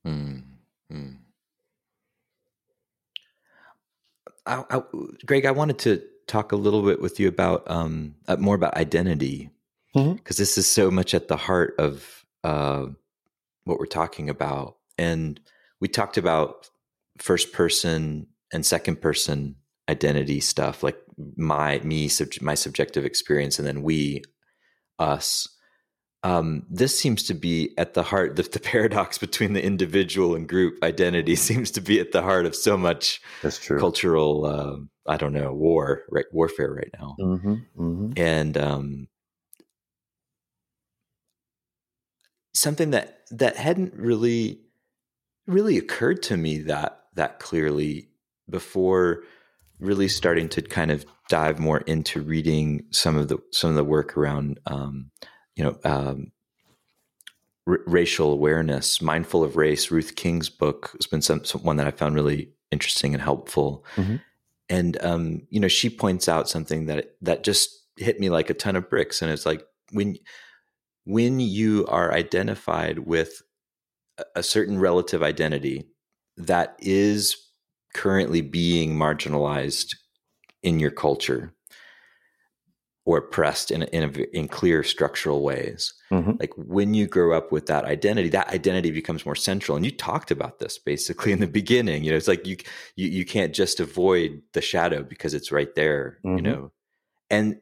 Mm. 0.07 0.43
Mm. 0.93 1.17
I, 4.47 4.65
I, 4.71 4.83
Greg, 5.25 5.47
I 5.47 5.51
wanted 5.51 5.79
to 5.81 6.03
talk 6.27 6.53
a 6.53 6.57
little 6.57 6.83
bit 6.83 7.01
with 7.01 7.21
you 7.21 7.29
about 7.29 7.71
um, 7.71 8.15
uh, 8.29 8.37
more 8.37 8.55
about 8.55 8.77
identity 8.77 9.51
because 9.93 10.07
mm-hmm. 10.07 10.23
this 10.27 10.59
is 10.59 10.67
so 10.67 10.91
much 10.91 11.15
at 11.15 11.29
the 11.29 11.37
heart 11.37 11.75
of 11.79 12.25
uh, 12.45 12.87
what 13.65 13.79
we're 13.79 13.87
talking 13.87 14.29
about. 14.29 14.77
And 14.99 15.41
we 15.81 15.89
talked 15.89 16.17
about 16.17 16.69
first 17.19 17.53
person 17.53 18.27
and 18.53 18.65
second 18.65 19.01
person 19.01 19.57
identity 19.89 20.41
stuff, 20.41 20.83
like 20.83 20.99
my 21.37 21.79
me, 21.81 22.09
sub, 22.09 22.29
my 22.41 22.55
subjective 22.55 23.05
experience, 23.05 23.59
and 23.59 23.67
then 23.67 23.83
we, 23.83 24.23
us 24.99 25.49
um, 26.27 26.67
this 26.69 26.99
seems 26.99 27.23
to 27.25 27.35
be 27.35 27.73
at 27.79 27.95
the 27.95 28.03
heart 28.03 28.35
the, 28.35 28.43
the, 28.43 28.59
paradox 28.59 29.17
between 29.27 29.53
the 29.53 29.65
individual 29.65 30.35
and 30.35 30.49
group 30.49 30.83
identity 30.83 31.37
seems 31.49 31.71
to 31.73 31.81
be 31.81 32.01
at 32.01 32.13
the 32.13 32.23
heart 32.23 32.47
of 32.47 32.55
so 32.55 32.77
much 32.77 33.21
that's 33.43 33.59
true 33.59 33.79
cultural 33.79 34.45
uh, 34.45 34.77
i 35.11 35.17
don't 35.17 35.33
know 35.33 35.53
war 35.53 36.03
right 36.11 36.27
warfare 36.33 36.73
right 36.73 36.91
now 36.99 37.17
mm-hmm, 37.21 37.55
mm-hmm. 37.79 38.13
and 38.17 38.57
um, 38.59 39.09
something 42.55 42.91
that 42.91 43.21
that 43.31 43.57
hadn't 43.57 43.95
really 43.95 44.61
really 45.47 45.79
occurred 45.79 46.23
to 46.23 46.37
me 46.37 46.59
that 46.59 47.03
that 47.15 47.39
clearly 47.39 48.09
before 48.51 49.23
really 49.79 50.09
starting 50.09 50.49
to 50.49 50.63
kind 50.63 50.91
of 50.91 51.05
dive 51.29 51.59
more 51.59 51.79
into 51.81 52.23
reading 52.23 52.83
some 52.91 53.17
of 53.17 53.29
the 53.29 53.39
some 53.53 53.71
of 53.71 53.77
the 53.77 53.85
work 53.85 54.17
around 54.17 54.59
um, 54.67 55.11
you 55.57 55.65
know, 55.65 55.79
um, 55.85 56.33
r- 57.67 57.81
racial 57.87 58.33
awareness, 58.33 59.03
mindful 59.03 59.43
of 59.43 59.57
race. 59.57 59.91
Ruth 59.91 60.15
King's 60.17 60.49
book 60.49 60.91
has 60.99 61.07
been 61.07 61.23
some, 61.23 61.45
some 61.45 61.63
one 61.63 61.77
that 61.77 61.87
I 61.87 61.91
found 61.91 62.15
really 62.15 62.51
interesting 62.71 63.15
and 63.15 63.23
helpful. 63.23 63.85
Mm-hmm. 63.97 64.17
And 64.69 65.05
um, 65.05 65.43
you 65.51 65.61
know, 65.61 65.69
she 65.69 65.89
points 65.89 66.29
out 66.29 66.49
something 66.49 66.87
that 66.87 67.17
that 67.23 67.45
just 67.45 67.71
hit 67.97 68.21
me 68.21 68.31
like 68.31 68.51
a 68.51 68.55
ton 68.55 68.77
of 68.77 68.91
bricks, 68.91 69.23
and 69.23 69.31
it's 69.31 69.47
like 69.47 69.63
when 69.93 70.17
when 71.05 71.39
you 71.39 71.87
are 71.87 72.13
identified 72.13 73.01
with 73.01 73.43
a 74.35 74.43
certain 74.43 74.79
relative 74.81 75.23
identity 75.23 75.87
that 76.37 76.77
is 76.81 77.37
currently 77.95 78.41
being 78.41 78.97
marginalized 78.97 79.95
in 80.63 80.81
your 80.81 80.91
culture 80.91 81.55
or 83.07 83.19
oppressed 83.19 83.71
in 83.71 83.85
in, 83.85 84.05
a, 84.05 84.37
in 84.37 84.49
clear 84.49 84.83
structural 84.83 85.43
ways. 85.43 85.95
Mm-hmm. 86.11 86.33
Like 86.39 86.53
when 86.57 86.93
you 86.93 87.07
grow 87.07 87.35
up 87.37 87.51
with 87.53 87.67
that 87.67 87.85
identity, 87.85 88.29
that 88.31 88.53
identity 88.53 88.91
becomes 88.91 89.25
more 89.25 89.37
central. 89.37 89.77
And 89.77 89.87
you 89.87 89.93
talked 89.93 90.31
about 90.31 90.59
this 90.59 90.79
basically 90.79 91.33
in 91.33 91.41
the 91.41 91.47
beginning. 91.47 92.05
You 92.05 92.11
know, 92.11 92.17
it's 92.19 92.29
like 92.29 92.47
you 92.47 92.57
you 92.97 93.09
you 93.09 93.25
can't 93.25 93.55
just 93.55 93.81
avoid 93.81 94.43
the 94.53 94.61
shadow 94.61 95.03
because 95.03 95.33
it's 95.33 95.51
right 95.51 95.75
there. 95.75 96.19
Mm-hmm. 96.25 96.37
You 96.37 96.43
know, 96.43 96.73
and 97.31 97.61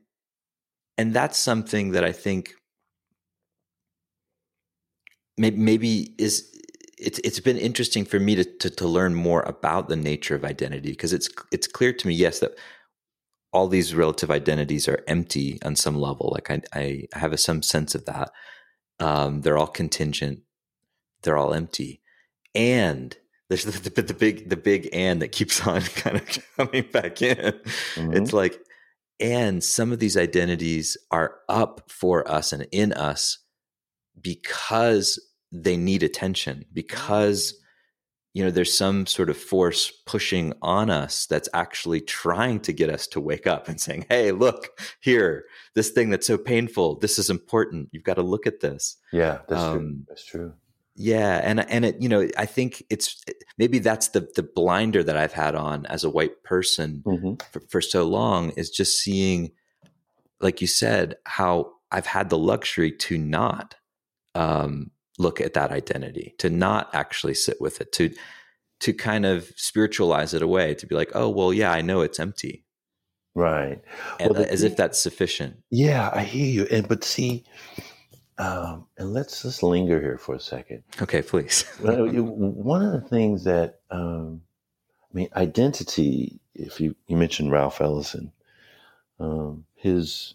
and 0.99 1.15
that's 1.15 1.39
something 1.39 1.93
that 1.93 2.05
I 2.05 2.13
think 2.13 2.55
maybe, 5.37 5.57
maybe 5.57 6.15
is 6.19 6.51
it's 6.99 7.19
it's 7.19 7.41
been 7.41 7.59
interesting 7.59 8.05
for 8.05 8.19
me 8.19 8.35
to, 8.37 8.45
to 8.45 8.71
to 8.71 8.89
learn 8.89 9.15
more 9.15 9.43
about 9.43 9.89
the 9.89 9.97
nature 9.97 10.35
of 10.35 10.45
identity 10.45 10.91
because 10.91 11.13
it's 11.13 11.29
it's 11.53 11.67
clear 11.67 11.93
to 11.93 12.07
me 12.07 12.15
yes 12.15 12.41
that 12.41 12.57
all 13.55 13.69
these 13.69 13.95
relative 13.95 14.33
identities 14.33 14.89
are 14.89 15.05
empty 15.07 15.59
on 15.65 15.77
some 15.77 15.97
level 15.97 16.31
like 16.35 16.51
I 16.51 16.61
I 16.75 17.19
have 17.19 17.33
a, 17.33 17.39
some 17.39 17.63
sense 17.63 17.95
of 17.95 18.05
that 18.05 18.33
um, 18.99 19.41
they're 19.41 19.57
all 19.57 19.69
contingent 19.69 20.41
they're 21.23 21.39
all 21.39 21.55
empty 21.55 22.03
and 22.55 23.17
there's 23.49 23.65
the, 23.65 23.91
the, 23.91 24.03
the, 24.03 24.15
big 24.15 24.51
the 24.51 24.57
big 24.57 24.89
and 24.93 25.23
that 25.23 25.29
keeps 25.33 25.65
on 25.67 25.81
kind 26.03 26.17
of 26.17 26.39
coming 26.57 26.87
back 26.93 27.23
in 27.23 27.37
mm-hmm. 27.37 28.13
it's 28.13 28.33
like 28.33 28.61
and 29.21 29.63
some 29.63 29.93
of 29.93 30.01
these 30.01 30.17
identities 30.17 30.97
are 31.13 31.37
up 31.49 31.89
for 31.89 32.29
us 32.29 32.53
and 32.53 32.67
in 32.73 32.93
us 32.93 33.39
because 34.21 35.21
they 35.53 35.77
need 35.77 36.03
attention 36.03 36.65
because 36.73 37.53
mm. 37.53 37.57
You 38.35 38.45
know 38.45 38.51
there's 38.51 38.77
some 38.77 39.07
sort 39.07 39.31
of 39.31 39.37
force 39.39 39.91
pushing 40.07 40.53
on 40.61 40.91
us 40.91 41.25
that's 41.27 41.49
actually 41.55 42.01
trying 42.01 42.61
to 42.61 42.73
get 42.73 42.91
us 42.91 43.07
to 43.07 43.21
wake 43.21 43.47
up 43.47 43.69
and 43.69 43.81
saying 43.81 44.05
hey 44.11 44.33
look 44.33 44.79
here 45.01 45.47
this 45.75 45.91
thing 45.91 46.11
that's 46.11 46.27
so 46.27 46.37
painful 46.37 46.99
this 46.99 47.19
is 47.19 47.31
important. 47.31 47.89
You've 47.93 48.05
got 48.05 48.15
to 48.15 48.23
look 48.23 48.47
at 48.47 48.61
this. 48.61 48.97
Yeah 49.13 49.39
that's 49.49 49.63
um, 49.63 49.79
true 49.79 49.99
that's 50.09 50.25
true. 50.27 50.53
yeah 50.97 51.41
and 51.43 51.61
and 51.71 51.85
it 51.85 52.03
you 52.03 52.09
know 52.09 52.29
i 52.37 52.45
think 52.47 52.85
it's 52.91 53.23
maybe 53.57 53.79
that's 53.79 54.09
the 54.09 54.29
the 54.35 54.43
blinder 54.43 55.03
that 55.03 55.17
i've 55.17 55.33
had 55.33 55.55
on 55.55 55.87
as 55.87 56.05
a 56.05 56.11
white 56.11 56.43
person 56.43 57.03
mm-hmm. 57.07 57.35
for, 57.53 57.61
for 57.69 57.81
so 57.81 58.05
long 58.05 58.51
is 58.51 58.71
just 58.71 58.99
seeing 58.99 59.51
like 60.41 60.61
you 60.61 60.67
said 60.67 61.17
how 61.25 61.73
i've 61.91 62.07
had 62.07 62.31
the 62.31 62.39
luxury 62.39 62.93
to 62.93 63.17
not 63.17 63.77
um, 64.37 64.91
look 65.19 65.41
at 65.41 65.55
that 65.55 65.71
identity, 65.71 66.35
to 66.39 66.51
not 66.51 66.95
actually 66.95 67.35
sit 67.35 67.61
with 67.61 67.81
it, 67.81 67.93
to 67.93 68.15
to 68.81 68.93
kind 68.93 69.25
of 69.25 69.51
spiritualize 69.57 70.35
it 70.35 70.43
away, 70.43 70.75
to 70.75 70.87
be 70.87 70.95
like, 70.95 71.11
oh 71.15 71.29
well, 71.29 71.53
yeah, 71.53 71.73
I 71.73 71.81
know 71.81 72.01
it's 72.01 72.21
empty, 72.21 72.65
right? 73.35 73.81
And, 74.21 74.31
well, 74.33 74.45
as 74.45 74.61
thing, 74.61 74.71
if 74.71 74.77
that's 74.77 74.99
sufficient. 74.99 75.57
Yeah, 75.71 76.11
I 76.13 76.23
hear 76.23 76.47
you. 76.47 76.67
And 76.71 76.87
but 76.89 77.05
see, 77.05 77.45
um, 78.39 78.87
and 78.99 79.13
let's 79.13 79.43
just 79.43 79.63
linger 79.63 80.01
here 80.01 80.19
for 80.19 80.35
a 80.35 80.41
second. 80.41 80.83
Okay, 81.01 81.23
please. 81.23 81.63
One 81.81 82.83
of 82.83 82.93
the 82.93 83.09
things 83.09 83.45
that 83.45 83.81
um, 83.91 84.43
I 85.13 85.17
mean, 85.17 85.29
identity. 85.37 86.41
If 86.55 86.81
you 86.81 86.95
you 87.07 87.17
mentioned 87.17 87.51
Ralph 87.51 87.81
Ellison, 87.81 88.33
um, 89.19 89.65
his 89.75 90.35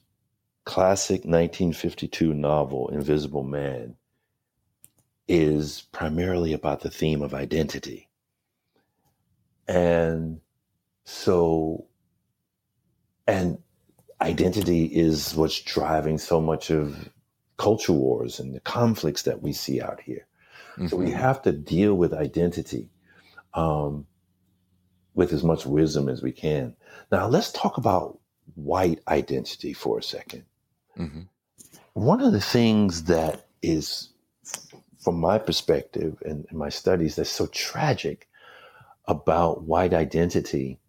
classic 0.65 1.21
1952 1.21 2.34
novel, 2.34 2.89
Invisible 2.89 3.43
Man, 3.43 3.95
is 5.30 5.84
primarily 5.91 6.51
about 6.51 6.82
the 6.82 6.89
theme 6.89 7.21
of 7.21 7.34
identity. 7.34 8.09
And 9.67 10.41
so, 11.05 11.86
and 13.27 13.59
identity 14.19 14.86
is 14.86 15.36
what's 15.36 15.61
driving 15.61 16.17
so 16.17 16.41
much 16.41 16.71
of 16.71 17.09
culture 17.57 17.93
wars 17.93 18.39
and 18.39 18.55
the 18.55 18.59
conflicts 18.61 19.21
that 19.21 19.41
we 19.41 19.53
see 19.53 19.80
out 19.80 20.01
here. 20.01 20.25
Mm-hmm. 20.73 20.88
So 20.88 20.97
we 20.97 21.05
mm-hmm. 21.05 21.19
have 21.19 21.43
to 21.43 21.51
deal 21.51 21.93
with 21.93 22.13
identity 22.13 22.89
um, 23.53 24.07
with 25.13 25.32
as 25.32 25.43
much 25.43 25.65
wisdom 25.65 26.09
as 26.09 26.23
we 26.23 26.32
can. 26.32 26.75
Now, 27.11 27.27
let's 27.27 27.51
talk 27.51 27.77
about 27.77 28.17
white 28.55 28.99
identity 29.07 29.73
for 29.73 29.99
a 29.99 30.01
2nd 30.01 30.43
Mm-hmm. 30.97 31.21
One 31.93 32.21
of 32.21 32.34
the 32.34 32.41
things 32.41 33.05
that 33.05 33.47
is, 33.61 34.09
from 34.99 35.19
my 35.19 35.37
perspective 35.37 36.21
and, 36.25 36.45
my 36.51 36.69
studies, 36.69 37.15
that's 37.15 37.31
so 37.31 37.47
tragic 37.47 38.27
about 39.05 39.63
white 39.63 39.93
identity 39.93 40.79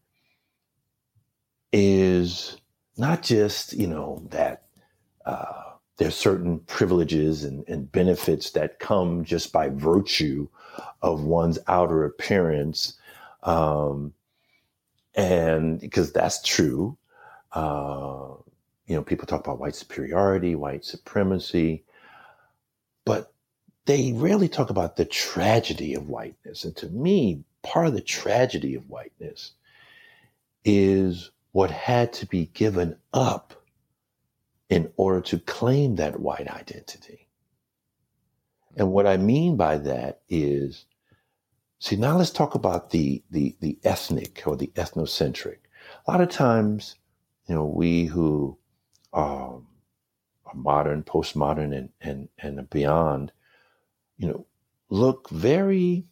is 1.72 2.56
not 2.96 3.22
just, 3.22 3.72
you 3.72 3.86
know, 3.86 4.22
that 4.30 4.64
uh, 5.24 5.62
there's 5.96 6.16
certain 6.16 6.58
privileges 6.60 7.44
and, 7.44 7.66
and, 7.68 7.92
benefits 7.92 8.50
that 8.50 8.78
come 8.78 9.24
just 9.24 9.52
by 9.52 9.68
virtue 9.68 10.48
of 11.02 11.22
one's 11.22 11.58
outer 11.68 12.04
appearance. 12.04 12.94
Um, 13.42 14.12
and 15.14 15.78
because 15.78 16.12
that's 16.12 16.42
true, 16.42 16.96
uh, 17.52 18.34
you 18.86 18.96
know, 18.96 19.02
people 19.02 19.26
talk 19.26 19.40
about 19.40 19.60
white 19.60 19.74
superiority, 19.74 20.54
white 20.54 20.84
supremacy, 20.84 21.84
but 23.04 23.29
they 23.86 24.12
rarely 24.12 24.48
talk 24.48 24.70
about 24.70 24.96
the 24.96 25.04
tragedy 25.04 25.94
of 25.94 26.08
whiteness. 26.08 26.64
And 26.64 26.76
to 26.76 26.88
me, 26.88 27.44
part 27.62 27.86
of 27.86 27.94
the 27.94 28.00
tragedy 28.00 28.74
of 28.74 28.88
whiteness 28.88 29.52
is 30.64 31.30
what 31.52 31.70
had 31.70 32.12
to 32.14 32.26
be 32.26 32.46
given 32.46 32.96
up 33.12 33.54
in 34.68 34.92
order 34.96 35.20
to 35.20 35.38
claim 35.38 35.96
that 35.96 36.20
white 36.20 36.48
identity. 36.48 37.26
And 38.76 38.92
what 38.92 39.06
I 39.06 39.16
mean 39.16 39.56
by 39.56 39.78
that 39.78 40.20
is, 40.28 40.84
see, 41.80 41.96
now 41.96 42.16
let's 42.16 42.30
talk 42.30 42.54
about 42.54 42.90
the, 42.90 43.22
the, 43.30 43.56
the 43.60 43.78
ethnic 43.82 44.42
or 44.46 44.56
the 44.56 44.70
ethnocentric. 44.76 45.58
A 46.06 46.10
lot 46.10 46.20
of 46.20 46.28
times, 46.28 46.94
you 47.48 47.54
know, 47.54 47.64
we 47.64 48.04
who 48.04 48.56
um, 49.12 49.66
modern, 50.54 51.02
postmodern, 51.02 51.76
and, 51.76 51.88
and, 52.00 52.28
and 52.38 52.70
beyond, 52.70 53.32
you 54.20 54.28
know, 54.28 54.46
look 54.90 55.30
very, 55.30 56.04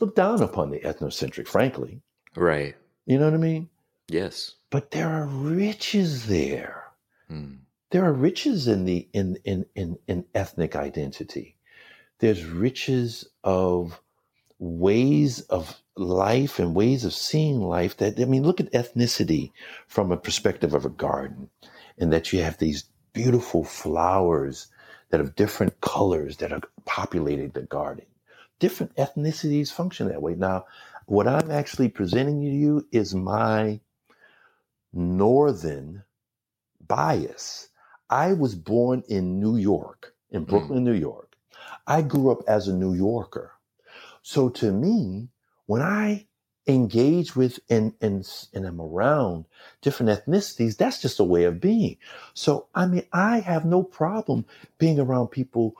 look 0.00 0.16
down 0.16 0.42
upon 0.42 0.70
the 0.70 0.80
ethnocentric, 0.80 1.46
frankly. 1.46 2.02
Right. 2.34 2.74
You 3.06 3.18
know 3.18 3.26
what 3.26 3.34
I 3.34 3.38
mean? 3.38 3.68
Yes. 4.08 4.56
But 4.70 4.90
there 4.90 5.08
are 5.08 5.26
riches 5.26 6.26
there. 6.26 6.84
Hmm. 7.28 7.54
There 7.90 8.04
are 8.04 8.12
riches 8.12 8.66
in 8.66 8.86
the 8.86 9.08
in, 9.12 9.38
in 9.44 9.66
in 9.76 9.98
in 10.08 10.24
ethnic 10.34 10.74
identity. 10.74 11.56
There's 12.18 12.44
riches 12.44 13.28
of 13.44 14.00
ways 14.58 15.42
of 15.42 15.80
life 15.96 16.58
and 16.58 16.74
ways 16.74 17.04
of 17.04 17.14
seeing 17.14 17.60
life 17.60 17.96
that 17.98 18.18
I 18.18 18.24
mean 18.24 18.42
look 18.42 18.58
at 18.58 18.72
ethnicity 18.72 19.52
from 19.86 20.10
a 20.10 20.16
perspective 20.16 20.74
of 20.74 20.84
a 20.84 20.90
garden 20.90 21.50
and 21.98 22.12
that 22.12 22.32
you 22.32 22.42
have 22.42 22.58
these 22.58 22.86
beautiful 23.12 23.62
flowers 23.62 24.66
that 25.14 25.20
have 25.20 25.36
different 25.36 25.80
colors 25.80 26.38
that 26.38 26.52
are 26.52 26.60
populating 26.86 27.48
the 27.50 27.62
garden 27.62 28.04
different 28.58 28.92
ethnicities 28.96 29.70
function 29.70 30.08
that 30.08 30.20
way 30.20 30.34
now 30.34 30.64
what 31.06 31.28
I'm 31.28 31.52
actually 31.52 31.88
presenting 31.88 32.40
to 32.40 32.48
you 32.48 32.84
is 32.90 33.14
my 33.14 33.78
northern 34.92 36.02
bias 36.88 37.68
I 38.10 38.32
was 38.32 38.56
born 38.56 39.04
in 39.06 39.38
New 39.38 39.56
York 39.56 40.14
in 40.32 40.44
mm. 40.44 40.48
Brooklyn. 40.48 40.82
New 40.82 40.94
York 40.94 41.36
I 41.86 42.02
grew 42.02 42.32
up 42.32 42.40
as 42.48 42.66
a 42.66 42.74
New 42.74 42.94
Yorker 42.94 43.52
so 44.22 44.48
to 44.48 44.72
me 44.72 45.28
when 45.66 45.80
I 45.80 46.26
engage 46.66 47.36
with 47.36 47.58
and, 47.68 47.92
and, 48.00 48.26
and 48.54 48.66
I'm 48.66 48.80
around 48.80 49.44
different 49.82 50.10
ethnicities, 50.10 50.76
that's 50.76 51.00
just 51.00 51.20
a 51.20 51.24
way 51.24 51.44
of 51.44 51.60
being. 51.60 51.96
So, 52.32 52.66
I 52.74 52.86
mean, 52.86 53.06
I 53.12 53.40
have 53.40 53.64
no 53.64 53.82
problem 53.82 54.46
being 54.78 54.98
around 54.98 55.28
people 55.28 55.76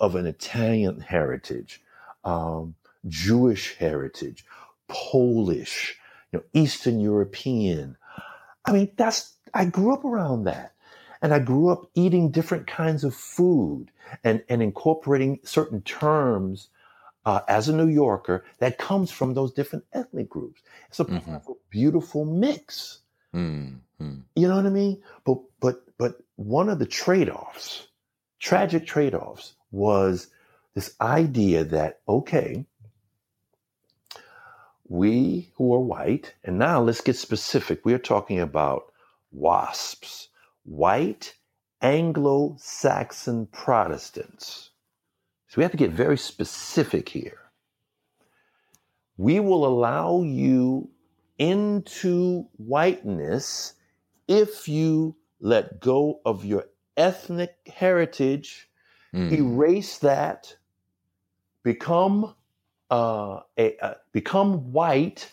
of 0.00 0.14
an 0.14 0.26
Italian 0.26 1.00
heritage, 1.00 1.82
um, 2.24 2.74
Jewish 3.06 3.76
heritage, 3.76 4.44
Polish, 4.88 5.98
you 6.32 6.38
know, 6.38 6.44
Eastern 6.52 7.00
European. 7.00 7.96
I 8.64 8.72
mean, 8.72 8.92
that's, 8.96 9.34
I 9.52 9.66
grew 9.66 9.92
up 9.92 10.04
around 10.04 10.44
that. 10.44 10.72
And 11.20 11.34
I 11.34 11.40
grew 11.40 11.68
up 11.68 11.90
eating 11.94 12.30
different 12.30 12.68
kinds 12.68 13.02
of 13.02 13.14
food 13.14 13.90
and, 14.22 14.42
and 14.48 14.62
incorporating 14.62 15.40
certain 15.42 15.82
terms 15.82 16.68
uh, 17.28 17.42
as 17.46 17.68
a 17.68 17.76
New 17.76 17.88
Yorker 17.88 18.42
that 18.58 18.78
comes 18.78 19.10
from 19.10 19.34
those 19.34 19.52
different 19.52 19.84
ethnic 19.92 20.30
groups. 20.30 20.62
It's 20.88 20.98
a 20.98 21.04
mm-hmm. 21.04 21.36
beautiful 21.68 22.24
mix. 22.24 23.00
Mm-hmm. 23.34 24.14
You 24.34 24.48
know 24.48 24.56
what 24.56 24.64
I 24.64 24.70
mean? 24.70 25.02
But 25.26 25.38
but 25.60 25.82
but 25.98 26.22
one 26.36 26.70
of 26.70 26.78
the 26.78 26.86
trade-offs, 26.86 27.88
tragic 28.40 28.86
trade-offs, 28.86 29.56
was 29.70 30.28
this 30.74 30.94
idea 31.02 31.64
that 31.64 32.00
okay, 32.08 32.64
we 34.88 35.50
who 35.56 35.74
are 35.74 35.80
white, 35.80 36.32
and 36.44 36.58
now 36.58 36.80
let's 36.80 37.02
get 37.02 37.16
specific. 37.16 37.84
We 37.84 37.92
are 37.92 37.98
talking 37.98 38.40
about 38.40 38.84
WASPs, 39.32 40.28
white 40.64 41.34
Anglo 41.82 42.56
Saxon 42.58 43.48
Protestants. 43.52 44.67
So 45.48 45.54
we 45.56 45.62
have 45.62 45.72
to 45.72 45.78
get 45.78 45.90
very 45.90 46.18
specific 46.18 47.08
here. 47.08 47.38
We 49.16 49.40
will 49.40 49.66
allow 49.66 50.22
you 50.22 50.90
into 51.38 52.46
whiteness 52.58 53.74
if 54.28 54.68
you 54.68 55.16
let 55.40 55.80
go 55.80 56.20
of 56.26 56.44
your 56.44 56.66
ethnic 56.96 57.56
heritage, 57.66 58.68
mm. 59.14 59.32
erase 59.32 59.98
that, 59.98 60.54
become 61.62 62.34
uh, 62.90 63.40
a, 63.56 63.78
uh, 63.78 63.94
become 64.12 64.72
white, 64.72 65.32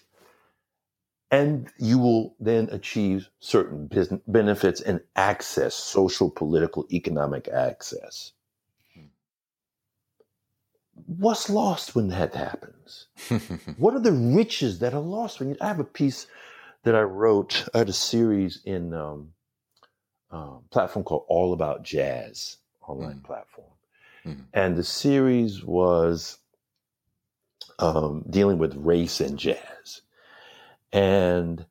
and 1.31 1.69
you 1.77 1.97
will 1.97 2.35
then 2.39 2.69
achieve 2.71 3.29
certain 3.39 3.87
business 3.87 4.21
benefits 4.27 4.79
and 4.79 5.01
access, 5.17 5.75
social, 5.75 6.29
political, 6.29 6.85
economic 6.91 7.49
access. 7.49 8.31
What's 11.07 11.49
lost 11.49 11.95
when 11.95 12.07
that 12.09 12.33
happens? 12.33 13.07
what 13.77 13.93
are 13.93 13.99
the 13.99 14.11
riches 14.11 14.79
that 14.79 14.93
are 14.93 15.01
lost 15.01 15.39
when 15.39 15.49
you? 15.49 15.57
I 15.59 15.67
have 15.67 15.79
a 15.79 15.83
piece 15.83 16.27
that 16.83 16.95
I 16.95 17.01
wrote. 17.01 17.67
I 17.73 17.79
had 17.79 17.89
a 17.89 17.93
series 17.93 18.61
in 18.65 18.93
um, 18.93 19.33
um, 20.31 20.63
platform 20.71 21.03
called 21.03 21.25
All 21.27 21.53
About 21.53 21.83
Jazz 21.83 22.57
online 22.87 23.19
mm. 23.19 23.23
platform, 23.23 23.71
mm. 24.25 24.45
and 24.53 24.77
the 24.77 24.83
series 24.83 25.63
was 25.63 26.37
um, 27.79 28.23
dealing 28.29 28.57
with 28.57 28.75
race 28.75 29.19
and 29.19 29.37
jazz. 29.37 30.01
And 30.91 31.65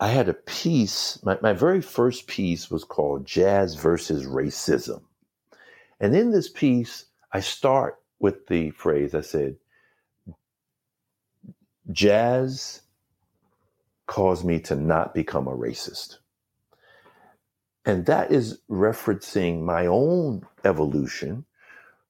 I 0.00 0.08
had 0.08 0.28
a 0.28 0.34
piece, 0.34 1.22
my, 1.22 1.38
my 1.42 1.52
very 1.52 1.82
first 1.82 2.26
piece 2.26 2.70
was 2.70 2.84
called 2.84 3.26
Jazz 3.26 3.74
versus 3.74 4.26
Racism. 4.26 5.02
And 6.00 6.16
in 6.16 6.30
this 6.30 6.48
piece, 6.48 7.04
I 7.32 7.40
start 7.40 7.99
with 8.20 8.46
the 8.46 8.70
phrase 8.70 9.14
I 9.14 9.22
said, 9.22 9.56
Jazz 11.90 12.82
caused 14.06 14.44
me 14.44 14.60
to 14.60 14.76
not 14.76 15.14
become 15.14 15.48
a 15.48 15.56
racist. 15.56 16.18
And 17.84 18.06
that 18.06 18.30
is 18.30 18.60
referencing 18.70 19.62
my 19.62 19.86
own 19.86 20.46
evolution 20.64 21.44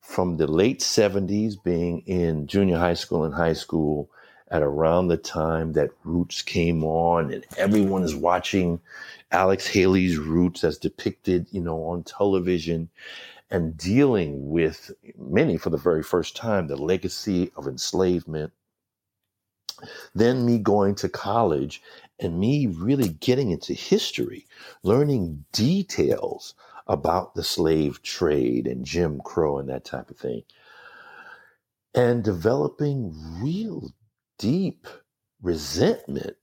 from 0.00 0.36
the 0.36 0.46
late 0.46 0.80
70s, 0.80 1.62
being 1.62 2.00
in 2.00 2.46
junior 2.46 2.78
high 2.78 2.94
school 2.94 3.24
and 3.24 3.34
high 3.34 3.52
school, 3.52 4.10
at 4.50 4.62
around 4.62 5.06
the 5.06 5.16
time 5.16 5.74
that 5.74 5.90
Roots 6.02 6.42
came 6.42 6.82
on, 6.82 7.32
and 7.32 7.46
everyone 7.56 8.02
is 8.02 8.16
watching 8.16 8.80
Alex 9.30 9.66
Haley's 9.66 10.18
Roots 10.18 10.64
as 10.64 10.76
depicted, 10.76 11.46
you 11.52 11.60
know, 11.60 11.84
on 11.84 12.02
television, 12.02 12.88
and 13.50 13.76
dealing 13.76 14.48
with 14.50 14.92
many 15.18 15.56
for 15.56 15.70
the 15.70 15.76
very 15.76 16.02
first 16.02 16.36
time 16.36 16.68
the 16.68 16.76
legacy 16.76 17.50
of 17.56 17.66
enslavement. 17.66 18.52
Then 20.14 20.44
me 20.44 20.58
going 20.58 20.94
to 20.96 21.08
college 21.08 21.82
and 22.18 22.38
me 22.38 22.66
really 22.66 23.08
getting 23.08 23.50
into 23.50 23.72
history, 23.72 24.46
learning 24.82 25.44
details 25.52 26.54
about 26.86 27.34
the 27.34 27.42
slave 27.42 28.02
trade 28.02 28.66
and 28.66 28.84
Jim 28.84 29.20
Crow 29.24 29.58
and 29.58 29.68
that 29.68 29.84
type 29.84 30.10
of 30.10 30.18
thing. 30.18 30.42
And 31.94 32.22
developing 32.22 33.14
real 33.42 33.92
deep 34.38 34.86
resentment 35.42 36.36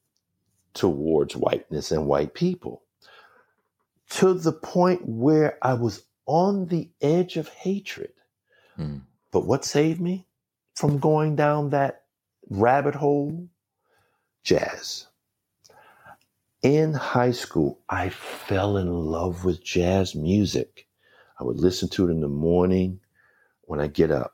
towards 0.74 1.36
whiteness 1.36 1.92
and 1.92 2.08
white 2.08 2.34
people 2.34 2.84
to 4.10 4.34
the 4.34 4.52
point 4.52 5.02
where 5.08 5.58
I 5.62 5.74
was 5.74 6.04
on 6.28 6.68
the 6.68 6.90
edge 7.02 7.38
of 7.38 7.50
hatred. 7.50 8.14
Mm. 8.78 9.02
But 9.32 9.46
what 9.46 9.66
saved 9.66 10.00
me 10.00 10.28
from 10.76 11.00
going 11.00 11.36
down 11.36 11.72
that 11.72 12.04
rabbit 12.50 12.96
hole? 12.96 13.50
Jazz 14.44 15.08
in 16.64 16.94
high 16.94 17.32
school, 17.32 17.80
I 17.90 18.10
fell 18.10 18.78
in 18.78 18.92
love 18.92 19.46
with 19.46 19.64
jazz 19.64 20.16
music. 20.16 20.88
I 21.40 21.44
would 21.44 21.58
listen 21.58 21.88
to 21.90 22.08
it 22.08 22.12
in 22.12 22.22
the 22.22 22.28
morning 22.28 23.00
when 23.62 23.80
I 23.80 23.88
get 23.88 24.12
up. 24.12 24.34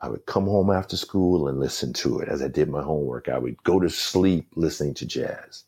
I 0.00 0.08
would 0.08 0.24
come 0.24 0.46
home 0.46 0.70
after 0.70 0.96
school 0.96 1.46
and 1.46 1.60
listen 1.60 1.92
to 1.94 2.20
it 2.20 2.28
as 2.28 2.42
I 2.42 2.48
did 2.48 2.70
my 2.70 2.82
homework. 2.82 3.28
I 3.28 3.38
would 3.38 3.62
go 3.62 3.78
to 3.78 3.90
sleep 3.90 4.48
listening 4.56 4.94
to 4.94 5.06
jazz. 5.06 5.64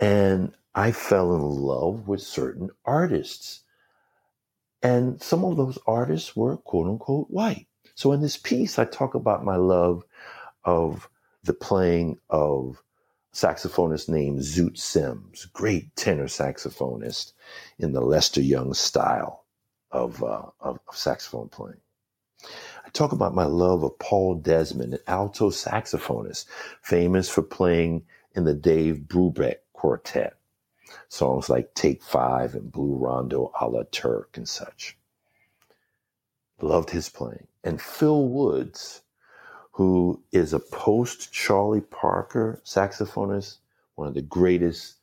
And 0.00 0.52
I 0.74 0.90
fell 0.90 1.34
in 1.34 1.42
love 1.42 2.08
with 2.08 2.22
certain 2.22 2.70
artists. 2.86 3.60
And 4.84 5.20
some 5.22 5.44
of 5.46 5.56
those 5.56 5.78
artists 5.86 6.36
were 6.36 6.58
quote 6.58 6.86
unquote 6.86 7.30
white. 7.30 7.66
So 7.94 8.12
in 8.12 8.20
this 8.20 8.36
piece, 8.36 8.78
I 8.78 8.84
talk 8.84 9.14
about 9.14 9.42
my 9.42 9.56
love 9.56 10.04
of 10.62 11.08
the 11.42 11.54
playing 11.54 12.18
of 12.28 12.82
saxophonist 13.32 14.10
named 14.10 14.40
Zoot 14.40 14.76
Sims, 14.76 15.46
great 15.46 15.96
tenor 15.96 16.26
saxophonist 16.26 17.32
in 17.78 17.92
the 17.92 18.02
Lester 18.02 18.42
Young 18.42 18.74
style 18.74 19.44
of, 19.90 20.22
uh, 20.22 20.42
of, 20.60 20.78
of, 20.86 20.96
saxophone 20.96 21.48
playing. 21.48 21.80
I 22.84 22.90
talk 22.90 23.12
about 23.12 23.34
my 23.34 23.44
love 23.44 23.84
of 23.84 23.98
Paul 23.98 24.34
Desmond, 24.34 24.94
an 24.94 25.00
alto 25.06 25.48
saxophonist, 25.50 26.44
famous 26.82 27.28
for 27.30 27.42
playing 27.42 28.04
in 28.34 28.44
the 28.44 28.54
Dave 28.54 29.04
Brubeck 29.06 29.56
Quartet, 29.72 30.36
songs 31.08 31.48
like 31.48 31.74
Take 31.74 32.02
Five 32.02 32.54
and 32.54 32.70
Blue 32.70 32.96
Rondo 32.96 33.52
a 33.60 33.68
la 33.68 33.82
Turk 33.90 34.36
and 34.36 34.48
such. 34.48 34.96
Loved 36.60 36.90
his 36.90 37.08
playing. 37.08 37.46
And 37.62 37.80
Phil 37.80 38.28
Woods, 38.28 39.02
who 39.72 40.22
is 40.32 40.52
a 40.52 40.60
post 40.60 41.32
Charlie 41.32 41.80
Parker 41.80 42.60
saxophonist, 42.64 43.58
one 43.96 44.08
of 44.08 44.14
the 44.14 44.22
greatest 44.22 44.96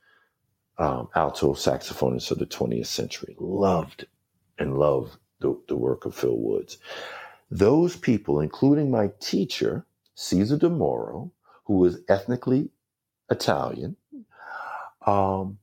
um, 0.77 1.09
alto 1.15 1.53
saxophonists 1.53 2.31
of 2.31 2.39
the 2.39 2.45
20th 2.45 2.87
century. 2.87 3.35
Loved 3.39 4.05
and 4.57 4.77
loved 4.77 5.17
the, 5.39 5.59
the 5.67 5.75
work 5.75 6.05
of 6.05 6.15
Phil 6.15 6.37
Woods. 6.37 6.77
Those 7.49 7.95
people, 7.95 8.39
including 8.39 8.89
my 8.89 9.11
teacher, 9.19 9.85
Caesar 10.15 10.57
DeMoro, 10.57 11.31
who 11.65 11.77
was 11.77 11.99
ethnically 12.07 12.69
Italian, 13.29 13.97
um, 15.05 15.57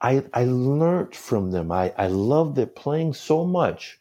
I, 0.00 0.24
I 0.32 0.44
learned 0.44 1.14
from 1.14 1.50
them. 1.50 1.72
I, 1.72 1.92
I 1.96 2.06
loved 2.06 2.56
their 2.56 2.66
playing 2.66 3.14
so 3.14 3.44
much 3.44 3.98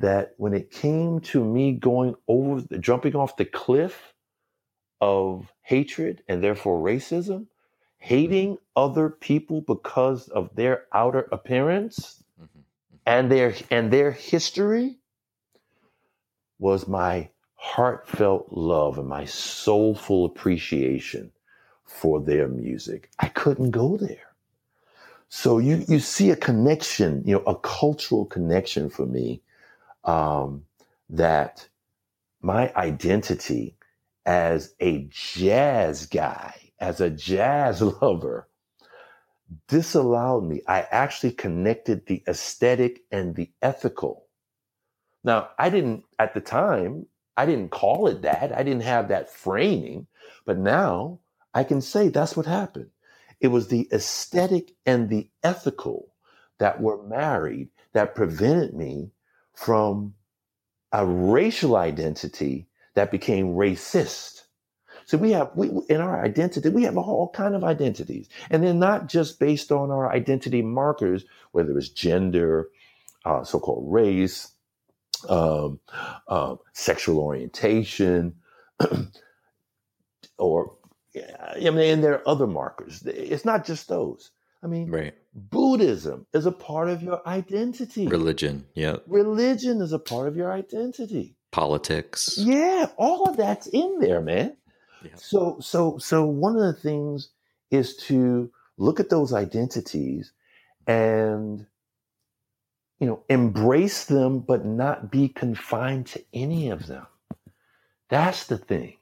that 0.00 0.34
when 0.38 0.54
it 0.54 0.70
came 0.70 1.20
to 1.20 1.44
me 1.44 1.72
going 1.72 2.14
over, 2.28 2.62
the, 2.62 2.78
jumping 2.78 3.14
off 3.14 3.36
the 3.36 3.44
cliff 3.44 4.14
of 5.00 5.52
hatred 5.62 6.22
and 6.28 6.42
therefore 6.42 6.82
racism, 6.82 7.46
hating 7.98 8.58
other 8.76 9.08
people 9.08 9.60
because 9.62 10.28
of 10.28 10.54
their 10.54 10.84
outer 10.92 11.28
appearance 11.32 12.22
mm-hmm. 12.40 12.44
mm-hmm. 12.44 12.96
and 13.06 13.30
their 13.30 13.54
and 13.70 13.90
their 13.90 14.10
history 14.10 14.98
was 16.58 16.86
my 16.88 17.28
heartfelt 17.54 18.48
love 18.50 18.98
and 18.98 19.08
my 19.08 19.24
soulful 19.24 20.26
appreciation 20.26 21.32
for 21.84 22.20
their 22.20 22.48
music. 22.48 23.10
I 23.18 23.28
couldn't 23.28 23.70
go 23.70 23.96
there. 23.96 24.23
So 25.36 25.58
you 25.58 25.84
you 25.88 25.98
see 25.98 26.30
a 26.30 26.36
connection, 26.36 27.24
you 27.26 27.34
know, 27.34 27.42
a 27.42 27.56
cultural 27.56 28.24
connection 28.24 28.88
for 28.88 29.04
me 29.04 29.42
um, 30.04 30.64
that 31.10 31.68
my 32.40 32.72
identity 32.76 33.76
as 34.24 34.74
a 34.80 35.08
jazz 35.10 36.06
guy, 36.06 36.54
as 36.78 37.00
a 37.00 37.10
jazz 37.10 37.82
lover, 38.02 38.48
disallowed 39.66 40.44
me. 40.44 40.62
I 40.68 40.82
actually 40.82 41.32
connected 41.32 42.06
the 42.06 42.22
aesthetic 42.28 43.00
and 43.10 43.34
the 43.34 43.50
ethical. 43.60 44.28
Now, 45.24 45.48
I 45.58 45.68
didn't, 45.68 46.04
at 46.20 46.34
the 46.34 46.40
time, 46.40 47.06
I 47.36 47.44
didn't 47.44 47.72
call 47.72 48.06
it 48.06 48.22
that. 48.22 48.56
I 48.56 48.62
didn't 48.62 48.84
have 48.84 49.08
that 49.08 49.30
framing, 49.30 50.06
but 50.46 50.58
now 50.58 51.18
I 51.52 51.64
can 51.64 51.80
say 51.80 52.08
that's 52.08 52.36
what 52.36 52.46
happened. 52.46 52.90
It 53.44 53.48
was 53.48 53.68
the 53.68 53.86
aesthetic 53.92 54.72
and 54.86 55.10
the 55.10 55.28
ethical 55.42 56.14
that 56.60 56.80
were 56.80 57.06
married 57.06 57.68
that 57.92 58.14
prevented 58.14 58.72
me 58.72 59.10
from 59.52 60.14
a 60.92 61.04
racial 61.04 61.76
identity 61.76 62.68
that 62.94 63.10
became 63.10 63.48
racist. 63.48 64.44
So 65.04 65.18
we 65.18 65.32
have 65.32 65.50
we 65.54 65.68
in 65.90 66.00
our 66.00 66.24
identity 66.24 66.70
we 66.70 66.84
have 66.84 66.96
all 66.96 67.32
kind 67.34 67.54
of 67.54 67.64
identities, 67.64 68.30
and 68.48 68.64
they're 68.64 68.72
not 68.72 69.08
just 69.08 69.38
based 69.38 69.70
on 69.70 69.90
our 69.90 70.10
identity 70.10 70.62
markers, 70.62 71.26
whether 71.52 71.76
it's 71.76 71.90
gender, 71.90 72.70
uh, 73.26 73.44
so-called 73.44 73.92
race, 73.92 74.54
um, 75.28 75.80
uh, 76.28 76.56
sexual 76.72 77.18
orientation, 77.18 78.36
or 80.38 80.78
I 81.16 81.58
mean, 81.58 81.78
and 81.78 82.04
there 82.04 82.14
are 82.14 82.28
other 82.28 82.46
markers. 82.46 83.02
It's 83.06 83.44
not 83.44 83.64
just 83.64 83.88
those. 83.88 84.30
I 84.62 84.66
mean, 84.66 84.90
right. 84.90 85.14
Buddhism 85.34 86.26
is 86.32 86.46
a 86.46 86.52
part 86.52 86.88
of 86.88 87.02
your 87.02 87.26
identity. 87.28 88.08
Religion, 88.08 88.66
yeah. 88.74 88.96
Religion 89.06 89.82
is 89.82 89.92
a 89.92 89.98
part 89.98 90.26
of 90.26 90.36
your 90.36 90.50
identity. 90.50 91.36
Politics. 91.52 92.36
Yeah, 92.38 92.86
all 92.96 93.28
of 93.28 93.36
that's 93.36 93.66
in 93.66 93.98
there, 94.00 94.20
man. 94.20 94.56
Yeah. 95.04 95.10
So 95.16 95.58
so 95.60 95.98
so 95.98 96.24
one 96.24 96.56
of 96.56 96.62
the 96.62 96.80
things 96.80 97.28
is 97.70 97.96
to 98.08 98.50
look 98.78 99.00
at 99.00 99.10
those 99.10 99.32
identities 99.32 100.32
and 100.86 101.66
you 103.00 103.06
know, 103.06 103.22
embrace 103.28 104.06
them 104.06 104.40
but 104.40 104.64
not 104.64 105.10
be 105.10 105.28
confined 105.28 106.06
to 106.06 106.24
any 106.32 106.70
of 106.70 106.86
them. 106.86 107.06
That's 108.08 108.46
the 108.46 108.58
thing. 108.58 108.96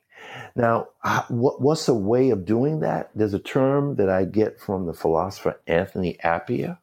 Now, 0.54 0.88
what, 1.28 1.60
what's 1.60 1.88
a 1.88 1.94
way 1.94 2.30
of 2.30 2.44
doing 2.44 2.80
that? 2.80 3.10
There's 3.14 3.34
a 3.34 3.38
term 3.38 3.96
that 3.96 4.08
I 4.08 4.24
get 4.24 4.60
from 4.60 4.86
the 4.86 4.94
philosopher 4.94 5.60
Anthony 5.66 6.18
Appiah. 6.24 6.78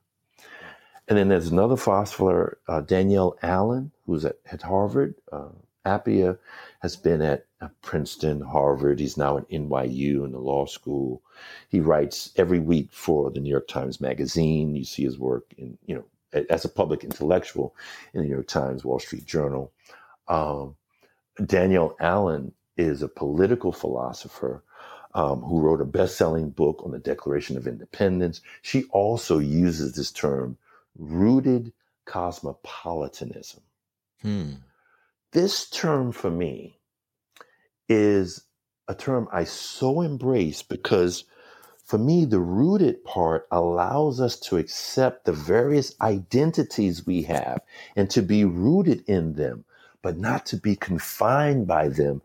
And 1.07 1.17
then 1.17 1.29
there's 1.29 1.49
another 1.49 1.77
philosopher, 1.77 2.59
uh, 2.67 2.81
Danielle 2.81 3.37
Allen, 3.41 3.91
who's 4.05 4.25
at, 4.25 4.37
at 4.51 4.61
Harvard. 4.61 5.15
Uh, 5.31 5.49
Appiah 5.85 6.37
has 6.81 6.95
been 6.95 7.21
at 7.21 7.45
Princeton, 7.81 8.41
Harvard. 8.41 8.99
He's 8.99 9.17
now 9.17 9.37
at 9.37 9.49
NYU 9.49 10.23
in 10.23 10.31
the 10.31 10.39
law 10.39 10.65
school. 10.65 11.21
He 11.69 11.79
writes 11.79 12.31
every 12.35 12.59
week 12.59 12.89
for 12.91 13.31
the 13.31 13.39
New 13.39 13.49
York 13.49 13.67
Times 13.67 13.99
Magazine. 13.99 14.75
You 14.75 14.83
see 14.83 15.03
his 15.03 15.17
work 15.17 15.45
in, 15.57 15.77
you 15.85 15.95
know, 15.95 16.43
as 16.49 16.63
a 16.63 16.69
public 16.69 17.03
intellectual 17.03 17.75
in 18.13 18.21
the 18.21 18.27
New 18.27 18.33
York 18.33 18.47
Times, 18.47 18.85
Wall 18.85 18.99
Street 18.99 19.25
Journal. 19.25 19.71
Um, 20.27 20.75
Danielle 21.43 21.95
Allen 21.99 22.53
is 22.79 23.01
a 23.01 23.07
political 23.09 23.71
philosopher 23.73 24.63
um, 25.13 25.41
who 25.41 25.59
wrote 25.59 25.81
a 25.81 25.85
best 25.85 26.17
selling 26.17 26.49
book 26.49 26.81
on 26.85 26.91
the 26.91 26.99
Declaration 26.99 27.57
of 27.57 27.67
Independence. 27.67 28.41
She 28.61 28.85
also 28.85 29.39
uses 29.39 29.95
this 29.95 30.11
term, 30.11 30.57
rooted 30.97 31.73
cosmopolitanism. 32.05 33.61
Hmm. 34.21 34.53
This 35.31 35.69
term 35.69 36.11
for 36.11 36.31
me 36.31 36.79
is 37.87 38.43
a 38.87 38.95
term 38.95 39.27
I 39.31 39.43
so 39.43 40.01
embrace 40.01 40.63
because 40.63 41.25
for 41.83 41.97
me, 41.97 42.23
the 42.23 42.39
rooted 42.39 43.03
part 43.03 43.47
allows 43.51 44.21
us 44.21 44.39
to 44.41 44.57
accept 44.57 45.25
the 45.25 45.33
various 45.33 45.95
identities 45.99 47.07
we 47.07 47.23
have 47.23 47.61
and 47.95 48.07
to 48.11 48.21
be 48.21 48.45
rooted 48.45 49.03
in 49.07 49.33
them, 49.33 49.65
but 50.03 50.15
not 50.15 50.45
to 50.47 50.57
be 50.57 50.75
confined 50.75 51.65
by 51.65 51.87
them 51.87 52.21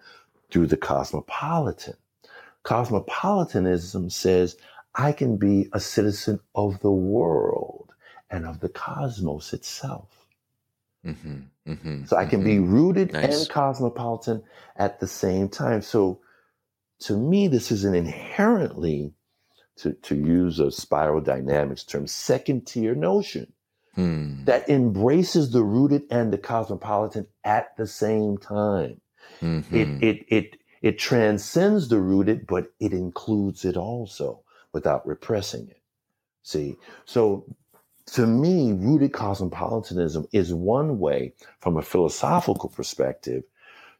through 0.54 0.68
the 0.68 0.76
cosmopolitan. 0.76 1.96
Cosmopolitanism 2.62 4.08
says 4.08 4.56
I 4.94 5.10
can 5.10 5.36
be 5.36 5.68
a 5.72 5.80
citizen 5.80 6.38
of 6.54 6.78
the 6.78 6.92
world 6.92 7.92
and 8.30 8.46
of 8.46 8.60
the 8.60 8.68
cosmos 8.68 9.52
itself. 9.52 10.28
Mm-hmm, 11.04 11.40
mm-hmm, 11.66 12.04
so 12.04 12.16
I 12.16 12.26
can 12.26 12.38
mm-hmm. 12.38 12.48
be 12.48 12.58
rooted 12.60 13.12
nice. 13.12 13.40
and 13.40 13.50
cosmopolitan 13.50 14.44
at 14.76 15.00
the 15.00 15.08
same 15.08 15.48
time. 15.48 15.82
So 15.82 16.20
to 17.00 17.16
me, 17.16 17.48
this 17.48 17.72
is 17.72 17.84
an 17.84 17.96
inherently, 17.96 19.12
to, 19.78 19.92
to 19.92 20.14
use 20.14 20.60
a 20.60 20.70
spiral 20.70 21.20
dynamics 21.20 21.82
term, 21.82 22.06
second 22.06 22.64
tier 22.68 22.94
notion 22.94 23.52
hmm. 23.96 24.44
that 24.44 24.68
embraces 24.68 25.50
the 25.50 25.64
rooted 25.64 26.04
and 26.12 26.32
the 26.32 26.38
cosmopolitan 26.38 27.26
at 27.42 27.76
the 27.76 27.88
same 27.88 28.38
time. 28.38 29.00
Mm-hmm. 29.40 29.74
It, 29.74 30.02
it, 30.02 30.26
it, 30.28 30.56
it 30.82 30.98
transcends 30.98 31.88
the 31.88 31.98
rooted, 31.98 32.46
but 32.46 32.72
it 32.80 32.92
includes 32.92 33.64
it 33.64 33.76
also 33.76 34.42
without 34.72 35.06
repressing 35.06 35.68
it. 35.68 35.80
See, 36.42 36.76
so 37.06 37.46
to 38.06 38.26
me, 38.26 38.72
rooted 38.72 39.12
cosmopolitanism 39.12 40.26
is 40.32 40.52
one 40.52 40.98
way 40.98 41.32
from 41.60 41.76
a 41.76 41.82
philosophical 41.82 42.68
perspective 42.68 43.44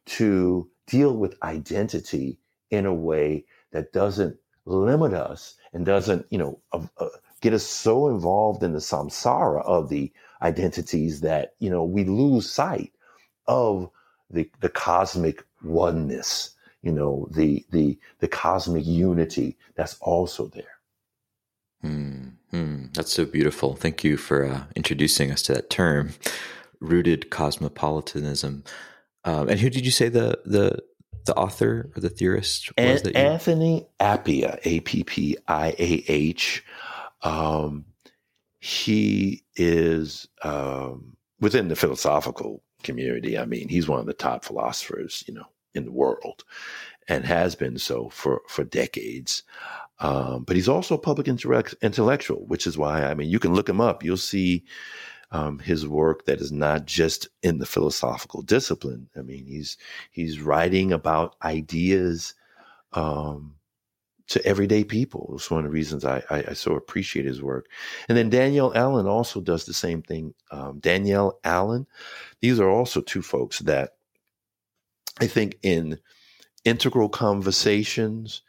to 0.05 0.69
deal 0.85 1.15
with 1.17 1.41
identity 1.41 2.37
in 2.69 2.85
a 2.85 2.93
way 2.93 3.45
that 3.71 3.91
doesn't 3.91 4.37
limit 4.65 5.13
us 5.13 5.55
and 5.73 5.85
doesn't, 5.85 6.25
you 6.29 6.37
know, 6.37 6.59
uh, 6.71 6.85
uh, 6.99 7.09
get 7.41 7.53
us 7.53 7.63
so 7.63 8.07
involved 8.07 8.63
in 8.63 8.73
the 8.73 8.79
samsara 8.79 9.63
of 9.65 9.89
the 9.89 10.11
identities 10.41 11.21
that, 11.21 11.55
you 11.59 11.69
know, 11.69 11.83
we 11.83 12.03
lose 12.03 12.49
sight 12.49 12.91
of 13.47 13.89
the, 14.29 14.49
the 14.61 14.69
cosmic 14.69 15.43
oneness, 15.63 16.51
you 16.81 16.91
know, 16.91 17.27
the 17.31 17.65
the 17.71 17.97
the 18.19 18.27
cosmic 18.27 18.85
unity 18.85 19.57
that's 19.75 19.97
also 20.01 20.47
there. 20.47 20.63
Hmm, 21.81 22.27
hmm. 22.51 22.85
That's 22.93 23.11
so 23.11 23.25
beautiful. 23.25 23.75
Thank 23.75 24.03
you 24.03 24.17
for 24.17 24.45
uh, 24.45 24.63
introducing 24.75 25.31
us 25.31 25.41
to 25.43 25.53
that 25.53 25.69
term, 25.69 26.13
rooted 26.79 27.29
cosmopolitanism. 27.29 28.63
Um, 29.23 29.49
and 29.49 29.59
who 29.59 29.69
did 29.69 29.85
you 29.85 29.91
say 29.91 30.09
the 30.09 30.39
the 30.45 30.79
the 31.25 31.35
author 31.35 31.91
or 31.95 31.99
the 31.99 32.09
theorist 32.09 32.71
was? 32.77 33.01
An-. 33.01 33.15
Anthony 33.15 33.87
Appiah, 33.99 34.59
A 34.63 34.79
P 34.81 35.03
P 35.03 35.37
I 35.47 35.75
A 35.79 36.03
H. 36.07 36.63
Um, 37.23 37.85
he 38.59 39.43
is 39.55 40.27
um, 40.43 41.17
within 41.39 41.67
the 41.67 41.75
philosophical 41.75 42.61
community. 42.85 43.37
I 43.37 43.45
mean, 43.45 43.67
he's 43.67 43.87
one 43.87 43.99
of 43.99 44.05
the 44.05 44.13
top 44.13 44.45
philosophers, 44.45 45.23
you 45.27 45.33
know, 45.33 45.47
in 45.73 45.85
the 45.85 45.91
world, 45.91 46.45
and 47.09 47.25
has 47.25 47.55
been 47.55 47.77
so 47.77 48.09
for 48.09 48.41
for 48.47 48.63
decades. 48.63 49.43
Um, 49.99 50.43
but 50.43 50.55
he's 50.55 50.69
also 50.69 50.95
a 50.95 50.99
public 50.99 51.27
intellect- 51.27 51.75
intellectual, 51.81 52.45
which 52.47 52.67
is 52.67 52.77
why 52.77 53.03
I 53.03 53.13
mean, 53.13 53.29
you 53.29 53.39
can 53.39 53.53
look 53.53 53.69
him 53.69 53.81
up. 53.81 54.03
You'll 54.03 54.17
see 54.17 54.63
um, 55.31 55.59
his 55.59 55.87
work 55.87 56.25
that 56.25 56.39
is 56.39 56.51
not 56.51 56.85
just 56.85 57.27
in 57.43 57.57
the 57.57 57.65
philosophical 57.65 58.41
discipline. 58.41 59.09
I 59.17 59.21
mean, 59.21 59.45
he's 59.45 59.77
he's 60.11 60.39
writing 60.41 60.93
about 60.93 61.35
ideas 61.43 62.33
um, 62.93 63.55
to 64.27 64.43
everyday 64.45 64.83
people. 64.83 65.31
It's 65.35 65.51
one 65.51 65.59
of 65.59 65.65
the 65.65 65.71
reasons 65.71 66.03
I, 66.03 66.23
I, 66.29 66.43
I, 66.49 66.53
so 66.53 66.75
appreciate 66.75 67.25
his 67.25 67.41
work. 67.41 67.67
And 68.09 68.17
then 68.17 68.29
Danielle 68.29 68.71
Allen 68.75 69.05
also 69.07 69.39
does 69.39 69.65
the 69.65 69.73
same 69.73 70.01
thing. 70.01 70.33
Um, 70.51 70.79
Danielle 70.79 71.39
Allen, 71.43 71.85
these 72.41 72.59
are 72.59 72.69
also 72.69 73.01
two 73.01 73.21
folks 73.21 73.59
that 73.59 73.91
I 75.21 75.27
think 75.27 75.57
in 75.61 75.99
integral 76.65 77.09
conversations 77.09 78.41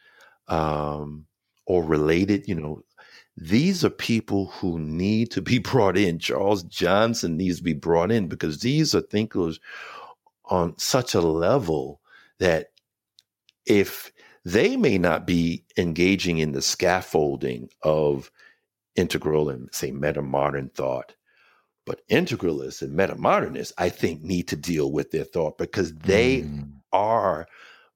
um, 0.49 1.27
or 1.67 1.85
related, 1.85 2.49
you 2.49 2.55
know, 2.55 2.83
these 3.37 3.85
are 3.85 3.91
people 3.91 4.47
who 4.47 4.79
need 4.79 5.31
to 5.33 5.43
be 5.43 5.59
brought 5.59 5.99
in. 5.99 6.19
Charles 6.19 6.63
Johnson 6.63 7.37
needs 7.37 7.59
to 7.59 7.65
be 7.65 7.75
brought 7.75 8.11
in 8.11 8.29
because 8.29 8.61
these 8.61 8.95
are 8.95 9.03
thinkers 9.03 9.61
on 10.47 10.77
such 10.79 11.15
a 11.15 11.21
level 11.21 12.01
that 12.39 12.69
if 13.67 14.13
they 14.47 14.77
may 14.77 14.97
not 14.97 15.27
be 15.27 15.65
engaging 15.77 16.39
in 16.39 16.53
the 16.53 16.63
scaffolding 16.63 17.69
of 17.83 18.31
integral 18.95 19.51
and 19.51 19.69
say 19.73 19.91
meta 19.91 20.23
modern 20.23 20.69
thought. 20.69 21.17
But 21.85 22.07
integralists 22.09 22.81
and 22.81 22.95
meta 22.95 23.17
modernists, 23.17 23.75
I 23.77 23.89
think, 23.89 24.23
need 24.23 24.47
to 24.49 24.57
deal 24.57 24.93
with 24.93 25.11
their 25.11 25.25
thought 25.25 25.59
because 25.59 25.93
they 25.95 26.43
mm. 26.43 26.71
are 26.93 27.49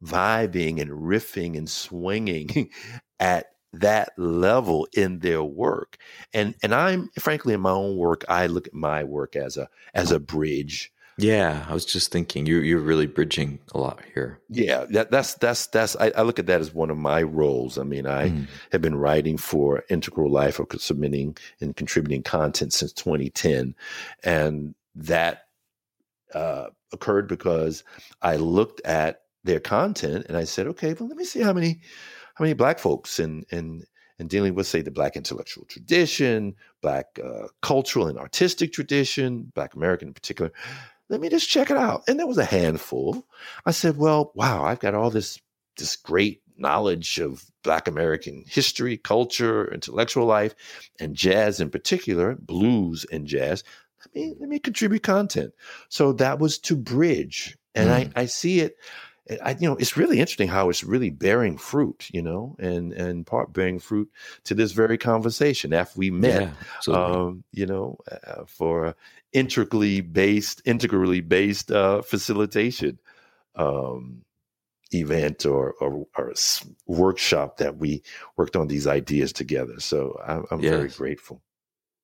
vibing 0.05 0.81
and 0.81 0.91
riffing 0.91 1.57
and 1.57 1.71
swinging 1.71 2.71
at 3.21 3.47
that 3.73 4.11
level 4.19 4.89
in 4.93 5.21
their 5.21 5.45
work. 5.45 5.99
And 6.35 6.57
and 6.65 6.75
I'm 6.75 7.11
frankly 7.17 7.55
in 7.55 7.61
my 7.61 7.71
own 7.71 7.97
work, 7.97 8.25
I 8.29 8.49
look 8.49 8.67
at 8.67 8.75
my 8.75 9.05
work 9.05 9.37
as 9.37 9.57
a 9.57 9.69
as 9.95 10.11
a 10.11 10.19
bridge 10.19 10.93
yeah, 11.23 11.67
I 11.69 11.75
was 11.75 11.85
just 11.85 12.11
thinking 12.11 12.47
you 12.47 12.59
you're 12.59 12.81
really 12.81 13.07
bridging 13.07 13.59
a 13.73 13.79
lot 13.79 14.01
here. 14.15 14.41
Yeah, 14.49 14.87
that, 14.91 15.11
that's 15.11 15.35
that's 15.35 15.67
that's 15.69 15.97
I, 15.97 16.13
I, 16.17 16.23
look 16.23 16.39
at 16.39 16.47
that 16.47 16.61
as 16.61 16.73
one 16.75 16.91
of 16.91 16.97
my 16.97 17.23
roles. 17.23 17.79
I 17.79 17.83
mean, 17.83 18.07
I 18.07 18.31
mm. 18.31 18.49
have 18.73 18.81
been 18.81 18.97
writing 18.97 19.37
for 19.37 19.85
Integral 19.91 20.31
Life 20.31 20.59
or 20.59 20.67
submitting 20.79 21.37
and 21.61 21.77
contributing 21.77 22.23
content 22.23 22.73
since 22.73 22.93
2010, 22.93 23.75
and 24.25 24.75
that 24.95 25.47
uh, 26.35 26.67
occurred 26.93 27.29
because 27.29 27.85
I 28.23 28.37
looked 28.37 28.81
at 28.85 29.23
their 29.45 29.61
content 29.61 30.27
and 30.29 30.37
I 30.37 30.45
said, 30.45 30.67
okay, 30.69 30.95
well, 30.95 31.09
let 31.09 31.17
me 31.17 31.25
see 31.25 31.41
how 31.41 31.53
many 31.53 31.81
how 32.35 32.45
many 32.45 32.55
black 32.55 32.79
folks 32.79 33.19
in 33.21 33.45
in 33.51 33.85
and 34.21 34.29
dealing 34.29 34.55
with, 34.55 34.67
say, 34.67 34.83
the 34.83 34.91
Black 34.91 35.17
intellectual 35.17 35.65
tradition, 35.65 36.55
Black 36.83 37.19
uh, 37.25 37.47
cultural 37.63 38.07
and 38.07 38.19
artistic 38.19 38.71
tradition, 38.71 39.51
Black 39.55 39.75
American 39.75 40.09
in 40.09 40.15
particular, 40.15 40.53
let 41.11 41.21
me 41.21 41.29
just 41.29 41.51
check 41.51 41.71
it 41.71 41.77
out. 41.77 42.05
And 42.09 42.19
there 42.19 42.27
was 42.27 42.39
a 42.39 42.45
handful. 42.45 43.27
I 43.67 43.73
said, 43.73 43.99
well, 43.99 44.31
wow, 44.35 44.65
I've 44.65 44.79
got 44.79 44.95
all 44.95 45.11
this 45.11 45.39
this 45.77 45.97
great 45.97 46.41
knowledge 46.57 47.19
of 47.19 47.45
Black 47.65 47.89
American 47.89 48.45
history, 48.47 48.97
culture, 48.97 49.73
intellectual 49.73 50.27
life, 50.27 50.55
and 51.01 51.15
jazz 51.15 51.61
in 51.61 51.71
particular, 51.71 52.37
blues 52.37 53.05
and 53.11 53.27
jazz. 53.27 53.65
Let 54.07 54.15
me 54.15 54.35
let 54.39 54.49
me 54.49 54.59
contribute 54.61 55.03
content. 55.03 55.53
So 55.89 56.13
that 56.15 56.39
was 56.39 56.59
to 56.61 56.77
bridge, 56.77 57.59
and 57.75 57.91
mm. 57.91 58.13
I, 58.17 58.23
I 58.23 58.27
see 58.27 58.61
it 58.61 58.77
I, 59.43 59.57
you 59.59 59.69
know, 59.69 59.77
it's 59.77 59.97
really 59.97 60.19
interesting 60.19 60.49
how 60.49 60.71
it's 60.71 60.85
really 60.85 61.11
bearing 61.11 61.57
fruit, 61.57 62.09
you 62.13 62.23
know, 62.23 62.57
and 62.59 62.93
and 62.93 63.27
part 63.27 63.53
bearing 63.53 63.79
fruit 63.79 64.11
to 64.45 64.55
this 64.55 64.73
very 64.73 64.99
conversation 64.99 65.73
after 65.73 65.99
we 65.99 66.11
met, 66.11 66.53
yeah, 66.87 66.95
um, 66.95 67.45
you 67.53 67.67
know, 67.67 67.99
uh, 68.11 68.45
for 68.47 68.97
integrally 69.33 70.01
based, 70.01 70.63
integrally 70.65 71.21
based 71.21 71.71
uh, 71.71 72.03
facilitation 72.03 72.99
um, 73.55 74.23
event 74.93 75.47
or, 75.47 75.75
or, 75.81 76.07
or 76.17 76.35
workshop 76.87 77.59
that 77.59 77.77
we 77.77 78.03
worked 78.37 78.57
on 78.57 78.67
these 78.67 78.87
ideas 78.87 79.33
together. 79.33 79.79
So 79.79 80.21
I'm, 80.27 80.45
I'm 80.51 80.61
yes. 80.61 80.75
very 80.75 80.89
grateful. 80.89 81.43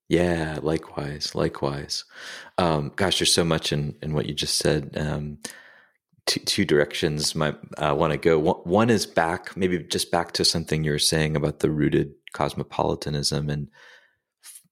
Yeah, 0.09 0.61
likewise, 0.63 1.35
likewise. 1.35 2.05
Um, 2.59 2.93
gosh, 2.95 3.19
there's 3.19 3.35
so 3.35 3.45
much 3.45 3.73
in, 3.73 3.97
in 4.03 4.13
what 4.13 4.27
you 4.27 4.35
just 4.35 4.59
said. 4.59 4.97
Um, 4.97 5.39
two, 6.27 6.41
two 6.41 6.65
directions 6.65 7.35
might 7.35 7.57
uh, 7.79 7.95
want 7.97 8.13
to 8.13 8.19
go. 8.19 8.39
One, 8.39 8.91
is 8.91 9.07
back, 9.07 9.57
maybe 9.57 9.79
just 9.79 10.11
back 10.11 10.33
to 10.33 10.45
something 10.45 10.85
you 10.85 10.91
were 10.91 10.99
saying 10.99 11.37
about 11.37 11.61
the 11.61 11.71
rooted 11.71 12.13
cosmopolitanism, 12.33 13.49
and 13.49 13.69
f- 14.45 14.63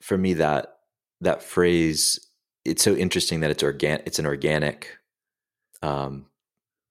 for 0.00 0.18
me, 0.18 0.34
that 0.34 0.78
that 1.20 1.42
phrase 1.42 2.18
it's 2.64 2.82
so 2.82 2.94
interesting 2.94 3.40
that 3.40 3.50
it's 3.50 3.62
organ 3.62 4.00
it's 4.06 4.18
an 4.18 4.26
organic 4.26 4.98
um, 5.82 6.26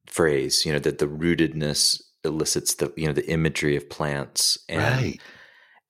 phrase. 0.08 0.66
You 0.66 0.74
know 0.74 0.80
that 0.80 1.00
the 1.00 1.08
rootedness 1.08 2.02
elicits 2.24 2.76
the 2.76 2.94
you 2.96 3.08
know 3.08 3.14
the 3.14 3.30
imagery 3.30 3.76
of 3.76 3.90
plants 3.90 4.58
and. 4.70 4.82
Right 4.82 5.20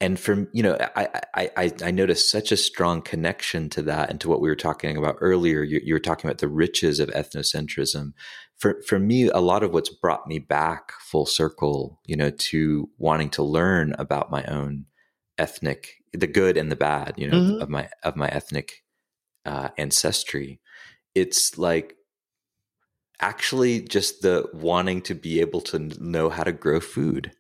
and 0.04 0.20
from 0.20 0.49
you 0.51 0.62
know 0.62 0.78
I, 0.97 1.08
I 1.34 1.72
i 1.82 1.89
noticed 1.89 2.30
such 2.30 2.51
a 2.51 2.58
strong 2.58 3.01
connection 3.01 3.70
to 3.70 3.82
that 3.84 4.10
and 4.10 4.20
to 4.20 4.28
what 4.28 4.41
we 4.41 4.49
were 4.49 4.56
talking 4.56 4.97
about 4.97 5.16
earlier. 5.22 5.64
You, 5.64 5.80
you, 5.82 5.93
were 5.93 5.99
talking 5.99 6.30
about 6.30 6.39
the 6.39 6.49
riches 6.49 6.99
of 6.99 7.10
ethnocentrism. 7.10 8.12
For 8.58 8.82
for 8.86 8.99
me 8.99 9.30
a 9.30 9.39
lot 9.39 9.64
of 9.64 9.72
what's 9.72 9.89
brought 9.89 10.28
me 10.28 10.39
back 10.39 10.91
full 10.99 11.26
circle 11.26 12.01
you 12.06 12.18
know 12.18 12.32
to 12.32 12.89
wanting 12.97 13.30
to 13.32 13.43
learn 13.43 13.95
about 13.97 14.30
my 14.30 14.43
own 14.43 14.86
ethnic 15.38 15.93
the 16.12 16.28
good 16.28 16.58
and 16.58 16.70
the 16.70 16.76
bad 16.76 17.14
you 17.18 17.30
know 17.30 17.38
mm-hmm. 17.38 17.62
of 17.62 17.70
my 17.70 17.89
of 18.04 18.18
my 18.18 18.28
ethnic 18.28 18.84
uh, 19.45 19.70
ancestry. 19.78 20.60
It's 21.16 21.58
like 21.58 21.95
actually 23.22 23.80
just 23.80 24.22
the 24.22 24.49
wanting 24.54 25.01
to 25.04 25.16
be 25.16 25.39
able 25.39 25.62
to 25.62 25.80
know 25.80 26.30
how 26.30 26.43
to 26.43 26.51
grow 26.51 26.82
food 26.82 27.32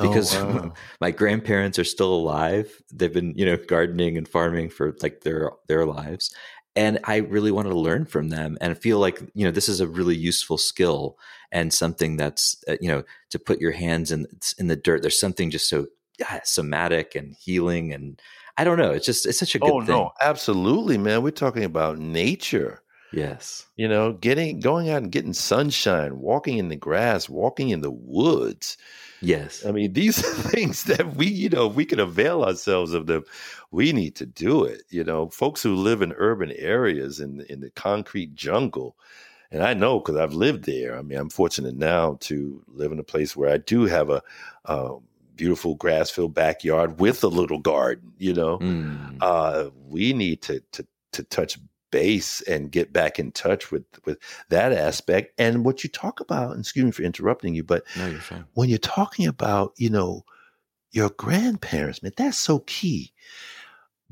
because 0.00 0.36
oh, 0.36 0.46
wow. 0.46 0.72
my 1.00 1.10
grandparents 1.10 1.78
are 1.78 1.84
still 1.84 2.12
alive. 2.12 2.82
They've 2.92 3.12
been, 3.12 3.34
you 3.36 3.46
know, 3.46 3.56
gardening 3.56 4.16
and 4.16 4.28
farming 4.28 4.70
for 4.70 4.96
like 5.02 5.22
their 5.22 5.52
their 5.66 5.86
lives. 5.86 6.34
And 6.76 7.00
I 7.04 7.16
really 7.16 7.50
wanted 7.50 7.70
to 7.70 7.78
learn 7.78 8.04
from 8.04 8.28
them 8.28 8.56
and 8.60 8.78
feel 8.78 9.00
like, 9.00 9.20
you 9.34 9.44
know, 9.44 9.50
this 9.50 9.68
is 9.68 9.80
a 9.80 9.88
really 9.88 10.16
useful 10.16 10.56
skill 10.56 11.18
and 11.50 11.74
something 11.74 12.16
that's, 12.16 12.62
uh, 12.68 12.76
you 12.80 12.88
know, 12.88 13.02
to 13.30 13.38
put 13.38 13.60
your 13.60 13.72
hands 13.72 14.12
in 14.12 14.26
in 14.58 14.68
the 14.68 14.76
dirt. 14.76 15.02
There's 15.02 15.18
something 15.18 15.50
just 15.50 15.68
so 15.68 15.86
yeah, 16.18 16.40
somatic 16.44 17.14
and 17.14 17.34
healing 17.34 17.92
and 17.92 18.20
I 18.56 18.64
don't 18.64 18.78
know. 18.78 18.90
It's 18.90 19.06
just 19.06 19.26
it's 19.26 19.38
such 19.38 19.54
a 19.54 19.58
good 19.58 19.70
oh, 19.70 19.80
thing. 19.80 19.94
no, 19.94 20.12
absolutely, 20.20 20.98
man. 20.98 21.22
We're 21.22 21.30
talking 21.30 21.64
about 21.64 21.98
nature. 21.98 22.82
Yes. 23.12 23.66
You 23.76 23.88
know, 23.88 24.12
getting 24.12 24.60
going 24.60 24.90
out 24.90 25.02
and 25.02 25.10
getting 25.10 25.32
sunshine, 25.32 26.20
walking 26.20 26.58
in 26.58 26.68
the 26.68 26.76
grass, 26.76 27.28
walking 27.28 27.70
in 27.70 27.80
the 27.80 27.90
woods. 27.90 28.76
Yes. 29.22 29.64
I 29.66 29.72
mean, 29.72 29.92
these 29.92 30.18
are 30.18 30.34
things 30.50 30.84
that 30.84 31.16
we, 31.16 31.26
you 31.26 31.48
know, 31.48 31.66
we 31.66 31.84
can 31.84 32.00
avail 32.00 32.42
ourselves 32.42 32.92
of 32.92 33.06
them. 33.06 33.24
We 33.70 33.92
need 33.92 34.16
to 34.16 34.26
do 34.26 34.64
it. 34.64 34.82
You 34.90 35.04
know, 35.04 35.28
folks 35.28 35.62
who 35.62 35.74
live 35.74 36.02
in 36.02 36.12
urban 36.12 36.52
areas 36.52 37.20
in 37.20 37.40
in 37.48 37.60
the 37.60 37.70
concrete 37.70 38.34
jungle, 38.34 38.96
and 39.50 39.62
I 39.62 39.74
know 39.74 40.00
because 40.00 40.16
I've 40.16 40.34
lived 40.34 40.64
there. 40.64 40.96
I 40.96 41.02
mean, 41.02 41.18
I'm 41.18 41.30
fortunate 41.30 41.76
now 41.76 42.16
to 42.20 42.62
live 42.68 42.92
in 42.92 42.98
a 42.98 43.04
place 43.04 43.36
where 43.36 43.50
I 43.50 43.58
do 43.58 43.84
have 43.84 44.10
a, 44.10 44.22
a 44.64 44.96
beautiful 45.36 45.74
grass-filled 45.74 46.34
backyard 46.34 47.00
with 47.00 47.24
a 47.24 47.28
little 47.28 47.58
garden. 47.58 48.12
You 48.18 48.34
know, 48.34 48.58
mm. 48.58 49.16
uh, 49.20 49.70
we 49.88 50.12
need 50.12 50.42
to 50.42 50.60
to 50.72 50.86
to 51.12 51.22
touch 51.24 51.58
base 51.90 52.40
and 52.42 52.72
get 52.72 52.92
back 52.92 53.18
in 53.18 53.32
touch 53.32 53.70
with 53.70 53.84
with 54.04 54.18
that 54.48 54.72
aspect 54.72 55.32
and 55.38 55.64
what 55.64 55.82
you 55.82 55.90
talk 55.90 56.20
about 56.20 56.52
and 56.52 56.60
excuse 56.60 56.84
me 56.84 56.90
for 56.90 57.02
interrupting 57.02 57.54
you 57.54 57.62
but 57.62 57.84
no, 57.96 58.06
you're 58.06 58.20
fine. 58.20 58.44
when 58.54 58.68
you're 58.68 58.78
talking 58.78 59.26
about 59.26 59.72
you 59.76 59.90
know 59.90 60.24
your 60.92 61.10
grandparents 61.10 62.02
man 62.02 62.12
that's 62.16 62.38
so 62.38 62.60
key 62.60 63.12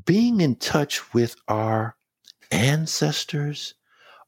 being 0.04 0.40
in 0.40 0.56
touch 0.56 1.12
with 1.14 1.36
our 1.48 1.96
ancestors 2.50 3.74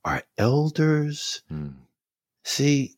our 0.05 0.23
elders 0.39 1.43
mm. 1.51 1.73
see 2.45 2.97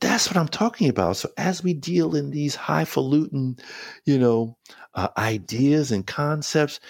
that's 0.00 0.28
what 0.28 0.36
I'm 0.36 0.48
talking 0.48 0.88
about. 0.88 1.16
So 1.16 1.30
as 1.36 1.62
we 1.62 1.74
deal 1.74 2.16
in 2.16 2.30
these 2.30 2.54
highfalutin, 2.54 3.58
you 4.04 4.18
know, 4.18 4.56
uh, 4.94 5.08
ideas 5.16 5.92
and 5.92 6.06
concepts, 6.06 6.80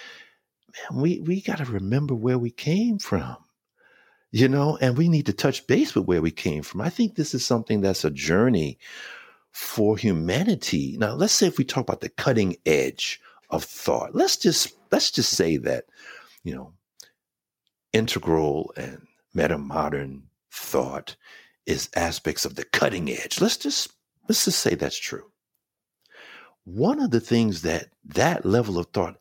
man, 0.73 1.03
we 1.03 1.21
we 1.21 1.41
got 1.41 1.59
to 1.59 1.65
remember 1.65 2.15
where 2.15 2.39
we 2.39 2.51
came 2.51 2.99
from, 2.99 3.37
you 4.31 4.49
know, 4.49 4.79
and 4.81 4.97
we 4.97 5.09
need 5.09 5.27
to 5.27 5.33
touch 5.33 5.67
base 5.67 5.95
with 5.95 6.07
where 6.07 6.23
we 6.23 6.31
came 6.31 6.63
from. 6.63 6.81
I 6.81 6.91
think 6.91 7.15
this 7.15 7.35
is 7.35 7.45
something 7.45 7.81
that's 7.81 8.05
a 8.05 8.11
journey 8.11 8.79
for 9.53 9.97
humanity. 9.97 10.97
Now, 10.99 11.15
let's 11.15 11.33
say 11.33 11.47
if 11.47 11.59
we 11.59 11.65
talk 11.65 11.83
about 11.83 12.01
the 12.01 12.09
cutting 12.09 12.57
edge 12.67 13.21
of 13.51 13.65
thought, 13.65 14.15
let's 14.15 14.37
just 14.37 14.75
let's 14.93 15.11
just 15.11 15.33
say 15.33 15.57
that, 15.59 15.87
you 16.45 16.55
know, 16.55 16.73
integral 17.93 18.73
and 18.77 19.07
meta 19.35 19.59
modern 19.59 20.25
thought 20.53 21.17
is 21.67 21.89
aspects 21.95 22.45
of 22.45 22.55
the 22.55 22.65
cutting 22.65 23.11
edge. 23.11 23.41
Let's 23.41 23.57
just 23.57 23.93
let's 24.29 24.45
just 24.45 24.61
say 24.61 24.75
that's 24.75 24.99
true. 24.99 25.31
One 26.65 27.01
of 27.01 27.11
the 27.11 27.21
things 27.21 27.63
that 27.63 27.89
that 28.05 28.45
level 28.45 28.79
of 28.79 28.87
thought 28.87 29.17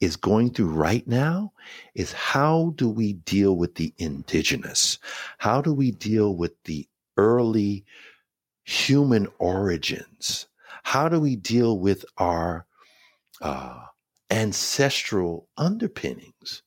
is 0.00 0.16
going 0.16 0.50
through 0.52 0.70
right 0.70 1.06
now 1.06 1.52
is 1.94 2.12
how 2.12 2.72
do 2.76 2.88
we 2.88 3.12
deal 3.12 3.56
with 3.56 3.74
the 3.74 3.94
indigenous? 3.98 4.98
How 5.38 5.60
do 5.60 5.74
we 5.74 5.90
deal 5.90 6.34
with 6.34 6.52
the 6.64 6.88
early 7.16 7.84
human 8.64 9.28
origins? 9.38 10.46
How 10.82 11.08
do 11.08 11.20
we 11.20 11.36
deal 11.36 11.78
with 11.78 12.04
our 12.16 12.66
uh, 13.42 13.84
ancestral 14.30 15.48
underpinnings 15.56 16.62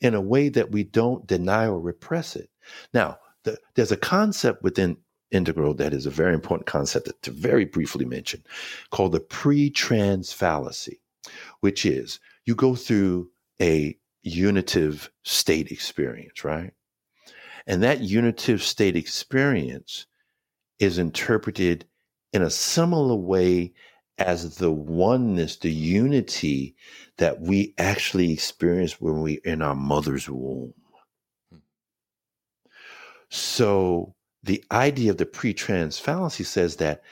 in 0.00 0.14
a 0.14 0.20
way 0.20 0.48
that 0.48 0.70
we 0.70 0.84
don't 0.84 1.26
deny 1.26 1.66
or 1.66 1.78
repress 1.78 2.36
it? 2.36 2.48
Now, 2.94 3.18
the, 3.44 3.58
there's 3.74 3.92
a 3.92 3.96
concept 3.96 4.62
within 4.62 4.96
integral 5.30 5.74
that 5.74 5.92
is 5.92 6.06
a 6.06 6.10
very 6.10 6.34
important 6.34 6.66
concept 6.66 7.06
that 7.06 7.20
to 7.22 7.30
very 7.30 7.64
briefly 7.64 8.04
mention 8.04 8.42
called 8.90 9.12
the 9.12 9.20
pre-trans 9.20 10.32
fallacy, 10.32 11.00
which 11.60 11.84
is 11.84 12.20
you 12.44 12.54
go 12.54 12.74
through 12.74 13.30
a 13.60 13.96
unitive 14.22 15.10
state 15.24 15.70
experience, 15.70 16.44
right? 16.44 16.72
And 17.66 17.82
that 17.82 18.00
unitive 18.00 18.62
state 18.62 18.96
experience 18.96 20.06
is 20.78 20.98
interpreted 20.98 21.84
in 22.32 22.42
a 22.42 22.50
similar 22.50 23.14
way 23.14 23.72
as 24.18 24.56
the 24.56 24.70
oneness, 24.70 25.56
the 25.56 25.72
unity 25.72 26.74
that 27.18 27.40
we 27.40 27.74
actually 27.78 28.32
experience 28.32 29.00
when 29.00 29.20
we're 29.20 29.40
in 29.44 29.62
our 29.62 29.74
mother's 29.74 30.28
womb. 30.28 30.74
Hmm. 31.50 31.58
So 33.28 34.14
the 34.42 34.64
idea 34.70 35.10
of 35.10 35.18
the 35.18 35.26
pre-trans 35.26 35.98
fallacy 35.98 36.44
says 36.44 36.76
that, 36.76 37.02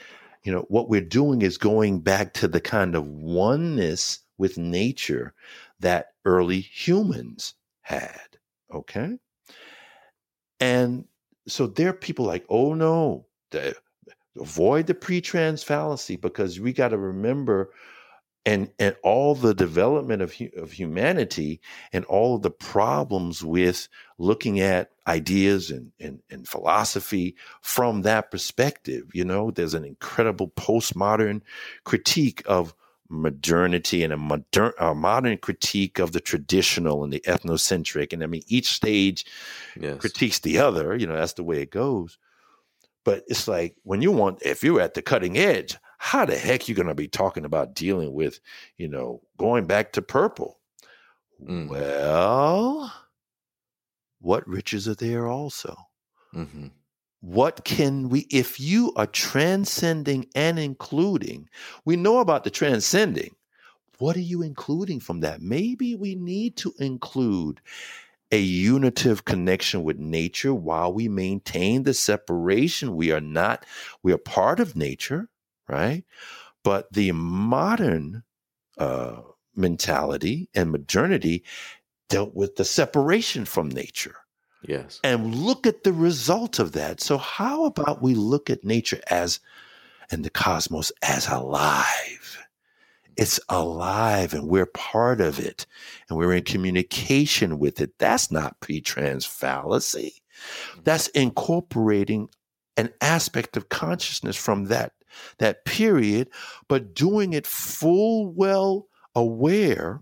you 0.42 0.52
know, 0.52 0.66
what 0.68 0.88
we're 0.88 1.00
doing 1.00 1.42
is 1.42 1.58
going 1.58 2.00
back 2.00 2.34
to 2.34 2.48
the 2.48 2.60
kind 2.60 2.94
of 2.94 3.06
oneness 3.06 4.20
with 4.40 4.56
nature 4.56 5.34
that 5.80 6.14
early 6.24 6.60
humans 6.60 7.54
had. 7.82 8.38
Okay. 8.72 9.18
And 10.58 11.04
so 11.46 11.66
there 11.66 11.90
are 11.90 11.94
people 11.94 12.24
like, 12.24 12.46
oh 12.48 12.72
no, 12.74 13.26
the, 13.50 13.76
avoid 14.38 14.86
the 14.86 14.94
pre-trans 14.94 15.62
fallacy 15.62 16.16
because 16.16 16.58
we 16.58 16.72
got 16.72 16.88
to 16.88 16.98
remember 16.98 17.70
and 18.46 18.70
and 18.78 18.96
all 19.02 19.34
the 19.34 19.52
development 19.52 20.22
of 20.22 20.34
of 20.56 20.72
humanity 20.72 21.60
and 21.92 22.06
all 22.06 22.36
of 22.36 22.42
the 22.42 22.50
problems 22.50 23.44
with 23.44 23.86
looking 24.16 24.60
at 24.60 24.92
ideas 25.06 25.70
and, 25.70 25.92
and 26.00 26.22
and 26.30 26.48
philosophy 26.48 27.36
from 27.60 28.00
that 28.00 28.30
perspective 28.30 29.04
you 29.12 29.24
know 29.24 29.50
there's 29.50 29.74
an 29.74 29.84
incredible 29.84 30.48
postmodern 30.56 31.42
critique 31.84 32.42
of 32.46 32.74
modernity 33.10 34.02
and 34.04 34.12
a 34.12 34.16
modern, 34.16 34.72
a 34.78 34.94
modern 34.94 35.36
critique 35.36 35.98
of 35.98 36.12
the 36.12 36.20
traditional 36.20 37.04
and 37.04 37.12
the 37.12 37.22
ethnocentric. 37.26 38.12
And 38.12 38.22
I 38.22 38.26
mean, 38.26 38.42
each 38.46 38.72
stage 38.72 39.26
yes. 39.78 39.98
critiques 39.98 40.38
the 40.38 40.58
other. 40.58 40.96
You 40.96 41.06
know, 41.06 41.16
that's 41.16 41.34
the 41.34 41.44
way 41.44 41.60
it 41.60 41.70
goes. 41.70 42.18
But 43.04 43.24
it's 43.26 43.48
like 43.48 43.76
when 43.82 44.02
you 44.02 44.12
want, 44.12 44.42
if 44.42 44.62
you're 44.62 44.80
at 44.80 44.94
the 44.94 45.02
cutting 45.02 45.36
edge, 45.36 45.76
how 45.98 46.24
the 46.24 46.36
heck 46.36 46.68
you 46.68 46.74
going 46.74 46.88
to 46.88 46.94
be 46.94 47.08
talking 47.08 47.44
about 47.44 47.74
dealing 47.74 48.12
with, 48.12 48.40
you 48.78 48.88
know, 48.88 49.20
going 49.36 49.66
back 49.66 49.92
to 49.92 50.02
purple? 50.02 50.58
Mm. 51.42 51.68
Well, 51.68 52.92
what 54.20 54.46
riches 54.46 54.86
are 54.86 54.94
there 54.94 55.26
also? 55.26 55.76
Mm-hmm. 56.34 56.68
What 57.20 57.64
can 57.64 58.08
we, 58.08 58.26
if 58.30 58.58
you 58.58 58.92
are 58.96 59.06
transcending 59.06 60.26
and 60.34 60.58
including, 60.58 61.48
we 61.84 61.96
know 61.96 62.18
about 62.18 62.44
the 62.44 62.50
transcending. 62.50 63.34
What 63.98 64.16
are 64.16 64.20
you 64.20 64.42
including 64.42 65.00
from 65.00 65.20
that? 65.20 65.42
Maybe 65.42 65.94
we 65.94 66.14
need 66.14 66.56
to 66.58 66.72
include 66.78 67.60
a 68.32 68.38
unitive 68.38 69.24
connection 69.24 69.82
with 69.82 69.98
nature 69.98 70.54
while 70.54 70.92
we 70.92 71.08
maintain 71.08 71.82
the 71.82 71.92
separation. 71.92 72.96
We 72.96 73.12
are 73.12 73.20
not, 73.20 73.66
we 74.02 74.12
are 74.12 74.18
part 74.18 74.60
of 74.60 74.76
nature, 74.76 75.28
right? 75.68 76.04
But 76.62 76.92
the 76.92 77.12
modern 77.12 78.22
uh, 78.78 79.20
mentality 79.54 80.48
and 80.54 80.70
modernity 80.70 81.44
dealt 82.08 82.34
with 82.34 82.56
the 82.56 82.64
separation 82.64 83.44
from 83.44 83.68
nature. 83.68 84.16
Yes. 84.62 85.00
And 85.02 85.34
look 85.34 85.66
at 85.66 85.84
the 85.84 85.92
result 85.92 86.58
of 86.58 86.72
that. 86.72 87.00
So, 87.00 87.18
how 87.18 87.64
about 87.64 88.02
we 88.02 88.14
look 88.14 88.50
at 88.50 88.64
nature 88.64 89.00
as, 89.10 89.40
and 90.10 90.24
the 90.24 90.30
cosmos 90.30 90.92
as 91.02 91.28
alive? 91.28 92.46
It's 93.16 93.40
alive 93.48 94.32
and 94.32 94.48
we're 94.48 94.66
part 94.66 95.20
of 95.20 95.38
it 95.38 95.66
and 96.08 96.16
we're 96.16 96.32
in 96.32 96.44
communication 96.44 97.58
with 97.58 97.80
it. 97.80 97.98
That's 97.98 98.30
not 98.30 98.60
pre 98.60 98.80
trans 98.80 99.26
fallacy. 99.26 100.22
Mm-hmm. 100.72 100.80
That's 100.84 101.08
incorporating 101.08 102.28
an 102.76 102.90
aspect 103.00 103.56
of 103.56 103.68
consciousness 103.68 104.36
from 104.36 104.66
that, 104.66 104.92
that 105.38 105.64
period, 105.64 106.30
but 106.68 106.94
doing 106.94 107.32
it 107.32 107.46
full 107.46 108.32
well 108.32 108.86
aware 109.14 110.00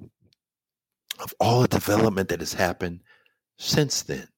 of 1.19 1.35
all 1.41 1.63
the 1.63 1.69
development 1.69 2.29
that 2.29 2.41
has 2.41 2.53
happened 2.53 3.01
since 3.57 4.03
then. 4.03 4.29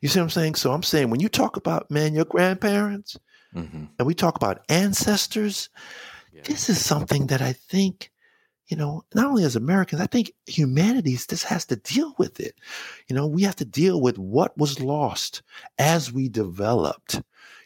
You 0.00 0.08
see 0.08 0.18
what 0.18 0.24
I'm 0.24 0.30
saying? 0.30 0.54
So 0.56 0.72
I'm 0.72 0.82
saying 0.82 1.10
when 1.10 1.20
you 1.20 1.28
talk 1.28 1.56
about, 1.56 1.90
man, 1.90 2.14
your 2.14 2.24
grandparents, 2.24 3.18
mm-hmm. 3.54 3.84
and 3.98 4.06
we 4.06 4.14
talk 4.14 4.36
about 4.36 4.62
ancestors, 4.68 5.68
yeah. 6.32 6.42
this 6.44 6.68
is 6.68 6.84
something 6.84 7.26
that 7.28 7.42
I 7.42 7.52
think, 7.52 8.10
you 8.68 8.76
know, 8.76 9.04
not 9.14 9.26
only 9.26 9.44
as 9.44 9.56
Americans, 9.56 10.00
I 10.00 10.06
think 10.06 10.32
humanities 10.46 11.26
just 11.26 11.44
has 11.44 11.66
to 11.66 11.76
deal 11.76 12.14
with 12.18 12.40
it. 12.40 12.54
You 13.08 13.16
know, 13.16 13.26
we 13.26 13.42
have 13.42 13.56
to 13.56 13.64
deal 13.64 14.00
with 14.00 14.18
what 14.18 14.56
was 14.56 14.80
lost 14.80 15.42
as 15.78 16.12
we 16.12 16.28
developed. 16.28 17.14
You 17.14 17.22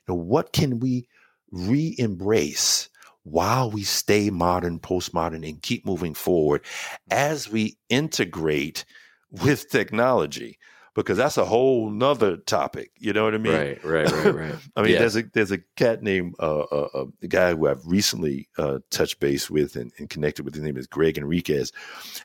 know, 0.09 0.15
what 0.15 0.53
can 0.53 0.81
we 0.81 1.07
re 1.51 1.95
embrace? 1.99 2.89
while 3.25 3.71
we 3.71 3.83
stay 3.83 4.31
modern, 4.31 4.79
postmodern, 4.79 5.49
and 5.49 5.63
keep 5.63 5.85
moving 5.85 6.15
forward 6.15 6.63
as 7.11 7.51
we 7.51 7.77
integrate 7.89 8.85
with 9.31 9.69
technology 9.71 10.59
because 10.95 11.17
that's 11.17 11.37
a 11.37 11.45
whole 11.45 11.91
nother 11.91 12.37
topic. 12.37 12.93
You 12.99 13.13
know 13.13 13.25
what 13.25 13.35
I 13.35 13.39
mean? 13.39 13.53
Right, 13.53 13.85
right, 13.85 14.11
right, 14.11 14.35
right. 14.35 14.55
I 14.77 14.83
mean, 14.83 14.93
yeah. 14.93 15.01
there's 15.01 15.17
a 15.17 15.23
there's 15.23 15.51
a 15.51 15.59
cat 15.77 16.03
named 16.03 16.37
uh, 16.39 16.61
uh, 16.61 16.89
uh, 16.95 17.07
the 17.21 17.29
guy 17.29 17.53
who 17.53 17.69
I've 17.69 17.85
recently 17.87 18.49
uh, 18.57 18.79
touched 18.91 19.21
base 19.21 19.51
with 19.51 19.77
and, 19.77 19.93
and, 19.99 20.09
connected 20.09 20.45
with. 20.45 20.55
His 20.55 20.63
name 20.63 20.77
is 20.77 20.87
Gregg 20.87 21.17
Henriques, 21.17 21.73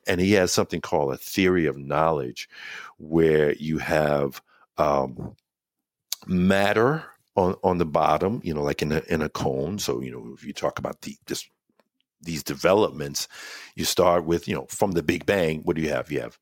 and 0.08 0.22
he 0.22 0.34
has 0.34 0.52
something 0.52 0.82
called 0.82 1.14
a 1.14 1.18
theory 1.18 1.66
of 1.66 1.78
knowledge, 1.78 2.48
where 2.98 3.54
you 3.54 3.80
have 3.80 4.42
um, 4.78 5.36
matter 6.28 7.04
on 7.36 7.56
on 7.64 7.80
the 7.80 7.86
bottom, 7.86 8.40
you 8.44 8.54
know, 8.54 8.64
like 8.64 8.82
in 8.82 8.92
a 8.92 9.02
in 9.10 9.22
a 9.22 9.30
cone. 9.30 9.80
So 9.80 10.02
you 10.02 10.12
know, 10.12 10.34
if 10.34 10.46
you 10.46 10.54
talk 10.54 10.78
about 10.78 11.02
the 11.02 11.18
this 11.26 11.50
these 12.22 12.44
developments, 12.44 13.28
you 13.76 13.86
start 13.86 14.26
with 14.26 14.48
you 14.48 14.54
know 14.54 14.68
from 14.70 14.92
the 14.92 15.04
Big 15.04 15.26
Bang. 15.26 15.62
What 15.64 15.76
do 15.76 15.82
you 15.82 15.90
have? 15.90 16.12
You 16.12 16.22
have 16.22 16.38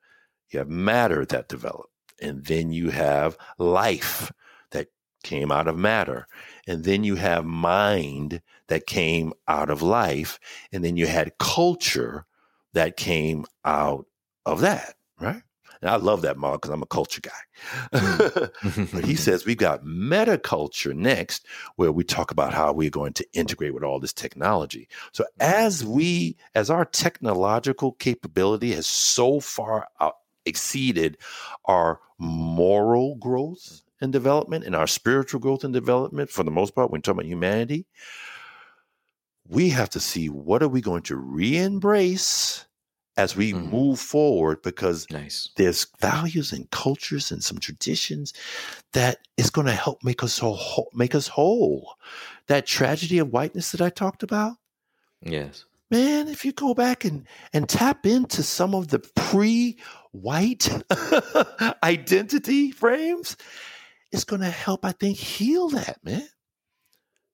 you 0.50 0.60
have 0.60 0.70
matter 0.70 1.26
that 1.26 1.48
developed 1.48 1.92
and 2.22 2.46
then 2.46 2.72
you 2.72 2.90
have 2.90 3.38
life 3.58 4.32
that 4.72 4.88
came 5.24 5.52
out 5.52 5.68
of 5.68 5.78
matter. 5.78 6.28
And 6.68 6.84
then 6.84 7.04
you 7.04 7.16
have 7.16 7.46
mind 7.46 8.42
that 8.68 8.88
came 8.88 9.34
out 9.48 9.70
of 9.70 9.82
life. 9.82 10.40
And 10.72 10.84
then 10.84 10.98
you 10.98 11.08
had 11.08 11.38
culture 11.38 12.26
that 12.74 12.98
came 12.98 13.46
out 13.66 14.06
of 14.46 14.62
that, 14.62 14.96
right? 15.20 15.42
And 15.82 15.92
I 15.92 15.96
love 15.98 16.22
that, 16.24 16.38
Mark, 16.38 16.62
because 16.62 16.74
I'm 16.74 16.82
a 16.82 16.88
culture 16.88 17.22
guy. 17.22 17.32
Mm. 17.94 18.92
but 18.94 19.06
he 19.06 19.16
says 19.16 19.46
we've 19.46 19.58
got 19.58 19.84
metaculture 19.84 20.96
next, 20.96 21.46
where 21.76 21.92
we 21.92 22.04
talk 22.04 22.32
about 22.32 22.54
how 22.54 22.74
we're 22.74 22.90
going 22.90 23.14
to 23.14 23.26
integrate 23.34 23.74
with 23.74 23.84
all 23.84 24.00
this 24.00 24.14
technology. 24.14 24.88
So 25.12 25.26
as 25.40 25.86
we, 25.86 26.38
as 26.56 26.70
our 26.70 26.86
technological 26.86 27.94
capability 27.94 28.74
has 28.74 28.88
so 28.88 29.40
far 29.40 29.88
out, 30.00 30.16
exceeded 30.48 31.18
our 31.66 32.00
moral 32.18 33.16
growth 33.16 33.82
and 34.02 34.12
development 34.12 34.64
and 34.64 34.76
our 34.76 34.88
spiritual 34.88 35.40
growth 35.40 35.64
and 35.64 35.74
development 35.74 36.30
for 36.30 36.44
the 36.44 36.52
most 36.52 36.74
part 36.76 36.92
when 36.92 37.02
talking 37.02 37.20
about 37.20 37.30
humanity 37.30 37.86
we 39.48 39.70
have 39.70 39.90
to 39.90 40.00
see 40.00 40.30
what 40.30 40.62
are 40.62 40.68
we 40.68 40.82
going 40.82 41.04
to 41.04 41.16
re-embrace 41.16 42.66
as 43.16 43.36
we 43.36 43.54
mm. 43.54 43.72
move 43.72 44.00
forward 44.00 44.62
because 44.62 45.10
nice. 45.10 45.50
there's 45.56 45.88
values 46.00 46.52
and 46.52 46.70
cultures 46.70 47.32
and 47.32 47.44
some 47.44 47.58
traditions 47.58 48.34
that 48.94 49.20
is 49.38 49.50
going 49.50 49.68
to 49.68 49.74
help 49.74 50.04
make 50.04 50.24
us 50.24 50.38
whole, 50.38 50.90
make 50.94 51.16
us 51.16 51.28
whole 51.28 51.96
that 52.48 52.66
tragedy 52.66 53.18
of 53.18 53.32
whiteness 53.32 53.72
that 53.72 53.82
i 53.82 53.90
talked 53.90 54.24
about 54.24 54.54
yes 55.22 55.66
man 55.90 56.28
if 56.28 56.46
you 56.46 56.52
go 56.52 56.74
back 56.74 57.06
and 57.06 57.28
and 57.54 57.68
tap 57.68 58.06
into 58.06 58.44
some 58.44 58.76
of 58.76 58.90
the 58.90 59.00
pre 59.16 59.78
white 60.12 60.70
identity 61.84 62.72
frames, 62.72 63.38
it's 64.12 64.24
going 64.24 64.42
to 64.42 64.50
help, 64.50 64.86
I 64.86 64.92
think, 64.92 65.18
heal 65.18 65.70
that, 65.70 66.04
man. 66.04 66.28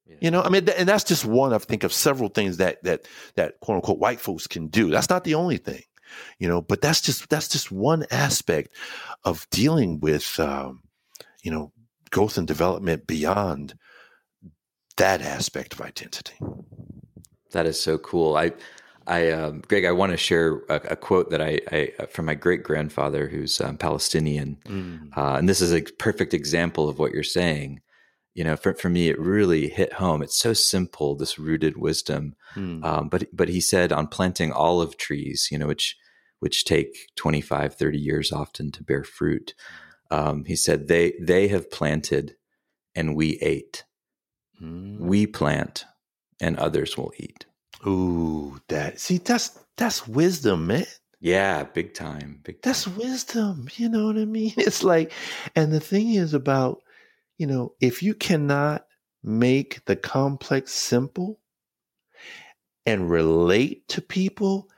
Yeah. 0.05 0.15
You 0.21 0.31
know, 0.31 0.41
I 0.41 0.49
mean, 0.49 0.67
and 0.69 0.87
that's 0.87 1.05
just 1.05 1.25
one 1.25 1.53
I 1.53 1.57
think 1.59 1.83
of 1.83 1.93
several 1.93 2.29
things 2.29 2.57
that 2.57 2.83
that 2.83 3.07
that 3.35 3.59
quote 3.61 3.77
unquote 3.77 3.99
white 3.99 4.19
folks 4.19 4.47
can 4.47 4.67
do. 4.67 4.89
That's 4.89 5.09
not 5.09 5.23
the 5.23 5.35
only 5.35 5.57
thing, 5.57 5.83
you 6.39 6.47
know, 6.47 6.61
but 6.61 6.81
that's 6.81 7.01
just 7.01 7.29
that's 7.29 7.47
just 7.47 7.71
one 7.71 8.05
aspect 8.11 8.75
of 9.23 9.47
dealing 9.49 9.99
with, 10.01 10.39
um, 10.39 10.81
you 11.41 11.51
know, 11.51 11.71
growth 12.11 12.37
and 12.37 12.47
development 12.47 13.07
beyond 13.07 13.75
that 14.97 15.21
aspect 15.21 15.73
of 15.73 15.81
identity. 15.81 16.35
That 17.53 17.65
is 17.65 17.79
so 17.79 17.97
cool. 17.97 18.35
I 18.35 18.51
I, 19.05 19.31
um, 19.31 19.61
Greg, 19.67 19.85
I 19.85 19.91
want 19.91 20.11
to 20.11 20.17
share 20.17 20.61
a, 20.69 20.75
a 20.91 20.95
quote 20.95 21.29
that 21.31 21.41
I, 21.41 21.59
I, 21.71 21.91
uh, 21.99 22.05
from 22.05 22.25
my 22.25 22.35
great 22.35 22.63
grandfather, 22.63 23.27
who's 23.27 23.59
um, 23.59 23.77
Palestinian, 23.77 24.57
mm. 24.65 25.17
uh, 25.17 25.35
and 25.35 25.49
this 25.49 25.61
is 25.61 25.73
a 25.73 25.81
perfect 25.81 26.33
example 26.33 26.87
of 26.87 26.99
what 26.99 27.11
you're 27.11 27.23
saying. 27.23 27.81
You 28.33 28.43
know, 28.43 28.55
for, 28.55 28.73
for 28.73 28.89
me, 28.89 29.09
it 29.09 29.19
really 29.19 29.67
hit 29.67 29.93
home. 29.93 30.23
It's 30.23 30.39
so 30.39 30.53
simple, 30.53 31.15
this 31.15 31.37
rooted 31.37 31.77
wisdom. 31.77 32.35
Mm. 32.55 32.83
Um, 32.83 33.09
but 33.09 33.25
but 33.33 33.49
he 33.49 33.61
said 33.61 33.91
on 33.91 34.07
planting 34.07 34.51
olive 34.51 34.97
trees, 34.97 35.49
you 35.51 35.57
know, 35.57 35.67
which 35.67 35.97
which 36.39 36.65
take 36.65 37.09
25, 37.15 37.75
30 37.75 37.97
years 37.97 38.31
often 38.31 38.71
to 38.71 38.83
bear 38.83 39.03
fruit. 39.03 39.53
Um, 40.11 40.45
he 40.45 40.55
said 40.55 40.87
they 40.87 41.13
they 41.21 41.49
have 41.49 41.69
planted, 41.69 42.35
and 42.95 43.15
we 43.15 43.37
ate. 43.39 43.83
Mm. 44.61 44.99
We 44.99 45.27
plant, 45.27 45.85
and 46.43 46.57
others 46.57 46.97
will 46.97 47.13
eat. 47.17 47.45
Ooh, 47.87 48.59
that 48.67 48.99
see 48.99 49.17
that's 49.17 49.57
that's 49.77 50.07
wisdom, 50.07 50.67
man. 50.67 50.85
Yeah, 51.19 51.63
big 51.63 51.93
time. 51.93 52.41
Big 52.43 52.61
time. 52.61 52.69
That's 52.69 52.87
wisdom. 52.87 53.69
You 53.75 53.89
know 53.89 54.05
what 54.05 54.17
I 54.17 54.25
mean? 54.25 54.53
It's 54.57 54.83
like, 54.83 55.13
and 55.55 55.71
the 55.71 55.79
thing 55.79 56.09
is 56.09 56.33
about, 56.33 56.81
you 57.37 57.47
know, 57.47 57.73
if 57.79 58.03
you 58.03 58.13
cannot 58.13 58.85
make 59.23 59.85
the 59.85 59.95
complex 59.95 60.73
simple 60.73 61.39
and 62.85 63.09
relate 63.09 63.87
to 63.87 64.01
people, 64.01 64.69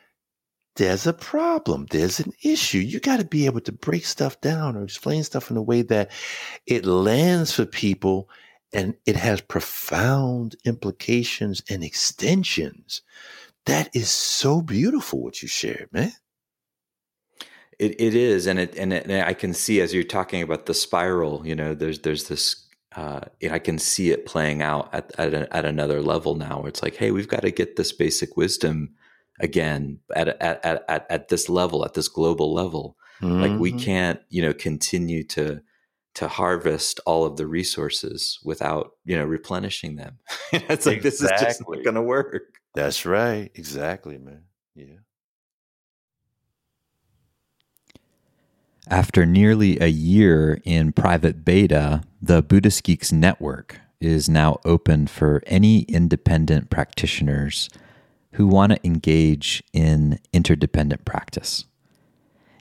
there's 0.75 1.07
a 1.07 1.13
problem. 1.13 1.87
There's 1.89 2.19
an 2.19 2.33
issue. 2.43 2.77
You 2.77 2.99
got 2.99 3.17
to 3.17 3.25
be 3.25 3.47
able 3.47 3.61
to 3.61 3.71
break 3.71 4.05
stuff 4.05 4.39
down 4.41 4.75
or 4.75 4.83
explain 4.83 5.23
stuff 5.23 5.49
in 5.49 5.57
a 5.57 5.63
way 5.63 5.81
that 5.83 6.11
it 6.67 6.85
lands 6.85 7.53
for 7.53 7.65
people 7.65 8.29
and 8.75 8.95
it 9.05 9.15
has 9.15 9.39
profound 9.39 10.57
implications 10.65 11.63
and 11.69 11.81
extensions. 11.83 13.01
That 13.65 13.89
is 13.95 14.09
so 14.09 14.61
beautiful 14.61 15.23
what 15.23 15.41
you 15.41 15.47
shared, 15.47 15.87
man. 15.91 16.11
It 17.79 17.99
it 17.99 18.13
is, 18.13 18.45
and 18.47 18.59
it 18.59 18.75
and, 18.75 18.93
it, 18.93 19.05
and 19.05 19.25
I 19.25 19.33
can 19.33 19.53
see 19.53 19.81
as 19.81 19.93
you're 19.93 20.03
talking 20.03 20.41
about 20.41 20.65
the 20.65 20.73
spiral. 20.73 21.47
You 21.47 21.55
know, 21.55 21.73
there's 21.73 21.99
there's 21.99 22.25
this. 22.25 22.61
Uh, 22.95 23.21
I 23.51 23.59
can 23.59 23.77
see 23.77 24.11
it 24.11 24.25
playing 24.25 24.61
out 24.61 24.93
at 24.93 25.11
at, 25.17 25.33
a, 25.33 25.55
at 25.55 25.65
another 25.65 26.01
level 26.01 26.35
now. 26.35 26.59
Where 26.59 26.69
it's 26.69 26.83
like, 26.83 26.95
hey, 26.95 27.11
we've 27.11 27.27
got 27.27 27.41
to 27.41 27.51
get 27.51 27.75
this 27.75 27.91
basic 27.91 28.37
wisdom 28.37 28.93
again 29.39 29.99
at 30.15 30.27
at 30.27 30.63
at 30.65 31.05
at, 31.09 31.27
this 31.29 31.49
level, 31.49 31.83
at 31.85 31.93
this 31.93 32.07
global 32.07 32.53
level. 32.53 32.97
Mm-hmm. 33.21 33.41
Like 33.41 33.59
we 33.59 33.71
mm-hmm. 33.71 33.79
can't, 33.79 34.19
you 34.29 34.41
know, 34.41 34.53
continue 34.53 35.23
to 35.23 35.61
to 36.15 36.27
harvest 36.27 36.99
all 37.05 37.25
of 37.25 37.37
the 37.37 37.45
resources 37.45 38.39
without 38.43 38.91
you 39.05 39.15
know 39.15 39.25
replenishing 39.25 39.95
them. 39.95 40.19
It's 40.53 40.85
like 40.85 40.97
exactly. 40.97 40.99
this 41.01 41.21
is 41.21 41.29
just 41.39 41.61
not 41.67 41.83
going 41.83 41.95
to 41.95 42.01
work. 42.01 42.43
That's 42.73 43.05
right. 43.05 43.51
Exactly 43.55 44.17
man. 44.17 44.43
Yeah. 44.75 44.95
After 48.87 49.25
nearly 49.25 49.79
a 49.79 49.87
year 49.87 50.61
in 50.63 50.91
private 50.91 51.43
beta 51.43 52.03
the 52.21 52.41
buddhist 52.41 52.83
geeks 52.83 53.11
network 53.11 53.79
is 53.99 54.29
now 54.29 54.59
open 54.65 55.07
for 55.07 55.41
any 55.47 55.81
independent 55.83 56.69
practitioners 56.69 57.69
who 58.33 58.47
want 58.47 58.71
to 58.71 58.85
engage 58.85 59.63
in 59.73 60.19
interdependent 60.33 61.05
practice. 61.05 61.65